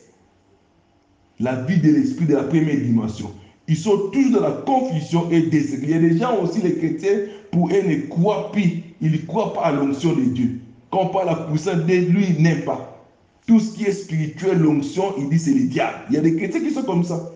la 1.39 1.56
vie 1.63 1.78
de 1.78 1.91
l'esprit 1.91 2.26
de 2.26 2.36
la 2.36 2.43
première 2.43 2.78
dimension. 2.78 3.32
Ils 3.67 3.78
sont 3.78 4.10
tous 4.13 4.32
dans 4.32 4.41
la 4.41 4.52
confusion 4.52 5.30
et 5.30 5.41
déséquilibre. 5.41 5.88
Il 5.88 5.91
y 5.91 5.93
a 6.06 6.10
des 6.10 6.17
gens 6.17 6.41
aussi, 6.41 6.62
les 6.62 6.76
chrétiens, 6.76 7.19
pour 7.52 7.69
eux, 7.69 7.82
ne 7.86 8.08
croient 8.08 8.52
plus. 8.52 8.84
Ils 9.02 9.12
ne 9.12 9.17
croient 9.17 9.54
pas 9.54 9.65
à 9.65 9.71
l'onction 9.73 10.13
de 10.13 10.21
Dieu. 10.21 10.60
Quand 10.89 11.02
on 11.02 11.08
parle 11.08 11.30
à 11.30 11.32
la 11.34 11.38
puissance 11.47 11.86
de 11.86 11.93
lui, 11.93 12.28
il 12.38 12.41
n'aime 12.41 12.63
pas. 12.63 13.06
Tout 13.45 13.60
ce 13.60 13.73
qui 13.73 13.84
est 13.86 13.91
spirituel, 13.91 14.60
l'onction, 14.60 15.13
il 15.17 15.30
dit 15.30 15.39
c'est 15.39 15.54
le 15.54 15.65
diable. 15.65 15.97
Il 16.10 16.15
y 16.15 16.17
a 16.17 16.21
des 16.21 16.36
chrétiens 16.36 16.62
qui 16.62 16.71
sont 16.71 16.84
comme 16.84 17.04
ça. 17.04 17.32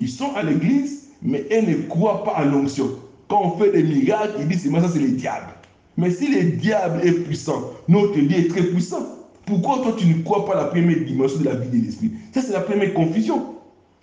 Ils 0.00 0.08
sont 0.08 0.34
à 0.34 0.42
l'église, 0.42 1.08
mais 1.22 1.44
ils 1.50 1.68
ne 1.68 1.74
croient 1.88 2.24
pas 2.24 2.32
à 2.32 2.44
l'onction. 2.44 2.90
Quand 3.28 3.42
on 3.42 3.58
fait 3.58 3.72
des 3.72 3.82
miracles, 3.82 4.34
ils 4.40 4.48
disent 4.48 4.70
ça 4.70 4.88
c'est 4.88 5.00
le 5.00 5.08
diable. 5.08 5.52
Mais 5.96 6.10
si 6.10 6.28
le 6.28 6.52
diable 6.52 7.00
est 7.04 7.12
puissant, 7.12 7.72
notre 7.88 8.18
Dieu 8.18 8.38
est 8.38 8.48
très 8.48 8.62
puissant. 8.62 9.15
Pourquoi 9.46 9.78
toi 9.78 9.94
tu 9.96 10.06
ne 10.06 10.22
crois 10.22 10.44
pas 10.44 10.56
la 10.56 10.64
première 10.64 11.04
dimension 11.04 11.38
de 11.38 11.44
la 11.44 11.54
vie 11.54 11.78
de 11.78 11.86
l'esprit? 11.86 12.10
Ça 12.34 12.42
c'est 12.42 12.52
la 12.52 12.60
première 12.60 12.92
confusion. 12.94 13.54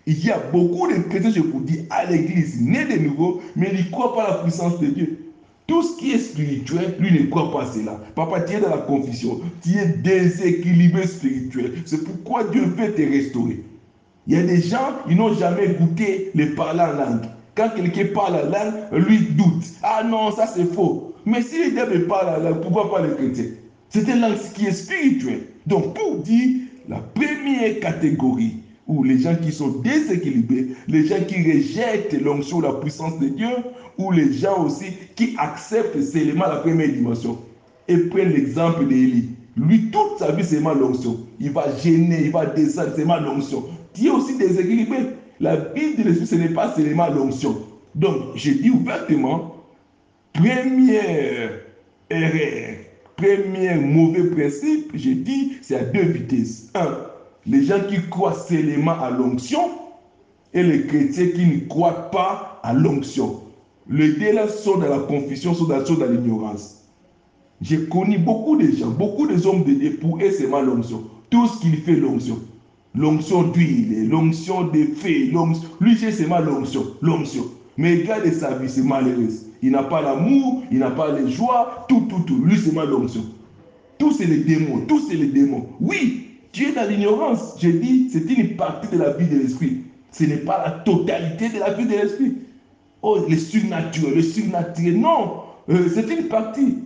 Il 0.06 0.25
y 0.25 0.32
a 0.32 0.39
beaucoup 0.51 0.88
de 0.88 0.99
chrétiens, 1.10 1.32
je 1.32 1.41
vous 1.41 1.60
dis, 1.62 1.82
à 1.89 2.06
l'église, 2.06 2.62
nés 2.62 2.86
de 2.86 2.99
nouveau, 2.99 3.41
mais 3.56 3.71
ils 3.73 3.86
ne 3.86 3.91
croient 3.91 4.15
pas 4.15 4.27
la 4.29 4.36
puissance 4.36 4.79
de 4.79 4.88
Dieu. 4.88 5.19
Tout 5.67 5.82
ce 5.82 5.97
qui 5.97 6.12
est 6.12 6.17
spirituel, 6.17 6.95
lui 6.99 7.12
ne 7.12 7.27
croit 7.27 7.51
pas 7.51 7.65
cela. 7.65 7.99
Papa, 8.15 8.41
tu 8.41 8.56
es 8.56 8.60
dans 8.60 8.69
la 8.69 8.79
confusion, 8.79 9.39
tu 9.62 9.77
es 9.77 9.86
déséquilibré 9.86 11.08
spirituel. 11.08 11.73
C'est 11.86 12.03
pourquoi 12.03 12.45
Dieu 12.45 12.63
veut 12.63 12.93
te 12.93 13.01
restaurer. 13.01 13.63
Il 14.27 14.36
y 14.36 14.38
a 14.38 14.43
des 14.43 14.62
gens, 14.62 14.93
ils 15.10 15.15
n'ont 15.17 15.34
jamais 15.34 15.69
goûté 15.69 16.32
le 16.36 16.53
parler 16.53 16.82
en 16.82 16.93
langue. 16.93 17.25
Quand 17.56 17.69
quelqu'un 17.75 18.08
parle 18.13 18.36
en 18.36 18.49
langue, 18.49 19.08
lui 19.08 19.19
doute. 19.19 19.65
Ah 19.84 20.03
non, 20.03 20.32
ça 20.32 20.47
c'est 20.47 20.73
faux. 20.73 21.13
Mais 21.25 21.41
si 21.41 21.63
le 21.63 21.71
diable 21.71 22.08
parle 22.08 22.41
en 22.41 22.43
langue, 22.43 22.62
pourquoi 22.62 22.91
pas 22.91 23.01
le 23.01 23.15
chrétien 23.15 23.45
C'est 23.93 24.08
une 24.08 24.21
langue 24.21 24.38
qui 24.56 24.65
est 24.65 24.71
spirituelle. 24.71 25.47
Donc 25.67 25.93
pour 25.93 26.17
dire, 26.17 26.62
la 26.89 26.97
première 26.97 27.79
catégorie, 27.79 28.56
ou 28.88 29.03
les 29.03 29.19
gens 29.19 29.36
qui 29.36 29.51
sont 29.51 29.69
déséquilibrés, 29.69 30.69
les 30.88 31.06
gens 31.06 31.23
qui 31.27 31.36
rejettent 31.36 32.19
l'onction, 32.21 32.60
la 32.62 32.73
puissance 32.73 33.19
de 33.19 33.27
Dieu, 33.27 33.49
ou 33.99 34.12
les 34.12 34.34
gens 34.34 34.65
aussi 34.65 34.86
qui 35.15 35.36
acceptent 35.38 36.01
seulement 36.01 36.47
la 36.47 36.58
première 36.58 36.89
dimension. 36.89 37.38
Et 37.88 37.97
prennent 37.97 38.34
l'exemple 38.34 38.88
d'Élie. 38.88 39.29
Lui, 39.56 39.91
toute 39.91 40.17
sa 40.17 40.32
vie, 40.32 40.43
c'est 40.43 40.60
ma 40.60 40.73
l'onction. 40.73 41.19
Il 41.39 41.51
va 41.51 41.67
gêner, 41.77 42.23
il 42.25 42.32
va 42.32 42.47
descendre, 42.47 42.93
c'est 42.95 43.06
ma 43.06 43.19
l'onction. 43.19 43.65
Tu 43.93 44.08
es 44.08 44.10
aussi 44.10 44.38
déséquilibré. 44.38 45.10
La 45.39 45.56
vie 45.56 45.95
de 45.95 46.03
l'esprit, 46.03 46.25
ce 46.25 46.36
n'est 46.36 46.49
pas 46.49 46.73
seulement 46.75 47.10
l'onction. 47.10 47.58
Donc, 47.93 48.36
je 48.36 48.51
dis 48.51 48.71
ouvertement, 48.71 49.56
première 50.34 51.51
erreur, 52.10 52.72
premier 53.15 53.76
mauvais 53.76 54.30
principe, 54.30 54.91
je 54.93 55.12
dis, 55.12 55.58
c'est 55.62 55.76
à 55.76 55.84
deux 55.84 56.04
vitesses. 56.04 56.69
Un, 56.76 56.97
les 57.45 57.63
gens 57.63 57.82
qui 57.88 57.97
croient 58.10 58.36
seulement 58.36 58.99
à 58.99 59.10
l'onction 59.10 59.60
et 60.54 60.63
les 60.63 60.86
chrétiens 60.86 61.28
qui 61.28 61.45
ne 61.45 61.67
croient 61.67 62.12
pas 62.12 62.60
à 62.63 62.73
l'onction. 62.73 63.41
Les 63.89 64.13
deux 64.13 64.34
là 64.34 64.47
sont 64.47 64.78
dans 64.78 64.89
la 64.89 64.99
confusion, 64.99 65.54
sont 65.54 65.65
dans, 65.65 66.06
l'ignorance. 66.10 66.84
J'ai 67.62 67.86
connu 67.86 68.17
beaucoup 68.17 68.56
de 68.56 68.71
gens, 68.71 68.89
beaucoup 68.89 69.28
de 69.28 69.45
hommes 69.45 69.63
de 69.63 69.73
Dieu, 69.73 69.97
pour 69.99 70.19
c'est 70.21 70.47
l'onction. 70.47 71.04
Tout 71.30 71.47
ce 71.47 71.60
qu'il 71.60 71.78
fait 71.78 71.95
l'onction. 71.95 72.39
L'onction 72.95 73.43
d'huile, 73.43 74.08
l'onction 74.10 74.65
de 74.65 74.84
fées, 74.95 75.26
l'onction. 75.32 75.67
Lui 75.82 75.97
c'est 75.97 76.28
ma 76.28 76.39
l'onction, 76.39 76.86
l'onction. 77.02 77.45
Mais 77.78 77.95
regarde 77.95 78.32
sa 78.32 78.56
vie, 78.56 78.69
c'est 78.69 78.84
malheureux. 78.84 79.30
Il 79.63 79.71
n'a 79.71 79.84
pas 79.84 80.02
l'amour, 80.02 80.63
il 80.71 80.80
n'a 80.80 80.91
pas 80.91 81.17
les 81.17 81.32
joies, 81.32 81.86
tout, 81.88 82.02
tout, 82.10 82.19
tout. 82.28 82.43
Lui 82.43 82.58
c'est 82.58 82.73
ma 82.73 82.84
l'onction. 82.84 83.23
Tout 83.97 84.12
c'est 84.12 84.26
les 84.26 84.39
démons, 84.39 84.82
tout 84.88 84.99
c'est 85.08 85.15
les 85.15 85.28
démons. 85.28 85.67
Oui, 85.80 86.23
tu 86.52 86.65
es 86.65 86.73
dans 86.73 86.88
l'ignorance. 86.88 87.56
Je 87.62 87.69
dis, 87.69 88.10
c'est 88.12 88.30
une 88.30 88.58
partie 88.58 88.93
de 88.93 89.02
la 89.02 89.13
vie 89.13 89.28
de 89.28 89.38
l'esprit. 89.38 89.84
Ce 90.12 90.26
n'est 90.26 90.38
pas 90.38 90.63
la 90.65 90.71
totalité 90.71 91.47
de 91.47 91.60
la 91.60 91.71
vie 91.73 91.86
de 91.86 91.91
l'esprit. 91.91 92.34
Oh, 93.02 93.19
le 93.28 93.38
surnaturel, 93.38 94.15
le 94.15 94.21
surnaturel. 94.21 94.99
Non, 94.99 95.43
euh, 95.69 95.88
c'est 95.93 96.10
une 96.10 96.28
partie. 96.28 96.80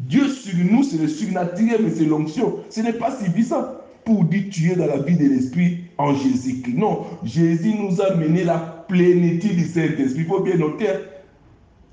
Dieu 0.00 0.28
sur 0.28 0.54
nous, 0.70 0.82
c'est 0.82 0.98
le 0.98 1.08
surnaturel, 1.08 1.80
mais 1.82 1.90
c'est 1.90 2.04
l'onction. 2.04 2.60
Ce 2.70 2.80
n'est 2.80 2.94
pas 2.94 3.14
suffisant 3.14 3.64
pour 4.06 4.24
dire 4.24 4.44
tu 4.50 4.70
es 4.70 4.76
dans 4.76 4.86
la 4.86 4.98
vie 4.98 5.16
de 5.16 5.28
l'esprit 5.28 5.78
en 5.98 6.14
Jésus-Christ. 6.14 6.76
Non, 6.76 7.04
Jésus 7.24 7.74
nous 7.74 8.00
a 8.00 8.14
mené 8.14 8.44
la 8.44 8.58
plénitude 8.88 9.56
du 9.56 9.66
Saint-Esprit. 9.66 10.22
Il 10.22 10.26
faut 10.26 10.40
bien 10.40 10.56
noter, 10.56 10.86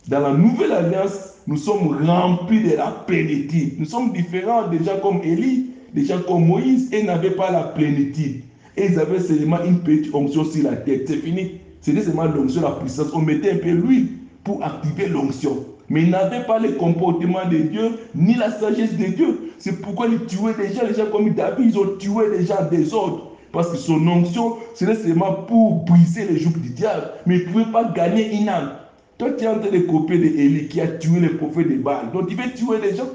dans 0.07 0.19
la 0.19 0.33
nouvelle 0.33 0.71
alliance, 0.71 1.35
nous 1.47 1.57
sommes 1.57 2.05
remplis 2.05 2.63
de 2.63 2.75
la 2.75 2.87
plénitude. 3.07 3.75
Nous 3.79 3.85
sommes 3.85 4.11
différents 4.11 4.67
des 4.67 4.83
gens 4.83 4.99
comme 5.01 5.21
Élie. 5.23 5.71
Des 5.93 6.05
gens 6.05 6.19
comme 6.27 6.47
Moïse, 6.47 6.89
ils 6.91 7.05
n'avaient 7.05 7.35
pas 7.35 7.51
la 7.51 7.63
plénitude. 7.63 8.41
Et 8.75 8.87
ils 8.87 8.99
avaient 8.99 9.19
seulement 9.19 9.63
une 9.63 9.79
petite 9.79 10.13
onction 10.13 10.43
sur 10.43 10.63
la 10.63 10.75
tête. 10.77 11.03
C'est 11.07 11.17
fini. 11.17 11.59
C'était 11.81 12.01
seulement 12.01 12.25
l'onction, 12.25 12.61
la 12.61 12.71
puissance. 12.71 13.07
On 13.13 13.19
mettait 13.19 13.51
un 13.51 13.57
peu 13.57 13.71
l'huile 13.71 14.07
pour 14.43 14.63
activer 14.63 15.07
l'onction. 15.07 15.65
Mais 15.89 16.03
ils 16.03 16.09
n'avaient 16.09 16.45
pas 16.45 16.59
le 16.59 16.71
comportement 16.71 17.45
de 17.49 17.57
Dieu, 17.57 17.99
ni 18.15 18.33
la 18.33 18.51
sagesse 18.51 18.97
de 18.97 19.05
Dieu. 19.05 19.51
C'est 19.59 19.81
pourquoi 19.81 20.07
ils 20.07 20.25
tuaient 20.25 20.55
des 20.55 20.73
gens, 20.73 20.81
les 20.87 20.95
gens 20.95 21.11
comme 21.11 21.29
David, 21.31 21.69
ils 21.69 21.77
ont 21.77 21.97
tué 21.99 22.43
gens 22.45 22.67
des 22.71 22.93
autres. 22.93 23.27
Parce 23.51 23.69
que 23.69 23.77
son 23.77 24.07
onction, 24.07 24.55
c'était 24.73 24.95
seulement 24.95 25.33
pour 25.47 25.85
briser 25.85 26.25
les 26.25 26.39
joues 26.39 26.57
du 26.57 26.69
diable. 26.69 27.11
Mais 27.27 27.37
il 27.37 27.47
ne 27.47 27.51
pouvait 27.51 27.71
pas 27.71 27.91
gagner 27.93 28.35
une 28.35 28.49
âme. 28.49 28.71
Toi, 29.17 29.31
tu 29.37 29.43
es 29.43 29.47
en 29.47 29.59
train 29.59 29.69
de 29.69 29.79
copier 29.79 30.17
de 30.17 30.59
qui 30.67 30.81
a 30.81 30.87
tué 30.87 31.19
les 31.19 31.29
prophètes 31.29 31.69
de 31.69 31.75
Baal. 31.75 32.11
Donc, 32.11 32.25
il 32.29 32.35
veut 32.35 32.51
tuer 32.53 32.79
des 32.81 32.95
gens. 32.95 33.09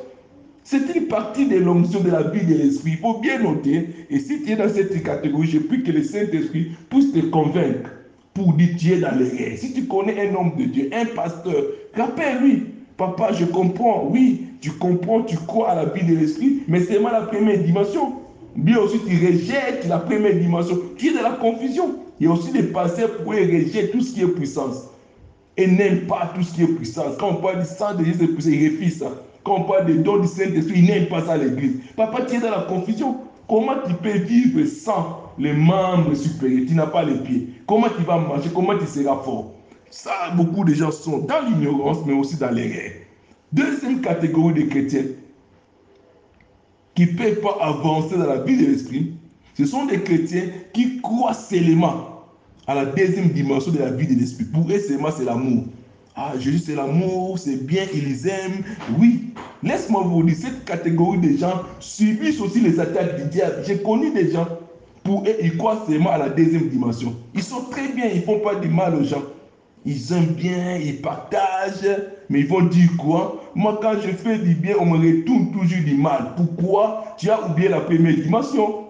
C'est 0.63 0.95
une 0.95 1.07
partie 1.07 1.47
de 1.47 1.57
l'onction 1.57 2.01
de 2.01 2.11
la 2.11 2.23
vie 2.23 2.45
de 2.45 2.55
l'esprit. 2.55 2.93
Il 2.93 2.99
faut 2.99 3.19
bien 3.19 3.39
noter. 3.39 3.89
Et 4.11 4.19
si 4.19 4.43
tu 4.43 4.53
es 4.53 4.57
dans 4.57 4.69
cette 4.69 5.03
catégorie, 5.03 5.49
je 5.49 5.59
prie 5.59 5.83
que 5.83 5.91
le 5.91 6.03
Saint-Esprit 6.03 6.73
puisse 6.91 7.13
te 7.13 7.21
convaincre 7.21 7.91
pour 8.35 8.53
dire 8.53 8.69
tu 8.79 8.93
es 8.93 8.99
dans 8.99 9.17
les 9.19 9.29
rêves. 9.29 9.59
Si 9.59 9.73
tu 9.73 9.87
connais 9.87 10.29
un 10.29 10.35
homme 10.35 10.53
de 10.57 10.65
Dieu, 10.65 10.91
un 10.93 11.07
pasteur, 11.07 11.65
rappelle-lui. 11.95 12.65
Papa, 12.97 13.33
je 13.33 13.47
comprends. 13.47 14.09
Oui, 14.11 14.49
tu 14.61 14.71
comprends, 14.73 15.23
tu 15.23 15.37
crois 15.37 15.71
à 15.71 15.75
la 15.75 15.85
vie 15.87 16.05
de 16.05 16.15
l'esprit, 16.17 16.63
mais 16.69 16.81
c'est 16.81 16.95
seulement 16.95 17.13
la 17.13 17.23
première 17.23 17.63
dimension. 17.63 18.15
Bien 18.55 18.79
aussi, 18.79 18.99
tu 19.07 19.15
rejettes 19.25 19.87
la 19.89 19.99
première 19.99 20.35
dimension. 20.35 20.79
Tu 20.97 21.09
es 21.09 21.15
dans 21.15 21.23
la 21.23 21.37
confusion. 21.37 21.97
Il 22.21 22.27
y 22.27 22.29
a 22.29 22.33
aussi 22.33 22.53
des 22.53 22.65
pasteurs 22.65 23.17
pour 23.19 23.33
rejeter 23.33 23.91
tout 23.91 24.01
ce 24.01 24.13
qui 24.13 24.23
est 24.23 24.27
puissance. 24.27 24.89
Et 25.59 25.67
n'aiment 25.67 26.07
pas 26.07 26.33
tout 26.35 26.43
ce 26.43 26.55
qui 26.55 26.63
est 26.63 26.69
puissance. 26.69 27.17
Quand 27.19 27.31
on 27.31 27.35
parle 27.43 27.59
du 27.59 27.67
sang 27.67 27.95
de 27.95 28.05
Jésus 28.05 28.29
puissant, 28.29 28.51
il 28.51 28.71
refuse 28.71 28.99
ça. 29.01 29.11
Quand 29.45 29.57
on 29.57 29.65
parle 29.65 29.87
des 29.87 29.95
dons 29.95 30.19
du 30.19 30.29
Saint-Esprit, 30.29 30.79
il 30.79 30.87
n'aime 30.87 31.09
pas 31.09 31.25
ça 31.25 31.37
l'église. 31.37 31.81
Papa, 31.97 32.23
tu 32.23 32.37
es 32.37 32.41
dans 32.41 32.51
la 32.51 32.63
confusion. 32.63 33.17
Comment 33.49 33.75
tu 33.87 33.93
peux 33.95 34.19
vivre 34.19 34.65
sans 34.67 35.33
les 35.37 35.53
membres 35.53 36.15
supérieurs? 36.15 36.67
Tu 36.69 36.75
n'as 36.75 36.87
pas 36.87 37.03
les 37.03 37.19
pieds. 37.19 37.49
Comment 37.67 37.89
tu 37.89 38.05
vas 38.05 38.19
marcher 38.19 38.51
Comment 38.55 38.79
tu 38.79 38.87
seras 38.87 39.17
fort? 39.17 39.53
Ça, 39.91 40.31
beaucoup 40.37 40.65
de 40.65 40.75
gens 40.75 40.93
sont 40.93 41.19
dans 41.19 41.41
l'ignorance, 41.41 41.99
mais 42.07 42.13
aussi 42.13 42.37
dans 42.37 42.51
l'erreur. 42.51 42.93
Deuxième 43.53 44.01
catégorie 44.01 44.55
de 44.55 44.69
chrétiens 44.69 45.07
qui 46.95 47.07
ne 47.07 47.17
peuvent 47.17 47.41
pas 47.41 47.57
avancer 47.61 48.17
dans 48.17 48.27
la 48.27 48.43
vie 48.43 48.57
de 48.59 48.67
l'esprit, 48.67 49.15
ce 49.55 49.65
sont 49.65 49.87
des 49.87 50.03
chrétiens 50.03 50.51
qui 50.73 51.01
croient 51.01 51.35
seulement 51.35 52.18
à 52.69 52.75
la 52.75 52.85
deuxième 52.85 53.31
dimension 53.31 53.73
de 53.73 53.79
la 53.79 53.91
vie 53.91 54.07
de 54.07 54.21
l'esprit. 54.21 54.45
Pour 54.45 54.71
eux, 54.71 54.79
seulement, 54.79 55.09
c'est 55.11 55.25
l'amour. 55.25 55.65
Ah, 56.15 56.35
Jésus, 56.39 56.59
c'est 56.59 56.75
l'amour, 56.75 57.39
c'est 57.39 57.65
bien, 57.65 57.85
ils 57.95 58.05
les 58.05 58.29
aiment. 58.29 58.63
Oui, 58.99 59.33
laisse-moi 59.63 60.03
vous 60.03 60.23
dire, 60.23 60.37
cette 60.37 60.65
catégorie 60.67 61.19
de 61.19 61.39
gens 61.39 61.63
subissent 61.81 62.41
aussi 62.41 62.61
les 62.61 62.79
attaques 62.79 63.17
du 63.17 63.29
diable. 63.31 63.63
J'ai 63.67 63.79
connu 63.79 64.13
des 64.13 64.33
gens, 64.33 64.47
pour 65.03 65.23
eux, 65.23 65.35
ils 65.43 65.57
croient 65.57 65.83
seulement 65.89 66.11
à 66.11 66.19
la 66.19 66.29
deuxième 66.29 66.69
dimension. 66.69 67.15
Ils 67.35 67.43
sont 67.43 67.63
très 67.71 67.89
bien, 67.89 68.07
ils 68.13 68.21
ne 68.21 68.23
font 68.23 68.41
pas 68.41 68.57
du 68.57 68.69
mal 68.69 68.97
aux 68.97 69.05
gens. 69.05 69.23
Ils 69.87 70.13
aiment 70.13 70.35
bien, 70.35 70.77
ils 70.77 71.01
partagent, 71.01 71.89
mais 72.29 72.41
ils 72.41 72.49
vont 72.49 72.65
dire 72.65 72.91
quoi? 72.99 73.43
Moi, 73.55 73.79
quand 73.81 73.95
je 73.95 74.11
fais 74.11 74.39
du 74.39 74.55
bien, 74.55 74.75
on 74.79 74.85
me 74.85 74.99
retourne 74.99 75.53
toujours 75.53 75.85
du 75.85 75.95
mal. 75.95 76.35
Pourquoi? 76.37 77.15
Tu 77.17 77.31
as 77.31 77.49
oublié 77.49 77.71
la 77.71 77.81
première 77.81 78.15
dimension. 78.17 78.88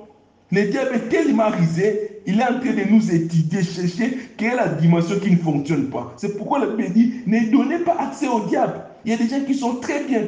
Le 0.50 0.64
diable 0.64 0.94
est 0.94 1.08
tellement 1.10 1.50
risé, 1.50 2.20
il 2.26 2.40
est 2.40 2.44
en 2.44 2.58
train 2.58 2.72
de 2.72 2.90
nous 2.90 3.12
étudier, 3.12 3.62
chercher 3.62 4.18
quelle 4.36 4.52
est 4.52 4.56
la 4.56 4.68
dimension 4.68 5.18
qui 5.18 5.30
ne 5.30 5.36
fonctionne 5.36 5.90
pas. 5.90 6.14
C'est 6.16 6.38
pourquoi 6.38 6.60
la 6.60 6.66
Bible 6.66 6.92
dit, 6.94 7.14
ne 7.26 7.50
donnez 7.50 7.78
pas 7.80 7.96
accès 7.98 8.28
au 8.28 8.40
diable. 8.40 8.80
Il 9.04 9.10
y 9.10 9.14
a 9.14 9.18
des 9.18 9.28
gens 9.28 9.44
qui 9.44 9.54
sont 9.54 9.74
très 9.74 10.04
bien, 10.04 10.22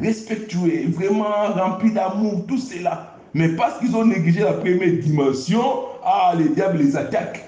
respectueux, 0.00 0.88
vraiment 0.88 1.52
remplis 1.54 1.92
d'amour, 1.92 2.46
tout 2.48 2.56
cela. 2.58 3.16
Mais 3.34 3.48
parce 3.50 3.80
qu'ils 3.80 3.94
ont 3.96 4.06
négligé 4.06 4.40
la 4.40 4.54
première 4.54 4.92
dimension, 4.92 5.62
ah, 6.02 6.34
le 6.38 6.48
diable 6.48 6.78
les 6.78 6.96
attaque. 6.96 7.44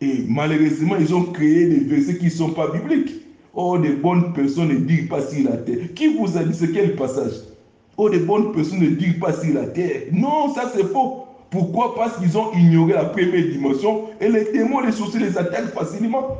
Et 0.00 0.24
malheureusement, 0.28 0.96
ils 0.98 1.14
ont 1.14 1.24
créé 1.24 1.66
des 1.66 1.80
versets 1.80 2.16
qui 2.16 2.26
ne 2.26 2.30
sont 2.30 2.50
pas 2.52 2.68
bibliques. 2.68 3.22
Oh, 3.54 3.76
des 3.76 3.90
bonnes 3.92 4.32
personnes 4.32 4.68
ne 4.68 4.76
disent 4.76 5.08
pas 5.08 5.20
sur 5.20 5.48
la 5.48 5.58
terre. 5.58 5.92
Qui 5.94 6.14
vous 6.14 6.38
a 6.38 6.44
dit 6.44 6.54
ce 6.54 6.64
quel 6.64 6.96
passage? 6.96 7.51
Oh, 7.96 8.08
des 8.08 8.20
bonnes 8.20 8.52
personnes 8.52 8.80
ne 8.80 8.88
disent 8.88 9.18
pas 9.20 9.32
sur 9.32 9.54
la 9.54 9.66
terre. 9.66 10.02
Non, 10.12 10.52
ça 10.54 10.70
c'est 10.74 10.84
faux. 10.84 11.26
Pourquoi? 11.50 11.94
Parce 11.94 12.16
qu'ils 12.16 12.36
ont 12.38 12.50
ignoré 12.54 12.94
la 12.94 13.04
première 13.04 13.46
dimension 13.48 14.04
et 14.20 14.28
les 14.28 14.50
démons, 14.52 14.80
les 14.80 14.92
sorciers 14.92 15.20
les 15.20 15.36
attaquent 15.36 15.74
facilement. 15.74 16.38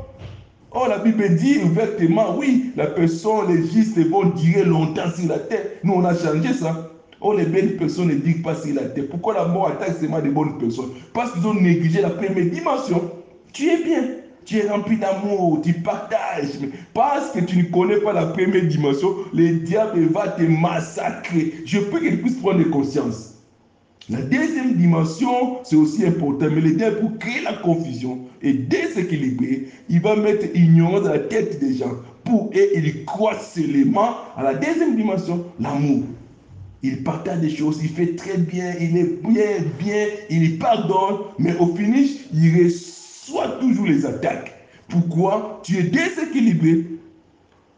Oh, 0.71 0.85
la 0.89 0.97
Bible 0.97 1.35
dit 1.35 1.59
ouvertement, 1.63 2.35
oui, 2.35 2.71
la 2.75 2.87
personne, 2.87 3.55
les 3.55 3.67
justes 3.67 3.99
vont 4.09 4.25
durer 4.29 4.63
longtemps 4.65 5.11
sur 5.15 5.29
la 5.29 5.37
terre. 5.37 5.65
Nous, 5.83 5.93
on 5.93 6.03
a 6.03 6.15
changé 6.15 6.51
ça. 6.53 6.89
Oh, 7.21 7.31
les 7.31 7.45
belles 7.45 7.77
personnes 7.77 8.07
ne 8.07 8.15
disent 8.15 8.41
pas 8.41 8.55
sur 8.55 8.73
la 8.73 8.85
terre. 8.85 9.05
Pourquoi 9.11 9.35
la 9.35 9.45
mort 9.45 9.67
attaque 9.67 9.97
seulement 9.99 10.19
des 10.19 10.29
bonnes 10.29 10.57
personnes? 10.57 10.89
Parce 11.13 11.31
qu'ils 11.31 11.45
ont 11.45 11.53
négligé 11.53 12.01
la 12.01 12.09
première 12.09 12.49
dimension. 12.49 13.11
Tu 13.53 13.69
es 13.69 13.83
bien, 13.83 14.03
tu 14.45 14.57
es 14.57 14.67
rempli 14.67 14.97
d'amour, 14.97 15.61
tu 15.63 15.73
partages. 15.73 16.59
Parce 16.93 17.31
que 17.31 17.39
tu 17.39 17.57
ne 17.57 17.63
connais 17.63 17.97
pas 17.97 18.13
la 18.13 18.27
première 18.27 18.65
dimension, 18.65 19.15
le 19.33 19.59
diable 19.59 20.05
va 20.11 20.29
te 20.29 20.43
massacrer. 20.43 21.53
Je 21.65 21.79
peux 21.79 21.99
qu'il 21.99 22.21
puisse 22.21 22.37
prendre 22.37 22.63
conscience. 22.69 23.33
La 24.09 24.21
deuxième 24.21 24.73
dimension, 24.73 25.59
c'est 25.63 25.77
aussi 25.77 26.05
important, 26.05 26.47
mais 26.53 26.59
le 26.59 26.71
diable, 26.71 26.99
pour 26.99 27.17
créer 27.19 27.41
la 27.41 27.53
confusion 27.53 28.19
et 28.41 28.51
déséquilibrer, 28.51 29.67
il 29.87 30.01
va 30.01 30.17
mettre 30.17 30.45
ignorance 30.53 31.03
dans 31.03 31.11
la 31.13 31.19
tête 31.19 31.57
des 31.59 31.75
gens. 31.75 31.93
Pour 32.25 32.51
eux, 32.53 32.69
ils 32.75 33.05
croient 33.05 33.39
seulement 33.39 34.15
à 34.35 34.43
la 34.43 34.55
deuxième 34.55 34.97
dimension, 34.97 35.45
l'amour. 35.57 36.03
Il 36.81 37.01
partage 37.03 37.39
des 37.39 37.49
choses, 37.49 37.79
il 37.81 37.89
fait 37.89 38.17
très 38.17 38.37
bien, 38.37 38.73
il 38.77 38.97
est 38.97 39.25
bien, 39.25 39.63
bien, 39.79 40.07
il 40.29 40.59
pardonne, 40.59 41.19
mais 41.39 41.55
au 41.57 41.73
finish, 41.73 42.25
il 42.33 42.61
reçoit 42.61 42.92
toujours 43.59 43.85
les 43.85 44.05
attaques. 44.05 44.53
Pourquoi? 44.89 45.61
Tu 45.63 45.77
es 45.77 45.83
déséquilibré. 45.83 46.85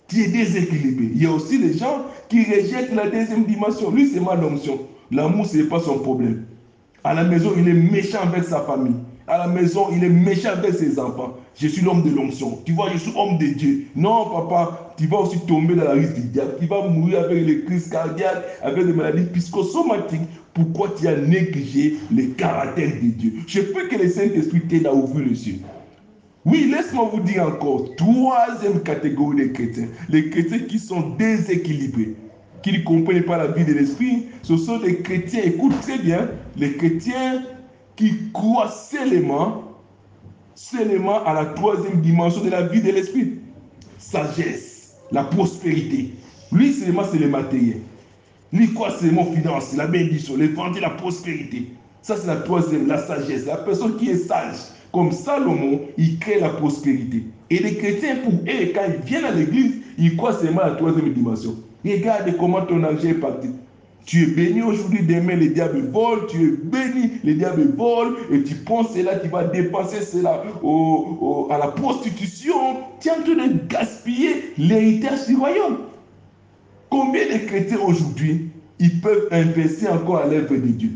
Tu 0.07 0.23
es 0.23 0.27
déséquilibré. 0.27 1.11
Il 1.13 1.23
y 1.23 1.25
a 1.25 1.31
aussi 1.31 1.59
des 1.59 1.77
gens 1.77 2.05
qui 2.29 2.43
rejettent 2.43 2.93
la 2.93 3.09
deuxième 3.09 3.45
dimension. 3.45 3.91
Lui, 3.91 4.07
c'est 4.07 4.19
ma 4.19 4.33
onction. 4.33 4.79
L'amour, 5.11 5.45
ce 5.45 5.57
n'est 5.57 5.63
pas 5.63 5.79
son 5.79 5.99
problème. 5.99 6.45
À 7.03 7.13
la 7.13 7.23
maison, 7.23 7.51
il 7.57 7.67
est 7.67 7.73
méchant 7.73 8.21
avec 8.23 8.43
sa 8.43 8.61
famille. 8.61 8.95
À 9.27 9.39
la 9.39 9.47
maison, 9.47 9.87
il 9.91 10.03
est 10.03 10.09
méchant 10.09 10.49
avec 10.49 10.73
ses 10.73 10.99
enfants. 10.99 11.33
Je 11.55 11.67
suis 11.67 11.81
l'homme 11.81 12.03
de 12.03 12.09
l'onction. 12.09 12.59
Tu 12.65 12.73
vois, 12.73 12.89
je 12.91 12.97
suis 12.97 13.13
homme 13.15 13.37
de 13.37 13.47
Dieu. 13.47 13.85
Non, 13.95 14.29
papa, 14.29 14.93
tu 14.97 15.07
vas 15.07 15.17
aussi 15.19 15.39
tomber 15.47 15.75
dans 15.75 15.85
la 15.85 15.93
risque 15.93 16.15
du 16.15 16.27
diable. 16.27 16.55
Tu 16.59 16.67
vas 16.67 16.87
mourir 16.87 17.23
avec 17.23 17.45
les 17.45 17.63
crises 17.63 17.89
cardiaques, 17.89 18.43
avec 18.61 18.85
des 18.85 18.93
maladies 18.93 19.25
psychosomatiques. 19.33 20.21
Pourquoi 20.55 20.95
tu 20.97 21.07
as 21.07 21.17
négligé 21.17 21.97
le 22.11 22.27
caractère 22.27 22.89
de 22.89 23.09
Dieu? 23.09 23.33
Je 23.45 23.59
peux 23.59 23.87
que 23.87 23.97
le 23.97 24.09
Saint-Esprit 24.09 24.61
t'aide 24.61 24.87
à 24.87 24.93
ouvrir 24.93 25.27
les 25.27 25.49
yeux. 25.49 25.59
Oui, 26.45 26.71
laisse-moi 26.71 27.09
vous 27.11 27.19
dire 27.19 27.43
encore, 27.43 27.93
troisième 27.97 28.81
catégorie 28.81 29.49
de 29.49 29.53
chrétiens, 29.53 29.87
les 30.09 30.29
chrétiens 30.29 30.59
qui 30.59 30.79
sont 30.79 31.09
déséquilibrés 31.17 32.15
qui 32.65 32.71
ne 32.71 32.79
comprennent 32.79 33.23
pas 33.23 33.37
la 33.37 33.47
vie 33.47 33.63
de 33.63 33.73
l'esprit, 33.73 34.25
ce 34.41 34.57
sont 34.57 34.79
les 34.79 35.03
chrétiens, 35.03 35.43
écoute 35.43 35.79
très 35.81 35.99
bien, 35.99 36.29
les 36.57 36.73
chrétiens 36.77 37.43
qui 37.95 38.31
croient 38.33 38.71
seulement, 38.71 39.61
seulement 40.55 41.23
à 41.25 41.33
la 41.33 41.45
troisième 41.45 42.01
dimension 42.01 42.43
de 42.43 42.49
la 42.49 42.63
vie 42.63 42.81
de 42.81 42.91
l'esprit. 42.91 43.35
Sagesse, 43.99 44.95
la 45.11 45.25
prospérité. 45.25 46.15
Lui 46.51 46.73
seulement 46.73 47.03
c'est 47.03 47.19
le 47.19 47.29
matériel. 47.29 47.81
Lui 48.55 48.73
croit 48.73 48.91
seulement 48.91 49.25
finance, 49.33 49.75
la 49.75 49.85
bénédiction, 49.85 50.37
l'évangile, 50.37 50.81
la 50.81 50.91
prospérité. 50.91 51.67
Ça 52.01 52.15
c'est 52.15 52.27
la 52.27 52.37
troisième, 52.37 52.87
la 52.87 52.97
sagesse. 52.97 53.45
La 53.45 53.57
personne 53.57 53.97
qui 53.97 54.09
est 54.09 54.15
sage, 54.15 54.55
comme 54.93 55.11
Salomon, 55.11 55.81
il 55.97 56.17
crée 56.19 56.39
la 56.39 56.47
prospérité. 56.49 57.23
Et 57.49 57.59
les 57.59 57.75
chrétiens, 57.75 58.15
pour 58.23 58.31
eux, 58.31 58.71
quand 58.73 58.85
ils 58.87 59.05
viennent 59.05 59.25
à 59.25 59.31
l'église, 59.31 59.73
ils 59.97 60.15
croient 60.15 60.39
seulement 60.39 60.61
à 60.61 60.69
la 60.69 60.75
troisième 60.75 61.11
dimension. 61.11 61.57
Regarde 61.85 62.33
comment 62.39 62.61
ton 62.61 62.81
argent 62.85 63.09
est 63.09 63.15
parti. 63.15 63.49
Tu 64.05 64.23
es 64.23 64.27
béni 64.27 64.61
aujourd'hui, 64.61 65.01
demain 65.03 65.35
le 65.35 65.47
diable 65.47 65.89
vole, 65.91 66.27
tu 66.27 66.37
es 66.37 66.51
béni, 66.51 67.11
le 67.25 67.33
diable 67.33 67.73
vole, 67.75 68.15
et 68.31 68.41
tu 68.43 68.55
penses 68.55 68.93
cela, 68.93 69.17
tu 69.17 69.27
vas 69.27 69.43
dépenser 69.45 70.01
cela 70.01 70.43
à 71.49 71.57
la 71.57 71.67
prostitution. 71.67 72.55
Tu 73.01 73.09
es 73.09 73.11
en 73.11 73.15
train 73.15 73.47
de 73.47 73.67
gaspiller 73.67 74.53
l'héritage 74.57 75.27
du 75.27 75.35
royaume. 75.35 75.77
Combien 76.89 77.25
de 77.25 77.45
chrétiens 77.45 77.79
aujourd'hui, 77.79 78.49
ils 78.79 79.01
peuvent 79.01 79.27
investir 79.31 79.93
encore 79.93 80.17
à 80.17 80.27
l'œuvre 80.27 80.55
de 80.55 80.67
Dieu? 80.67 80.91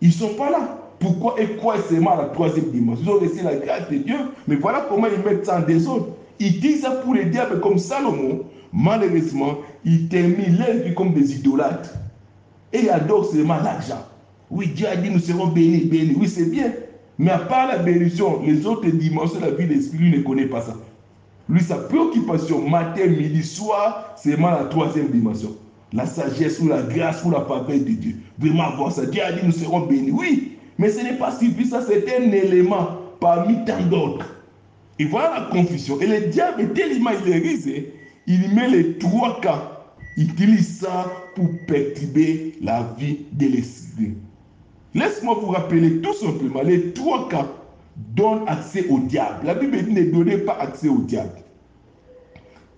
Ils 0.00 0.08
ne 0.08 0.12
sont 0.12 0.34
pas 0.34 0.50
là. 0.50 0.80
Pourquoi 0.98 1.36
ils 1.40 1.56
croient 1.56 1.82
seulement 1.88 2.12
à 2.12 2.22
la 2.22 2.28
troisième 2.28 2.70
dimension? 2.70 3.04
Ils 3.04 3.10
ont 3.10 3.28
reçu 3.28 3.44
la 3.44 3.56
grâce 3.56 3.90
de 3.90 3.96
Dieu, 3.96 4.16
mais 4.46 4.56
voilà 4.56 4.86
comment 4.88 5.06
ils 5.06 5.22
mettent 5.24 5.46
ça 5.46 5.58
en 5.58 5.62
désordre. 5.62 6.08
Ils 6.38 6.60
disent 6.60 6.82
ça 6.82 6.90
pour 6.90 7.14
les 7.14 7.26
diables 7.26 7.60
comme 7.60 7.78
Salomon. 7.78 8.42
Malheureusement, 8.72 9.58
ils 9.84 10.08
terminent 10.08 10.58
leur 10.58 10.84
vie 10.84 10.94
comme 10.94 11.14
des 11.14 11.36
idolâtres. 11.36 11.94
Et 12.72 12.80
ils 12.80 12.90
adorent 12.90 13.26
seulement 13.26 13.56
l'argent. 13.56 14.04
Oui, 14.50 14.68
Dieu 14.68 14.86
a 14.88 14.96
dit 14.96 15.10
nous 15.10 15.20
serons 15.20 15.48
bénis, 15.48 15.84
bénis. 15.84 16.16
Oui, 16.18 16.28
c'est 16.28 16.50
bien. 16.50 16.72
Mais 17.18 17.30
à 17.30 17.38
part 17.38 17.68
la 17.68 17.78
bénédiction, 17.78 18.42
les 18.42 18.66
autres 18.66 18.88
dimensions 18.88 19.38
de 19.38 19.44
la 19.44 19.50
vie 19.52 19.66
de 19.66 19.74
l'esprit, 19.74 20.10
ne 20.10 20.22
connaît 20.22 20.46
pas 20.46 20.60
ça. 20.60 20.74
Lui, 21.48 21.60
sa 21.60 21.76
préoccupation, 21.76 22.68
matin, 22.68 23.06
midi, 23.06 23.42
soir, 23.42 24.14
c'est 24.16 24.32
vraiment 24.32 24.50
la 24.50 24.64
troisième 24.64 25.08
dimension. 25.08 25.54
La 25.92 26.06
sagesse 26.06 26.58
ou 26.60 26.68
la 26.68 26.82
grâce 26.82 27.24
ou 27.24 27.30
la 27.30 27.40
faveur 27.42 27.78
de 27.78 27.78
Dieu. 27.78 28.16
Vraiment 28.38 28.74
voir 28.76 28.92
ça. 28.92 29.06
Dieu 29.06 29.22
a 29.22 29.32
dit 29.32 29.40
nous 29.44 29.52
serons 29.52 29.80
bénis. 29.80 30.10
Oui, 30.10 30.58
mais 30.78 30.90
ce 30.90 31.00
n'est 31.00 31.18
pas 31.18 31.38
suffisant, 31.38 31.80
c'est 31.86 32.04
un 32.16 32.32
élément 32.32 32.88
parmi 33.20 33.64
tant 33.64 33.80
d'autres. 33.82 34.26
Et 34.98 35.04
voilà 35.04 35.40
la 35.40 35.46
confusion. 35.46 36.00
Et 36.00 36.06
le 36.06 36.26
diable 36.28 36.62
est 36.62 36.74
tellement 36.74 37.10
risé 37.10 37.92
il 38.26 38.54
met 38.54 38.68
les 38.68 38.98
trois 38.98 39.40
cas. 39.40 39.70
Il 40.16 40.30
utilise 40.30 40.78
ça 40.78 41.10
pour 41.34 41.48
perturber 41.66 42.54
la 42.62 42.94
vie 42.98 43.18
de 43.32 43.46
l'esprit. 43.48 44.14
Laisse-moi 44.94 45.38
vous 45.40 45.48
rappeler 45.48 46.00
tout 46.00 46.14
simplement, 46.14 46.62
les 46.62 46.92
trois 46.92 47.28
cas 47.28 47.46
donnent 47.96 48.46
accès 48.46 48.86
au 48.88 48.98
diable. 49.00 49.46
La 49.46 49.54
Bible 49.54 49.82
dit 49.82 49.92
ne 49.92 50.10
donnez 50.10 50.38
pas 50.38 50.58
accès 50.60 50.88
au 50.88 50.98
diable. 50.98 51.42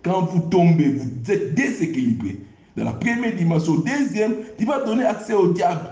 Quand 0.03 0.23
vous 0.23 0.41
tombez, 0.51 0.89
vous 0.89 1.33
êtes 1.33 1.55
déséquilibré. 1.55 2.41
Dans 2.77 2.85
la 2.85 2.93
première 2.93 3.35
dimension, 3.35 3.77
deuxième, 3.77 4.35
il 4.59 4.67
va 4.67 4.85
donner 4.85 5.05
accès 5.05 5.33
au 5.33 5.53
diable. 5.53 5.91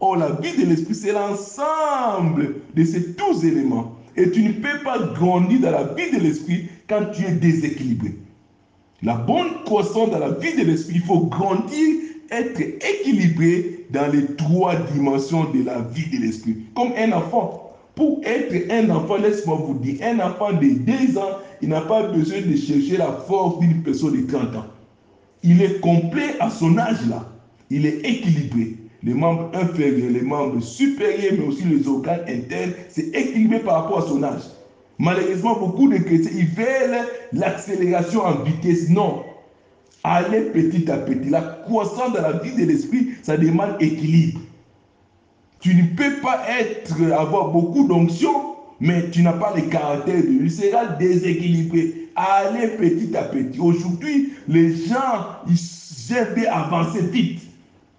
Or, 0.00 0.16
la 0.16 0.32
vie 0.32 0.56
de 0.56 0.66
l'esprit, 0.66 0.94
c'est 0.94 1.12
l'ensemble 1.12 2.56
de 2.74 2.84
ces 2.84 3.12
tous 3.14 3.44
éléments. 3.44 3.94
Et 4.16 4.30
tu 4.30 4.42
ne 4.42 4.52
peux 4.52 4.82
pas 4.84 4.98
grandir 5.14 5.60
dans 5.60 5.70
la 5.70 5.84
vie 5.84 6.10
de 6.10 6.22
l'esprit 6.22 6.68
quand 6.88 7.06
tu 7.12 7.24
es 7.24 7.32
déséquilibré. 7.32 8.14
La 9.02 9.14
bonne 9.14 9.62
croissance 9.64 10.10
dans 10.10 10.18
la 10.18 10.30
vie 10.30 10.56
de 10.56 10.62
l'esprit, 10.62 10.96
il 10.96 11.02
faut 11.02 11.26
grandir, 11.26 11.96
être 12.30 12.60
équilibré 12.60 13.86
dans 13.90 14.10
les 14.10 14.26
trois 14.36 14.76
dimensions 14.76 15.50
de 15.50 15.62
la 15.62 15.80
vie 15.82 16.08
de 16.10 16.24
l'esprit. 16.24 16.56
Comme 16.74 16.92
un 16.96 17.12
enfant. 17.12 17.63
Pour 17.94 18.20
être 18.24 18.72
un 18.72 18.90
enfant, 18.90 19.16
laisse-moi 19.16 19.56
vous 19.66 19.74
dire, 19.74 19.98
un 20.02 20.18
enfant 20.18 20.52
de 20.52 20.66
2 20.66 21.18
ans, 21.18 21.38
il 21.62 21.68
n'a 21.68 21.82
pas 21.82 22.08
besoin 22.08 22.40
de 22.40 22.56
chercher 22.56 22.96
la 22.96 23.12
force 23.12 23.60
d'une 23.60 23.82
personne 23.82 24.20
de 24.20 24.26
30 24.26 24.56
ans. 24.56 24.66
Il 25.42 25.62
est 25.62 25.80
complet 25.80 26.34
à 26.40 26.50
son 26.50 26.76
âge 26.78 27.06
là. 27.08 27.30
Il 27.70 27.86
est 27.86 27.98
équilibré. 28.04 28.76
Les 29.02 29.14
membres 29.14 29.50
inférieurs, 29.54 30.10
les 30.10 30.22
membres 30.22 30.60
supérieurs, 30.60 31.34
mais 31.38 31.46
aussi 31.46 31.64
les 31.64 31.86
organes 31.86 32.22
internes, 32.26 32.72
c'est 32.88 33.14
équilibré 33.14 33.60
par 33.60 33.82
rapport 33.82 33.98
à 33.98 34.08
son 34.08 34.22
âge. 34.22 34.42
Malheureusement, 34.98 35.58
beaucoup 35.58 35.88
de 35.88 35.98
chrétiens, 35.98 36.30
ils 36.34 36.46
veulent 36.46 37.06
l'accélération 37.32 38.22
en 38.22 38.42
vitesse. 38.42 38.88
Non. 38.88 39.22
Allez 40.02 40.42
petit 40.42 40.90
à 40.90 40.98
petit. 40.98 41.30
La 41.30 41.42
croissance 41.64 42.12
dans 42.12 42.22
la 42.22 42.32
vie 42.38 42.54
de 42.54 42.64
l'esprit, 42.64 43.08
ça 43.22 43.36
demande 43.36 43.76
équilibre. 43.80 44.40
Tu 45.64 45.74
ne 45.74 45.84
peux 45.96 46.20
pas 46.20 46.42
être, 46.60 46.92
avoir 47.10 47.48
beaucoup 47.48 47.88
d'onction, 47.88 48.54
mais 48.80 49.08
tu 49.08 49.22
n'as 49.22 49.32
pas 49.32 49.54
le 49.56 49.62
caractère 49.62 50.22
de 50.22 50.28
lui. 50.28 50.50
sera 50.50 50.84
déséquilibré. 50.84 52.10
Allez 52.14 52.68
petit 52.76 53.16
à 53.16 53.22
petit. 53.22 53.58
Aujourd'hui, 53.58 54.34
les 54.46 54.76
gens, 54.76 55.24
ils 55.48 56.12
aiment 56.14 56.46
avancer 56.52 57.00
vite. 57.06 57.40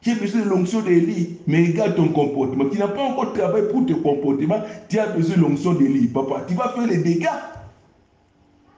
As 0.06 0.14
besoin 0.14 0.42
de 0.42 0.50
l'onction 0.50 0.82
d'Élie, 0.82 1.38
mais 1.48 1.66
regarde 1.66 1.96
ton 1.96 2.10
comportement. 2.10 2.70
Tu 2.70 2.78
n'as 2.78 2.88
pas 2.88 3.02
encore 3.02 3.34
travaillé 3.34 3.68
pour 3.70 3.84
ton 3.88 3.96
comportement, 3.96 4.62
tu 4.88 5.00
as 5.00 5.08
besoin 5.08 5.38
de 5.38 5.42
l'onction 5.42 5.74
d'Élie. 5.74 6.06
Papa, 6.06 6.46
tu 6.48 6.54
vas 6.54 6.70
faire 6.70 6.86
les 6.86 6.98
dégâts. 6.98 7.26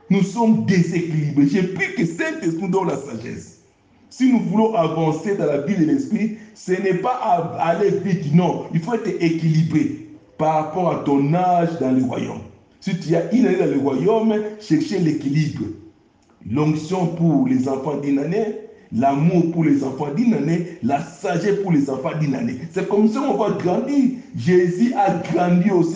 Nous 0.10 0.24
sommes 0.24 0.64
déséquilibrés. 0.64 1.50
J'ai 1.50 1.64
pris 1.64 1.94
que 1.94 2.06
Saint-Esprit 2.06 2.70
donne 2.70 2.88
la 2.88 2.96
sagesse. 2.96 3.57
Si 4.10 4.32
nous 4.32 4.39
voulons 4.39 4.74
avancer 4.76 5.36
dans 5.36 5.45
la 5.45 5.62
vie 5.62 5.76
de 5.76 5.86
l'esprit, 5.86 6.38
ce 6.55 6.72
n'est 6.72 6.95
pas 6.95 7.55
aller 7.60 7.89
vite, 7.89 8.34
non. 8.34 8.66
Il 8.74 8.80
faut 8.80 8.93
être 8.93 9.08
équilibré 9.22 10.08
par 10.38 10.53
rapport 10.55 10.91
à 10.91 10.95
ton 11.03 11.34
âge 11.34 11.80
dans 11.80 11.91
le 11.91 12.03
royaume. 12.03 12.41
Si 12.80 12.97
tu 12.99 13.16
as 13.16 13.34
une 13.34 13.47
année 13.47 13.58
dans 13.58 13.66
le 13.66 13.80
royaume, 13.80 14.34
cherchez 14.60 14.99
l'équilibre. 14.99 15.66
L'onction 16.49 17.08
pour 17.08 17.47
les 17.47 17.68
enfants 17.68 17.97
d'une 17.97 18.20
année, 18.20 18.55
l'amour 18.93 19.51
pour 19.51 19.66
les 19.66 19.84
enfants 19.84 20.14
d'une 20.16 20.34
année, 20.34 20.78
la 20.84 21.01
sagesse 21.01 21.60
pour 21.62 21.74
les 21.74 21.89
enfants 21.89 22.18
d'une 22.20 22.36
année. 22.36 22.60
C'est 22.72 22.88
comme 22.88 23.10
ça 23.10 23.20
qu'on 23.20 23.36
va 23.36 23.51
grandir. 23.51 24.12
Jésus 24.38 24.93
a 24.95 25.16
grandi 25.34 25.70
aussi. 25.72 25.95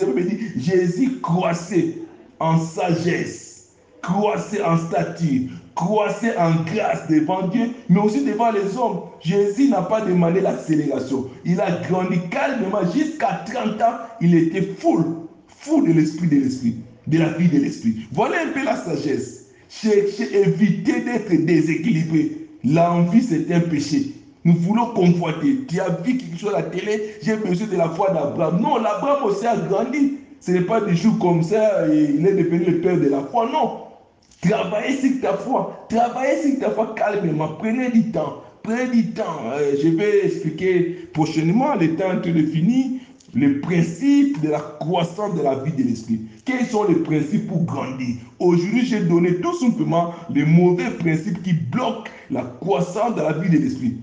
Jésus 0.56 1.20
croissait 1.20 1.96
en 2.40 2.58
sagesse, 2.58 3.68
croissait 4.02 4.62
en 4.62 4.76
stature, 4.76 5.50
croissait 5.74 6.36
en 6.36 6.52
grâce 6.64 7.08
devant 7.08 7.46
Dieu, 7.48 7.70
mais 7.88 8.00
aussi 8.00 8.24
devant 8.24 8.50
les 8.50 8.76
hommes. 8.76 9.02
Jésus 9.20 9.68
n'a 9.68 9.82
pas 9.82 10.00
demandé 10.00 10.40
l'accélération. 10.40 11.26
Il 11.44 11.60
a 11.60 11.80
grandi 11.88 12.18
calmement 12.30 12.90
jusqu'à 12.94 13.44
30 13.46 13.80
ans. 13.82 13.96
Il 14.20 14.34
était 14.34 14.62
fou, 14.78 15.28
fou 15.46 15.86
de 15.86 15.92
l'esprit 15.92 16.28
de 16.28 16.36
l'esprit, 16.36 16.76
de 17.06 17.18
la 17.18 17.28
vie 17.32 17.48
de 17.48 17.58
l'esprit. 17.58 18.06
Voilà 18.12 18.42
un 18.42 18.52
peu 18.52 18.64
la 18.64 18.76
sagesse. 18.76 19.46
Cherchez, 19.68 20.36
éviter 20.36 21.00
d'être 21.00 21.44
déséquilibré. 21.44 22.38
L'envie, 22.64 23.22
c'est 23.22 23.52
un 23.52 23.60
péché. 23.60 24.12
Nous 24.44 24.54
voulons 24.54 24.86
convoiter. 24.86 25.64
Tu 25.68 25.80
as 25.80 25.88
vu 26.04 26.16
quelque 26.16 26.38
chose 26.38 26.52
à 26.54 26.58
la 26.58 26.62
télé, 26.64 27.14
j'ai 27.22 27.36
besoin 27.36 27.68
de 27.68 27.76
la 27.76 27.88
foi 27.88 28.10
d'Abraham. 28.10 28.60
Non, 28.60 28.76
l'Abraham 28.76 29.24
aussi 29.24 29.46
a 29.46 29.56
grandi. 29.56 30.18
Ce 30.40 30.50
n'est 30.50 30.62
pas 30.62 30.80
des 30.80 30.96
jours 30.96 31.18
comme 31.20 31.42
ça, 31.42 31.86
il 31.86 32.26
est 32.26 32.34
devenu 32.34 32.64
le 32.64 32.80
père 32.80 32.98
de 32.98 33.08
la 33.08 33.20
foi. 33.22 33.48
Non. 33.50 33.91
Travaillez 34.42 34.96
sur 34.96 35.20
ta 35.20 35.34
foi. 35.34 35.86
Travaillez 35.88 36.42
sur 36.42 36.58
ta 36.58 36.70
foi 36.70 36.94
calmement. 36.96 37.54
Prenez 37.60 37.90
du 37.90 38.10
temps. 38.10 38.42
Prenez 38.64 38.88
du 38.88 39.10
temps. 39.12 39.52
Euh, 39.52 39.76
je 39.80 39.88
vais 39.88 40.26
expliquer 40.26 41.08
prochainement, 41.12 41.76
le 41.76 41.94
temps 41.94 42.14
de 42.14 42.46
finir, 42.46 42.90
les 43.34 43.50
principes 43.60 44.40
de 44.42 44.48
la 44.48 44.58
croissance 44.80 45.36
de 45.36 45.42
la 45.42 45.54
vie 45.62 45.72
de 45.72 45.88
l'esprit. 45.88 46.22
Quels 46.44 46.66
sont 46.66 46.84
les 46.84 46.96
principes 46.96 47.46
pour 47.46 47.62
grandir? 47.64 48.16
Aujourd'hui, 48.40 48.84
j'ai 48.84 49.04
donné 49.04 49.36
tout 49.36 49.54
simplement 49.54 50.12
les 50.28 50.44
mauvais 50.44 50.90
principes 50.90 51.40
qui 51.42 51.52
bloquent 51.52 52.10
la 52.30 52.42
croissance 52.60 53.14
de 53.14 53.20
la 53.20 53.34
vie 53.34 53.48
de 53.48 53.58
l'esprit. 53.58 53.98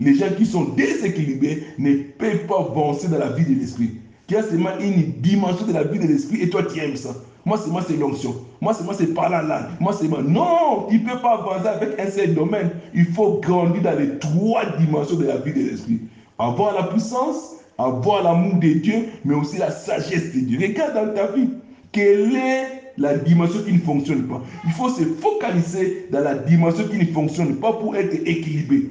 Les 0.00 0.14
gens 0.14 0.32
qui 0.38 0.46
sont 0.46 0.64
déséquilibrés 0.70 1.64
ne 1.78 1.96
peuvent 2.18 2.46
pas 2.46 2.60
avancer 2.60 3.08
dans 3.08 3.18
la 3.18 3.32
vie 3.32 3.44
de 3.44 3.60
l'esprit. 3.60 3.90
Qui 4.26 4.36
a 4.36 4.42
seulement 4.42 4.78
une 4.80 5.20
dimension 5.20 5.66
de 5.66 5.72
la 5.74 5.84
vie 5.84 5.98
de 5.98 6.06
l'esprit 6.06 6.40
et 6.40 6.48
toi 6.48 6.62
tu 6.62 6.80
aimes 6.80 6.96
ça. 6.96 7.14
Moi, 7.44 7.58
c'est 7.62 7.70
moi, 7.70 7.82
c'est 7.86 7.96
l'onction. 7.96 8.34
Moi, 8.60 8.72
c'est 8.72 8.84
moi, 8.84 8.94
c'est 8.96 9.12
par 9.14 9.28
la 9.28 9.42
langue. 9.42 9.70
Moi, 9.80 9.92
c'est 9.98 10.06
moi. 10.06 10.20
Non, 10.22 10.86
tu 10.88 11.00
ne 11.00 11.08
peux 11.08 11.18
pas 11.20 11.34
avancer 11.34 11.66
avec 11.66 11.98
un 11.98 12.10
seul 12.10 12.34
domaine. 12.34 12.70
Il 12.94 13.06
faut 13.06 13.40
grandir 13.42 13.82
dans 13.82 13.98
les 13.98 14.18
trois 14.18 14.64
dimensions 14.78 15.16
de 15.16 15.26
la 15.26 15.38
vie 15.38 15.52
de 15.52 15.70
l'esprit. 15.70 16.00
Avoir 16.38 16.74
la 16.74 16.84
puissance, 16.84 17.56
avoir 17.78 18.22
l'amour 18.22 18.54
de 18.60 18.74
Dieu, 18.74 19.08
mais 19.24 19.34
aussi 19.34 19.58
la 19.58 19.72
sagesse 19.72 20.32
de 20.34 20.40
Dieu. 20.40 20.58
Regarde 20.60 20.94
dans 20.94 21.14
ta 21.14 21.32
vie, 21.32 21.48
quelle 21.90 22.36
est 22.36 22.92
la 22.96 23.18
dimension 23.18 23.60
qui 23.66 23.72
ne 23.72 23.80
fonctionne 23.80 24.22
pas? 24.28 24.40
Il 24.64 24.72
faut 24.72 24.88
se 24.88 25.02
focaliser 25.02 26.06
dans 26.12 26.20
la 26.20 26.36
dimension 26.36 26.84
qui 26.88 26.98
ne 26.98 27.06
fonctionne 27.06 27.56
pas 27.56 27.72
pour 27.72 27.96
être 27.96 28.14
équilibré. 28.14 28.90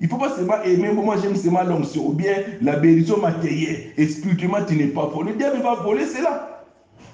Il 0.00 0.04
ne 0.04 0.08
faut 0.08 0.16
pas 0.16 0.34
seulement 0.34 0.62
aimer, 0.64 0.90
moi 0.92 1.16
j'aime 1.22 1.36
seulement 1.36 1.62
l'onction, 1.62 2.08
ou 2.08 2.12
bien 2.12 2.32
la 2.62 2.76
bénédiction 2.76 3.18
matérielle. 3.18 3.92
Et 3.98 4.06
spirituellement, 4.06 4.64
tu 4.66 4.74
n'es 4.76 4.86
pas 4.86 5.10
fort. 5.12 5.24
Le 5.24 5.34
diable 5.34 5.58
va 5.62 5.74
voler 5.74 6.06
cela. 6.06 6.59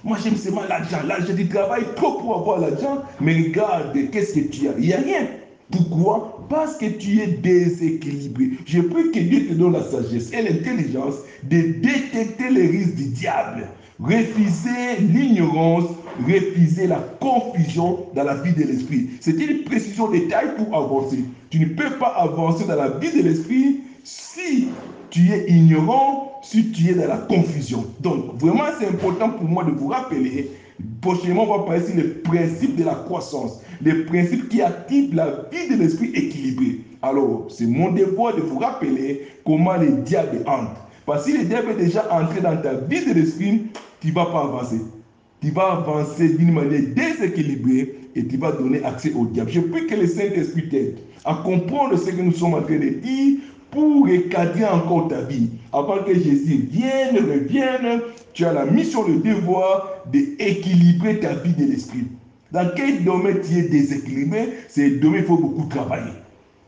Moi 0.07 0.17
j'aime 0.23 0.37
seulement 0.37 0.63
l'argent. 0.69 0.99
L'argent, 1.05 1.35
tu 1.37 1.49
travailles 1.49 1.87
trop 1.97 2.13
pour 2.21 2.37
avoir 2.37 2.61
l'argent, 2.61 3.03
mais 3.21 3.35
regarde, 3.35 3.93
qu'est-ce 4.13 4.35
que 4.35 4.41
tu 4.49 4.69
as? 4.69 4.73
Il 4.79 4.87
n'y 4.87 4.93
a 4.93 4.99
rien. 4.99 5.27
Pourquoi? 5.73 6.47
Parce 6.49 6.77
que 6.77 6.87
tu 6.87 7.21
es 7.21 7.27
déséquilibré. 7.27 8.51
Je 8.65 8.83
prie 8.83 9.11
que 9.11 9.19
Dieu 9.19 9.49
te 9.49 9.55
donne 9.55 9.73
la 9.73 9.83
sagesse 9.83 10.33
et 10.33 10.43
l'intelligence 10.43 11.17
de 11.43 11.57
détecter 11.83 12.51
les 12.53 12.69
risques 12.69 12.95
du 12.95 13.07
diable. 13.07 13.67
Refuser 13.99 15.01
l'ignorance, 15.01 15.91
refuser 16.25 16.87
la 16.87 17.01
confusion 17.19 18.07
dans 18.15 18.23
la 18.23 18.35
vie 18.35 18.53
de 18.53 18.63
l'esprit. 18.63 19.09
C'est 19.21 19.33
une 19.33 19.65
précision 19.65 20.09
de 20.09 20.19
taille 20.19 20.55
pour 20.57 20.77
avancer. 20.77 21.25
Tu 21.51 21.59
ne 21.59 21.65
peux 21.65 21.91
pas 21.99 22.15
avancer 22.17 22.65
dans 22.65 22.77
la 22.77 22.91
vie 22.91 23.11
de 23.11 23.27
l'esprit 23.27 23.81
si 24.07 24.69
tu 25.11 25.33
es 25.33 25.51
ignorant, 25.51 26.41
si 26.41 26.71
tu 26.71 26.91
es 26.91 26.95
dans 26.95 27.09
la 27.09 27.17
confusion. 27.17 27.85
Donc, 28.01 28.37
vraiment, 28.37 28.63
c'est 28.79 28.87
important 28.87 29.31
pour 29.31 29.49
moi 29.49 29.65
de 29.65 29.73
vous 29.73 29.89
rappeler. 29.89 30.49
Prochainement, 31.01 31.43
on 31.43 31.59
va 31.59 31.65
parler 31.65 31.85
sur 31.85 31.97
les 31.97 32.05
principes 32.05 32.77
de 32.77 32.85
la 32.85 32.95
croissance, 32.95 33.61
les 33.83 34.05
principes 34.05 34.49
qui 34.49 34.63
activent 34.63 35.13
la 35.13 35.49
vie 35.51 35.69
de 35.69 35.83
l'esprit 35.83 36.11
équilibré. 36.15 36.83
Alors, 37.03 37.47
c'est 37.49 37.67
mon 37.67 37.91
devoir 37.91 38.37
de 38.37 38.43
vous 38.43 38.61
rappeler 38.61 39.27
comment 39.45 39.77
le 39.77 39.91
diable 40.03 40.45
entre. 40.47 40.87
Parce 41.05 41.25
que 41.25 41.33
si 41.33 41.39
le 41.39 41.45
diable 41.45 41.73
est 41.73 41.85
déjà 41.87 42.07
entré 42.13 42.41
dans 42.41 42.57
ta 42.57 42.75
vie 42.75 43.05
de 43.05 43.13
l'esprit, 43.13 43.63
tu 44.01 44.09
ne 44.09 44.13
vas 44.13 44.27
pas 44.27 44.45
avancer. 44.45 44.83
Tu 45.41 45.51
vas 45.51 45.73
avancer 45.73 46.29
d'une 46.29 46.53
manière 46.53 46.83
déséquilibrée 46.95 47.99
et 48.15 48.25
tu 48.25 48.37
vas 48.37 48.53
donner 48.53 48.85
accès 48.85 49.13
au 49.15 49.27
diable. 49.27 49.51
Je 49.51 49.61
prie 49.61 49.87
que 49.87 49.97
le 49.97 50.07
Saint-Esprit 50.07 50.69
t'aide 50.69 50.99
à 51.25 51.35
comprendre 51.35 51.97
ce 51.99 52.11
que 52.11 52.23
nous 52.23 52.33
sommes 52.33 52.55
en 52.55 52.63
train 52.63 52.79
de 52.79 52.89
dire 52.89 53.39
pour 53.71 54.07
recadrer 54.09 54.65
encore 54.65 55.09
ta 55.09 55.23
vie. 55.23 55.51
Avant 55.73 55.99
que 56.05 56.15
Jésus 56.15 56.69
vienne, 56.71 57.17
revienne, 57.17 58.01
tu 58.33 58.45
as 58.45 58.53
la 58.53 58.67
mission, 58.67 59.07
le 59.07 59.17
devoir 59.17 60.03
d'équilibrer 60.13 61.21
ta 61.21 61.35
vie 61.35 61.53
de 61.55 61.65
l'esprit. 61.65 62.07
Dans 62.53 62.71
quel 62.77 63.05
domaine 63.05 63.41
tu 63.41 63.59
es 63.59 63.63
déséquilibré, 63.63 64.53
c'est 64.69 64.89
le 64.89 64.97
domaine 64.99 65.23
il 65.23 65.27
faut 65.27 65.39
beaucoup 65.39 65.69
travailler. 65.69 66.13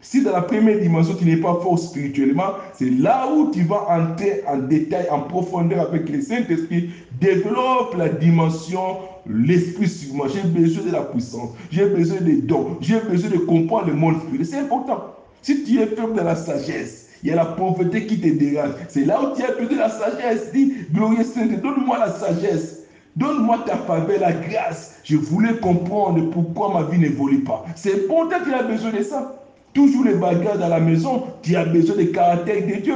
Si 0.00 0.22
dans 0.22 0.32
la 0.32 0.42
première 0.42 0.78
dimension, 0.78 1.14
tu 1.18 1.24
n'es 1.24 1.36
pas 1.36 1.58
fort 1.60 1.78
spirituellement, 1.78 2.52
c'est 2.72 2.90
là 2.90 3.28
où 3.32 3.50
tu 3.50 3.62
vas 3.62 3.86
entrer 3.90 4.42
en 4.46 4.58
détail, 4.58 5.08
en 5.10 5.22
profondeur 5.22 5.88
avec 5.88 6.08
le 6.08 6.20
Saint-Esprit. 6.20 6.90
Développe 7.20 7.96
la 7.96 8.08
dimension, 8.08 8.98
l'esprit 9.26 9.88
sur 9.88 10.14
moi. 10.14 10.28
J'ai 10.32 10.48
besoin 10.48 10.84
de 10.84 10.92
la 10.92 11.02
puissance. 11.02 11.50
J'ai 11.70 11.86
besoin 11.86 12.20
des 12.20 12.36
dons. 12.36 12.76
J'ai 12.80 13.00
besoin 13.00 13.30
de 13.30 13.38
comprendre 13.38 13.88
le 13.88 13.94
monde 13.94 14.20
spirituel. 14.20 14.46
C'est 14.46 14.58
important. 14.58 15.17
Si 15.42 15.64
tu 15.64 15.80
es 15.80 15.86
faible 15.86 16.14
de 16.14 16.22
la 16.22 16.36
sagesse, 16.36 17.08
il 17.22 17.30
y 17.30 17.32
a 17.32 17.36
la 17.36 17.46
pauvreté 17.46 18.06
qui 18.06 18.20
te 18.20 18.28
dérange. 18.28 18.72
C'est 18.88 19.04
là 19.04 19.20
où 19.22 19.36
tu 19.36 19.42
as 19.42 19.52
besoin 19.52 19.74
de 19.74 19.78
la 19.78 19.90
sagesse. 19.90 20.52
Dis, 20.52 20.74
glorieux 20.92 21.24
Saint, 21.24 21.46
donne-moi 21.46 21.98
la 21.98 22.12
sagesse. 22.12 22.84
Donne-moi 23.16 23.64
ta 23.66 23.76
faveur, 23.76 24.20
la 24.20 24.32
grâce. 24.32 24.94
Je 25.02 25.16
voulais 25.16 25.56
comprendre 25.56 26.30
pourquoi 26.30 26.72
ma 26.72 26.88
vie 26.88 26.98
n'évolue 26.98 27.40
pas. 27.40 27.64
C'est 27.74 28.04
important 28.04 28.36
qu'il 28.44 28.54
a 28.54 28.62
besoin 28.62 28.92
de 28.92 29.02
ça. 29.02 29.34
Toujours 29.74 30.04
les 30.04 30.14
bagarres 30.14 30.58
dans 30.58 30.68
la 30.68 30.80
maison, 30.80 31.24
tu 31.42 31.56
as 31.56 31.64
besoin 31.64 31.96
du 31.96 32.12
caractère 32.12 32.66
de 32.66 32.80
Dieu 32.80 32.94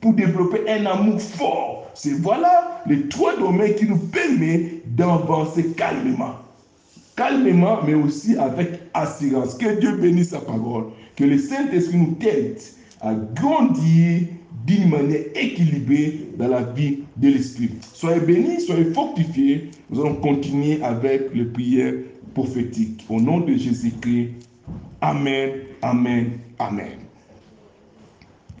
pour 0.00 0.12
développer 0.12 0.70
un 0.70 0.86
amour 0.86 1.20
fort. 1.20 1.86
C'est 1.94 2.12
voilà 2.12 2.82
les 2.86 3.08
trois 3.08 3.36
domaines 3.36 3.74
qui 3.74 3.86
nous 3.86 3.98
permettent 3.98 4.94
d'avancer 4.94 5.68
calmement. 5.76 6.36
Calmement, 7.16 7.78
mais 7.84 7.94
aussi 7.94 8.36
avec 8.36 8.82
assurance. 8.94 9.54
Que 9.54 9.80
Dieu 9.80 9.96
bénisse 9.96 10.30
sa 10.30 10.40
parole. 10.40 10.84
Que 11.16 11.24
le 11.24 11.38
Saint-Esprit 11.38 11.96
nous 11.96 12.16
aide 12.26 12.60
à 13.00 13.14
grandir 13.14 14.28
d'une 14.66 14.90
manière 14.90 15.22
équilibrée 15.34 16.28
dans 16.38 16.48
la 16.48 16.62
vie 16.62 16.98
de 17.16 17.28
l'Esprit. 17.28 17.70
Soyez 17.94 18.20
bénis, 18.20 18.60
soyez 18.60 18.92
fortifiés. 18.92 19.70
Nous 19.90 20.00
allons 20.00 20.16
continuer 20.16 20.82
avec 20.82 21.34
les 21.34 21.44
prières 21.44 21.94
prophétiques. 22.34 23.06
Au 23.08 23.20
nom 23.20 23.40
de 23.40 23.54
Jésus-Christ. 23.54 24.30
Amen, 25.00 25.50
Amen, 25.82 26.38
Amen. 26.58 27.05